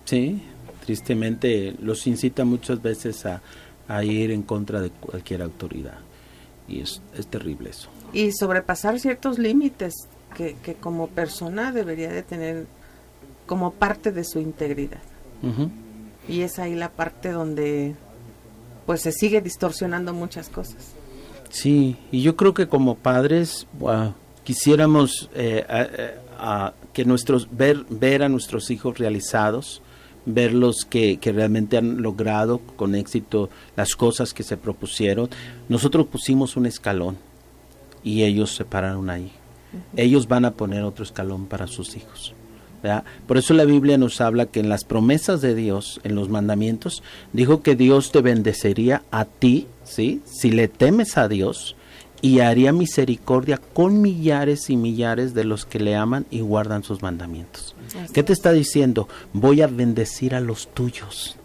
Sí, 0.04 0.42
tristemente 0.84 1.74
los 1.80 2.06
incita 2.06 2.44
muchas 2.44 2.82
veces 2.82 3.24
a, 3.26 3.40
ir 4.02 4.30
en 4.30 4.42
contra 4.42 4.80
de 4.80 4.88
cualquier 4.90 5.42
autoridad. 5.42 5.98
Y 6.66 6.80
es, 6.80 7.02
es 7.14 7.26
terrible 7.26 7.70
eso. 7.70 7.90
Y 8.14 8.32
sobrepasar 8.32 8.98
ciertos 8.98 9.38
límites 9.38 9.94
que, 10.34 10.54
que, 10.62 10.74
como 10.74 11.08
persona 11.08 11.72
debería 11.72 12.10
de 12.10 12.22
tener 12.22 12.66
como 13.46 13.72
parte 13.72 14.12
de 14.12 14.24
su 14.24 14.38
integridad. 14.38 15.02
Y 16.28 16.42
es 16.42 16.58
ahí 16.58 16.74
la 16.74 16.88
parte 16.88 17.32
donde 17.32 17.96
pues 18.86 19.02
se 19.02 19.12
sigue 19.12 19.40
distorsionando 19.40 20.14
muchas 20.14 20.48
cosas. 20.48 20.92
Sí, 21.50 21.96
y 22.10 22.22
yo 22.22 22.36
creo 22.36 22.54
que 22.54 22.68
como 22.68 22.94
padres 22.94 23.66
quisiéramos 24.44 25.28
eh, 25.34 25.66
a, 26.38 26.72
que 26.92 27.04
nuestros 27.04 27.48
ver 27.54 27.84
ver 27.90 28.22
a 28.22 28.28
nuestros 28.28 28.70
hijos 28.70 28.98
realizados, 28.98 29.82
verlos 30.26 30.84
que, 30.84 31.18
que 31.18 31.32
realmente 31.32 31.76
han 31.76 32.02
logrado 32.02 32.60
con 32.76 32.94
éxito 32.94 33.50
las 33.76 33.96
cosas 33.96 34.32
que 34.34 34.42
se 34.42 34.56
propusieron. 34.56 35.28
Nosotros 35.68 36.06
pusimos 36.06 36.56
un 36.56 36.66
escalón 36.66 37.16
y 38.04 38.24
ellos 38.24 38.54
se 38.54 38.64
pararon 38.64 39.10
ahí. 39.10 39.32
Ellos 39.96 40.28
van 40.28 40.44
a 40.44 40.52
poner 40.52 40.82
otro 40.82 41.04
escalón 41.04 41.46
para 41.46 41.66
sus 41.66 41.96
hijos. 41.96 42.34
Por 43.26 43.38
eso 43.38 43.54
la 43.54 43.64
Biblia 43.64 43.96
nos 43.96 44.20
habla 44.20 44.46
que 44.46 44.60
en 44.60 44.68
las 44.68 44.84
promesas 44.84 45.40
de 45.40 45.54
Dios, 45.54 46.00
en 46.04 46.14
los 46.14 46.28
mandamientos, 46.28 47.02
dijo 47.32 47.62
que 47.62 47.76
Dios 47.76 48.10
te 48.10 48.20
bendecería 48.22 49.02
a 49.10 49.24
ti, 49.24 49.68
¿sí? 49.84 50.20
Si 50.24 50.50
le 50.50 50.68
temes 50.68 51.16
a 51.16 51.28
Dios 51.28 51.76
y 52.20 52.40
haría 52.40 52.72
misericordia 52.72 53.58
con 53.58 54.00
millares 54.00 54.68
y 54.68 54.76
millares 54.76 55.32
de 55.34 55.44
los 55.44 55.64
que 55.64 55.80
le 55.80 55.94
aman 55.94 56.26
y 56.30 56.40
guardan 56.40 56.82
sus 56.82 57.02
mandamientos. 57.02 57.74
¿Qué 58.12 58.22
te 58.22 58.32
está 58.32 58.52
diciendo? 58.52 59.08
Voy 59.32 59.62
a 59.62 59.66
bendecir 59.66 60.34
a 60.34 60.40
los 60.40 60.68
tuyos. 60.72 61.36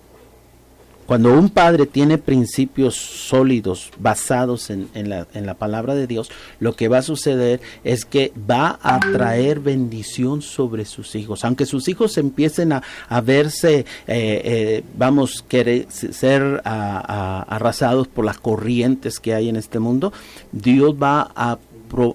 Cuando 1.07 1.31
un 1.31 1.49
padre 1.49 1.85
tiene 1.85 2.17
principios 2.17 2.97
sólidos 2.97 3.91
basados 3.97 4.69
en, 4.69 4.89
la, 5.09 5.53
palabra 5.53 5.95
de 5.95 6.05
Dios, 6.05 6.29
lo 6.59 6.75
que 6.75 6.89
va 6.89 6.97
a 6.97 7.01
suceder 7.01 7.61
es 7.85 8.03
que 8.03 8.33
va 8.37 8.77
a 8.83 8.99
traer 8.99 9.61
bendición 9.61 10.41
sobre 10.41 10.83
sus 10.83 11.15
hijos. 11.15 11.45
Aunque 11.45 11.65
sus 11.65 11.87
hijos 11.87 12.17
empiecen 12.17 12.73
a, 12.73 13.21
verse, 13.21 13.79
eh, 13.79 13.85
eh, 14.07 14.83
vamos, 14.97 15.45
querer 15.47 15.87
ser 15.89 16.61
arrasados 16.65 18.09
por 18.09 18.25
las 18.25 18.37
corrientes 18.37 19.21
que 19.21 19.33
hay 19.33 19.47
en 19.47 19.55
este 19.55 19.79
mundo, 19.79 20.11
Dios 20.51 20.93
va 21.01 21.31
a, 21.33 21.57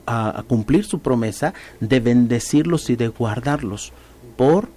a 0.05 0.45
cumplir 0.47 0.85
su 0.85 0.99
promesa 0.99 1.55
de 1.81 1.99
bendecirlos 1.99 2.91
y 2.91 2.97
de 2.97 3.09
guardarlos 3.09 3.95
por 4.43 4.69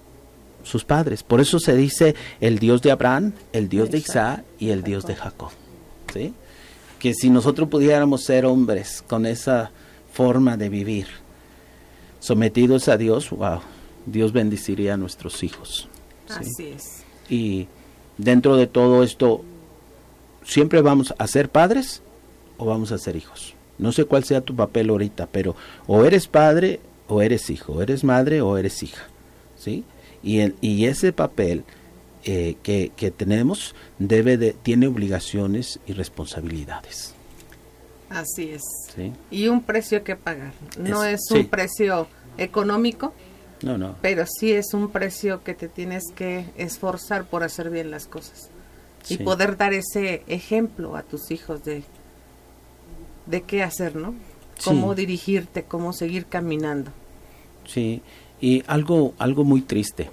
sus 0.62 0.84
padres. 0.84 1.24
Por 1.24 1.40
eso 1.40 1.58
se 1.58 1.74
dice 1.74 2.14
el 2.40 2.60
Dios 2.60 2.82
de 2.82 2.92
Abraham, 2.92 3.32
el 3.52 3.68
Dios 3.68 3.90
de 3.90 3.98
Isaac 3.98 4.44
y 4.60 4.70
el 4.70 4.84
Dios 4.84 5.04
de 5.06 5.16
Jacob. 5.16 5.50
¿sí? 6.12 6.32
Que 7.00 7.14
si 7.14 7.30
nosotros 7.30 7.68
pudiéramos 7.68 8.22
ser 8.22 8.46
hombres 8.46 9.02
con 9.08 9.26
esa 9.26 9.72
forma 10.12 10.56
de 10.56 10.68
vivir, 10.68 11.08
sometidos 12.20 12.86
a 12.86 12.96
Dios, 12.96 13.30
wow, 13.30 13.58
Dios 14.06 14.32
bendeciría 14.32 14.94
a 14.94 14.96
nuestros 14.96 15.42
hijos. 15.42 15.88
Así 16.28 16.68
es. 16.68 17.02
Y 17.28 17.66
dentro 18.18 18.54
de 18.54 18.68
todo 18.68 19.02
esto, 19.02 19.42
siempre 20.44 20.80
vamos 20.80 21.12
a 21.18 21.26
ser 21.26 21.48
padres 21.48 22.02
o 22.56 22.66
vamos 22.66 22.92
a 22.92 22.98
ser 22.98 23.16
hijos. 23.16 23.56
No 23.78 23.90
sé 23.90 24.04
cuál 24.04 24.22
sea 24.22 24.42
tu 24.42 24.54
papel 24.54 24.90
ahorita, 24.90 25.26
pero 25.26 25.56
o 25.88 26.04
eres 26.04 26.28
padre 26.28 26.78
o 27.08 27.20
eres 27.20 27.50
hijo, 27.50 27.72
o 27.72 27.82
eres 27.82 28.04
madre 28.04 28.40
o 28.40 28.56
eres 28.58 28.84
hija. 28.84 29.08
¿Sí? 29.66 29.84
Y, 30.22 30.38
el, 30.38 30.54
y 30.60 30.86
ese 30.86 31.12
papel 31.12 31.64
eh, 32.24 32.56
que, 32.62 32.92
que, 32.96 33.10
tenemos 33.10 33.74
debe 33.98 34.36
de, 34.36 34.52
tiene 34.52 34.86
obligaciones 34.86 35.80
y 35.86 35.92
responsabilidades. 35.92 37.14
Así 38.08 38.50
es. 38.50 38.62
Y 39.30 39.48
un 39.48 39.62
precio 39.62 40.04
que 40.04 40.14
pagar. 40.14 40.52
No 40.78 41.04
es, 41.04 41.20
un 41.32 41.46
precio 41.46 42.06
económico, 42.38 43.12
no, 43.62 43.76
no. 43.76 43.96
pero 44.00 44.24
sí 44.26 44.52
es 44.52 44.72
un 44.72 44.90
precio 44.90 45.42
que 45.42 45.54
te 45.54 45.68
tienes 45.68 46.04
que 46.14 46.46
esforzar 46.56 47.24
por 47.24 47.42
hacer 47.42 47.70
bien 47.70 47.90
las 47.90 48.06
cosas. 48.06 48.50
Y 49.08 49.18
poder 49.18 49.56
dar 49.56 49.72
ese 49.72 50.24
ejemplo 50.26 50.96
a 50.96 51.02
tus 51.02 51.30
hijos 51.30 51.62
de, 51.62 51.84
de 53.26 53.42
qué 53.42 53.62
hacer, 53.62 53.94
¿no? 53.94 54.14
Cómo 54.64 54.96
dirigirte, 54.96 55.62
cómo 55.62 55.92
seguir 55.92 56.26
caminando. 56.26 56.90
Sí, 57.64 58.02
y 58.40 58.62
algo, 58.66 59.14
algo 59.18 59.44
muy 59.44 59.62
triste. 59.62 60.10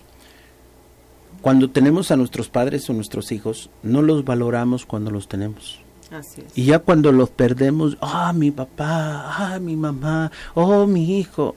Cuando 1.42 1.70
tenemos 1.70 2.12
a 2.12 2.16
nuestros 2.16 2.50
padres 2.50 2.90
o 2.90 2.94
nuestros 2.94 3.32
hijos, 3.32 3.70
no 3.84 4.02
los 4.02 4.24
valoramos 4.24 4.86
cuando 4.86 5.12
los 5.12 5.28
tenemos. 5.28 5.80
Así 6.10 6.42
es. 6.42 6.58
Y 6.58 6.66
ya 6.66 6.80
cuando 6.80 7.12
los 7.12 7.30
perdemos, 7.30 7.98
ah, 8.02 8.32
mi 8.34 8.52
papá, 8.52 9.26
ah, 9.28 9.60
mi 9.60 9.76
mamá, 9.76 10.32
oh, 10.54 10.88
mi 10.88 11.20
hijo, 11.20 11.54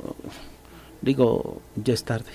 digo, 1.03 1.61
ya 1.77 1.95
es 1.95 2.03
tarde. 2.03 2.31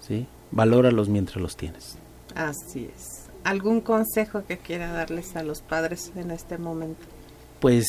¿Sí? 0.00 0.26
Valóralos 0.52 1.08
mientras 1.08 1.42
los 1.42 1.56
tienes. 1.56 1.96
Así 2.36 2.88
es. 2.94 3.26
¿Algún 3.42 3.80
consejo 3.80 4.44
que 4.46 4.58
quiera 4.58 4.92
darles 4.92 5.34
a 5.34 5.42
los 5.42 5.60
padres 5.60 6.12
en 6.14 6.30
este 6.30 6.58
momento? 6.58 7.00
Pues 7.60 7.88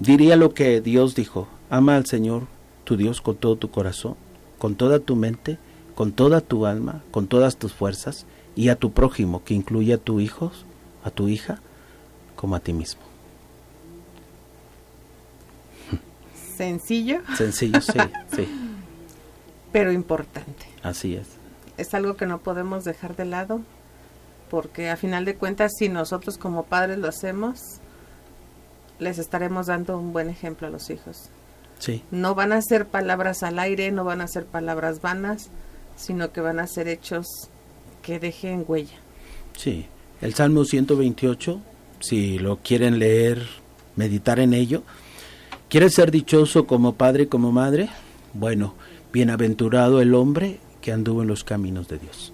diría 0.00 0.36
lo 0.36 0.54
que 0.54 0.80
Dios 0.80 1.14
dijo, 1.14 1.46
ama 1.70 1.96
al 1.96 2.06
Señor 2.06 2.48
tu 2.84 2.96
Dios 2.96 3.20
con 3.20 3.36
todo 3.36 3.56
tu 3.56 3.70
corazón, 3.70 4.16
con 4.58 4.76
toda 4.76 5.00
tu 5.00 5.16
mente, 5.16 5.58
con 5.94 6.12
toda 6.12 6.40
tu 6.40 6.66
alma, 6.66 7.02
con 7.10 7.26
todas 7.26 7.56
tus 7.56 7.72
fuerzas 7.72 8.26
y 8.54 8.68
a 8.68 8.76
tu 8.76 8.92
prójimo, 8.92 9.42
que 9.44 9.54
incluye 9.54 9.94
a 9.94 9.98
tu 9.98 10.20
hijo, 10.20 10.52
a 11.02 11.10
tu 11.10 11.28
hija, 11.28 11.60
como 12.36 12.56
a 12.56 12.60
ti 12.60 12.72
mismo. 12.72 13.02
Sencillo. 16.56 17.20
Sencillo, 17.36 17.80
sí, 17.80 17.98
sí. 18.34 18.48
Pero 19.72 19.90
importante. 19.90 20.66
Así 20.82 21.16
es. 21.16 21.26
Es 21.76 21.94
algo 21.94 22.16
que 22.16 22.26
no 22.26 22.38
podemos 22.38 22.84
dejar 22.84 23.16
de 23.16 23.24
lado, 23.24 23.60
porque 24.50 24.88
a 24.88 24.96
final 24.96 25.24
de 25.24 25.34
cuentas, 25.34 25.72
si 25.76 25.88
nosotros 25.88 26.38
como 26.38 26.64
padres 26.64 26.98
lo 26.98 27.08
hacemos, 27.08 27.58
les 29.00 29.18
estaremos 29.18 29.66
dando 29.66 29.98
un 29.98 30.12
buen 30.12 30.28
ejemplo 30.28 30.68
a 30.68 30.70
los 30.70 30.90
hijos. 30.90 31.28
Sí. 31.78 32.02
No 32.10 32.34
van 32.34 32.52
a 32.52 32.62
ser 32.62 32.86
palabras 32.86 33.42
al 33.42 33.58
aire, 33.58 33.90
no 33.92 34.04
van 34.04 34.20
a 34.20 34.28
ser 34.28 34.46
palabras 34.46 35.00
vanas, 35.00 35.48
sino 35.96 36.32
que 36.32 36.40
van 36.40 36.60
a 36.60 36.66
ser 36.66 36.88
hechos 36.88 37.26
que 38.02 38.18
dejen 38.18 38.64
huella. 38.66 38.96
Sí. 39.56 39.86
El 40.20 40.34
Salmo 40.34 40.64
128, 40.64 41.60
si 42.00 42.38
lo 42.38 42.56
quieren 42.58 42.98
leer, 42.98 43.46
meditar 43.96 44.38
en 44.38 44.54
ello, 44.54 44.82
¿Quieres 45.74 45.94
ser 45.94 46.12
dichoso 46.12 46.68
como 46.68 46.94
padre 46.94 47.24
y 47.24 47.26
como 47.26 47.50
madre? 47.50 47.88
Bueno, 48.32 48.74
bienaventurado 49.12 50.00
el 50.00 50.14
hombre 50.14 50.60
que 50.80 50.92
anduvo 50.92 51.22
en 51.22 51.26
los 51.26 51.42
caminos 51.42 51.88
de 51.88 51.98
Dios. 51.98 52.32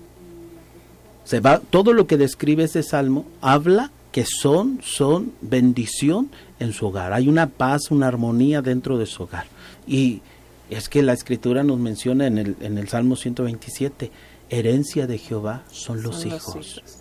Se 1.25 1.41
va, 1.41 1.59
todo 1.59 1.95
lo 1.95 2.07
que 2.07 2.19
describe 2.19 2.65
ese 2.65 2.83
salmo 2.83 3.25
habla 3.41 3.93
que 4.13 4.25
son, 4.25 4.81
son 4.83 5.33
bendición 5.41 6.31
en 6.59 6.73
su 6.73 6.87
hogar. 6.87 7.13
Hay 7.13 7.29
una 7.29 7.49
paz, 7.49 7.91
una 7.91 8.09
armonía 8.09 8.63
dentro 8.63 8.99
de 8.99 9.07
su 9.07 9.25
hogar. 9.25 9.47
Y 9.87 10.23
es 10.69 10.89
que 10.89 11.03
la 11.03 11.13
escritura 11.13 11.63
nos 11.63 11.79
menciona 11.79 12.27
en 12.27 12.39
el, 12.39 12.57
en 12.61 12.79
el 12.79 12.89
Salmo 12.89 13.17
127, 13.17 14.11
herencia 14.49 15.07
de 15.07 15.19
Jehová 15.19 15.65
son, 15.71 16.03
los, 16.03 16.25
hijos. 16.27 16.57
los 16.57 16.77
hijos. 16.79 16.95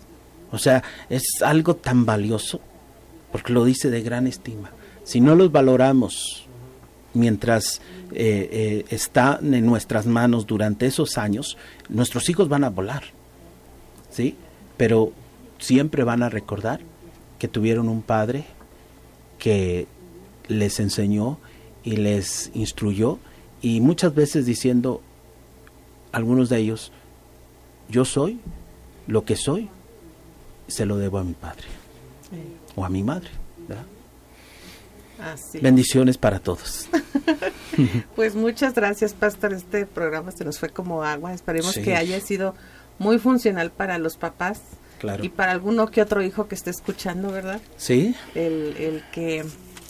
O 0.52 0.58
sea, 0.58 0.82
es 1.08 1.42
algo 1.42 1.76
tan 1.76 2.04
valioso, 2.04 2.60
porque 3.32 3.52
lo 3.52 3.64
dice 3.64 3.90
de 3.90 4.02
gran 4.02 4.26
estima 4.26 4.70
si 5.10 5.20
no 5.20 5.34
los 5.34 5.50
valoramos 5.50 6.46
mientras 7.14 7.80
eh, 8.12 8.48
eh, 8.52 8.84
están 8.90 9.54
en 9.54 9.66
nuestras 9.66 10.06
manos 10.06 10.46
durante 10.46 10.86
esos 10.86 11.18
años, 11.18 11.56
nuestros 11.88 12.28
hijos 12.28 12.48
van 12.48 12.62
a 12.62 12.70
volar, 12.70 13.02
¿sí? 14.10 14.36
Pero 14.76 15.12
siempre 15.58 16.04
van 16.04 16.22
a 16.22 16.28
recordar 16.28 16.80
que 17.40 17.48
tuvieron 17.48 17.88
un 17.88 18.02
padre 18.02 18.44
que 19.38 19.88
les 20.46 20.78
enseñó 20.78 21.38
y 21.82 21.96
les 21.96 22.50
instruyó 22.54 23.18
y 23.62 23.80
muchas 23.80 24.14
veces 24.14 24.46
diciendo 24.46 25.00
algunos 26.12 26.50
de 26.50 26.58
ellos 26.58 26.92
yo 27.88 28.04
soy 28.04 28.38
lo 29.06 29.24
que 29.24 29.36
soy 29.36 29.70
se 30.68 30.84
lo 30.84 30.98
debo 30.98 31.18
a 31.18 31.24
mi 31.24 31.32
padre 31.32 31.66
o 32.76 32.84
a 32.84 32.90
mi 32.90 33.02
madre 33.02 33.30
¿verdad? 33.66 33.86
Bendiciones 35.60 36.16
para 36.16 36.38
todos. 36.38 36.88
pues 38.16 38.34
muchas 38.34 38.74
gracias, 38.74 39.12
Pastor. 39.12 39.52
Este 39.52 39.84
programa 39.84 40.30
se 40.30 40.46
nos 40.46 40.58
fue 40.58 40.70
como 40.70 41.02
agua. 41.02 41.34
Esperemos 41.34 41.74
que 41.74 41.94
haya 41.94 42.18
sido 42.20 42.54
muy 42.98 43.18
funcional 43.18 43.70
para 43.70 43.98
los 43.98 44.16
papás. 44.16 44.62
Claro. 45.00 45.24
Y 45.24 45.30
para 45.30 45.52
alguno 45.52 45.90
que 45.90 46.02
otro 46.02 46.22
hijo 46.22 46.46
que 46.46 46.54
esté 46.54 46.70
escuchando, 46.70 47.32
¿verdad? 47.32 47.60
Sí. 47.76 48.14
El, 48.34 48.76
el 48.76 49.02
que 49.12 49.44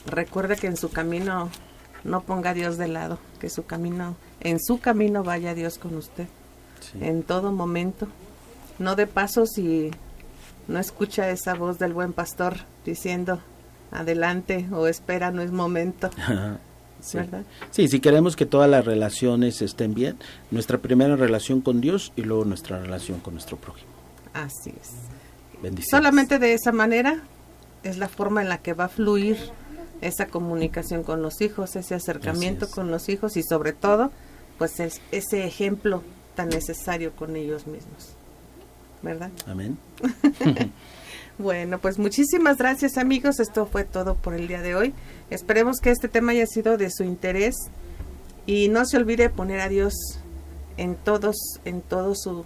recuerde 0.07 0.57
que 0.57 0.69
en 0.69 0.77
su 0.77 0.91
camino 0.91 1.51
no 2.05 2.23
ponga 2.23 2.51
a 2.51 2.55
Dios 2.55 2.79
de 2.79 2.89
lado, 2.89 3.19
que 3.41 3.51
su 3.51 3.67
camino, 3.67 4.17
en 4.41 4.61
su 4.61 4.81
camino 4.81 5.23
vaya 5.23 5.55
Dios 5.55 5.79
con 5.79 5.97
usted. 5.97 6.27
En 7.01 7.23
todo 7.23 7.53
momento. 7.53 8.09
No 8.79 8.97
de 8.97 9.07
paso 9.07 9.47
si 9.47 9.91
no 10.67 10.79
escucha 10.79 11.31
esa 11.31 11.55
voz 11.55 11.79
del 11.79 11.93
buen 11.93 12.13
pastor 12.13 12.57
diciendo, 12.87 13.41
adelante 13.91 14.67
o 14.73 14.87
espera, 14.87 15.31
no 15.31 15.43
es 15.43 15.53
momento. 15.53 16.11
Sí. 17.03 17.19
sí, 17.71 17.89
si 17.89 17.99
queremos 18.01 18.37
que 18.37 18.45
todas 18.45 18.69
las 18.69 18.85
relaciones 18.85 19.63
estén 19.63 19.95
bien, 19.95 20.19
nuestra 20.51 20.77
primera 20.77 21.17
relación 21.17 21.63
con 21.63 21.81
Dios 21.81 22.13
y 22.15 22.25
luego 22.25 22.45
nuestra 22.45 22.79
relación 22.79 23.21
con 23.21 23.33
nuestro 23.33 23.57
prójimo. 23.57 23.90
Así 24.35 24.73
es. 24.81 25.87
Solamente 25.91 26.39
de 26.39 26.55
esa 26.55 26.73
manera 26.73 27.23
es 27.83 27.99
la 27.99 28.09
forma 28.09 28.43
en 28.43 28.49
la 28.49 28.59
que 28.59 28.73
va 28.73 28.85
a 28.85 28.89
fluir 28.89 29.37
esa 30.01 30.27
comunicación 30.27 31.03
con 31.03 31.23
los 31.23 31.41
hijos, 31.41 31.77
ese 31.77 31.95
acercamiento 31.95 32.69
con 32.71 32.91
los 32.91 33.09
hijos 33.09 33.37
y 33.37 33.43
sobre 33.43 33.73
todo, 33.73 34.11
pues 34.59 34.81
es 34.81 35.01
ese 35.13 35.45
ejemplo 35.45 36.03
tan 36.35 36.49
necesario 36.49 37.13
con 37.15 37.37
ellos 37.37 37.67
mismos. 37.67 38.15
¿Verdad? 39.03 39.31
Amén. 39.47 39.79
Bueno, 41.41 41.79
pues 41.79 41.99
muchísimas 41.99 42.59
gracias 42.59 42.99
amigos. 42.99 43.41
Esto 43.41 43.65
fue 43.65 43.85
todo 43.85 44.15
por 44.15 44.35
el 44.35 44.47
día 44.47 44.61
de 44.61 44.75
hoy. 44.75 44.93
Esperemos 45.31 45.79
que 45.81 45.91
este 45.91 46.07
tema 46.07 46.33
haya 46.33 46.45
sido 46.45 46.77
de 46.77 46.91
su 46.91 47.03
interés 47.03 47.55
y 48.45 48.69
no 48.69 48.85
se 48.85 48.99
olvide 48.99 49.31
poner 49.31 49.61
a 49.61 49.71
Dios 49.71 49.95
en 50.77 50.97
todos, 50.97 51.37
en 51.65 51.81
todos 51.81 52.21
su, 52.21 52.45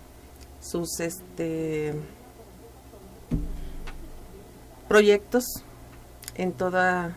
sus 0.65 1.01
este 1.01 1.95
proyectos 4.89 5.45
en 6.37 6.53
toda 6.53 7.17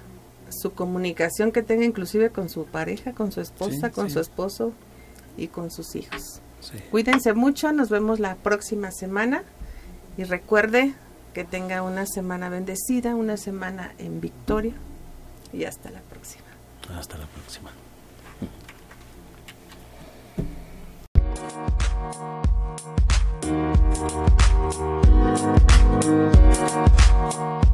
su 0.49 0.73
comunicación 0.73 1.51
que 1.51 1.63
tenga 1.63 1.85
inclusive 1.85 2.29
con 2.29 2.49
su 2.49 2.65
pareja, 2.65 3.13
con 3.13 3.31
su 3.31 3.41
esposa, 3.41 3.91
con 3.91 4.09
su 4.09 4.19
esposo 4.19 4.73
y 5.37 5.47
con 5.47 5.71
sus 5.71 5.95
hijos. 5.95 6.41
Cuídense 6.91 7.33
mucho, 7.33 7.71
nos 7.71 7.89
vemos 7.89 8.19
la 8.19 8.35
próxima 8.35 8.91
semana 8.91 9.43
y 10.17 10.23
recuerde 10.23 10.93
que 11.33 11.43
tenga 11.43 11.83
una 11.83 12.05
semana 12.05 12.49
bendecida, 12.49 13.15
una 13.15 13.37
semana 13.37 13.93
en 13.99 14.19
victoria 14.21 14.73
y 15.53 15.65
hasta 15.65 15.91
la 15.91 16.01
próxima. 16.01 16.45
Hasta 16.97 17.17
la 17.17 17.27
próxima. 17.27 17.71
Thank 23.99 24.37
you. 27.63 27.66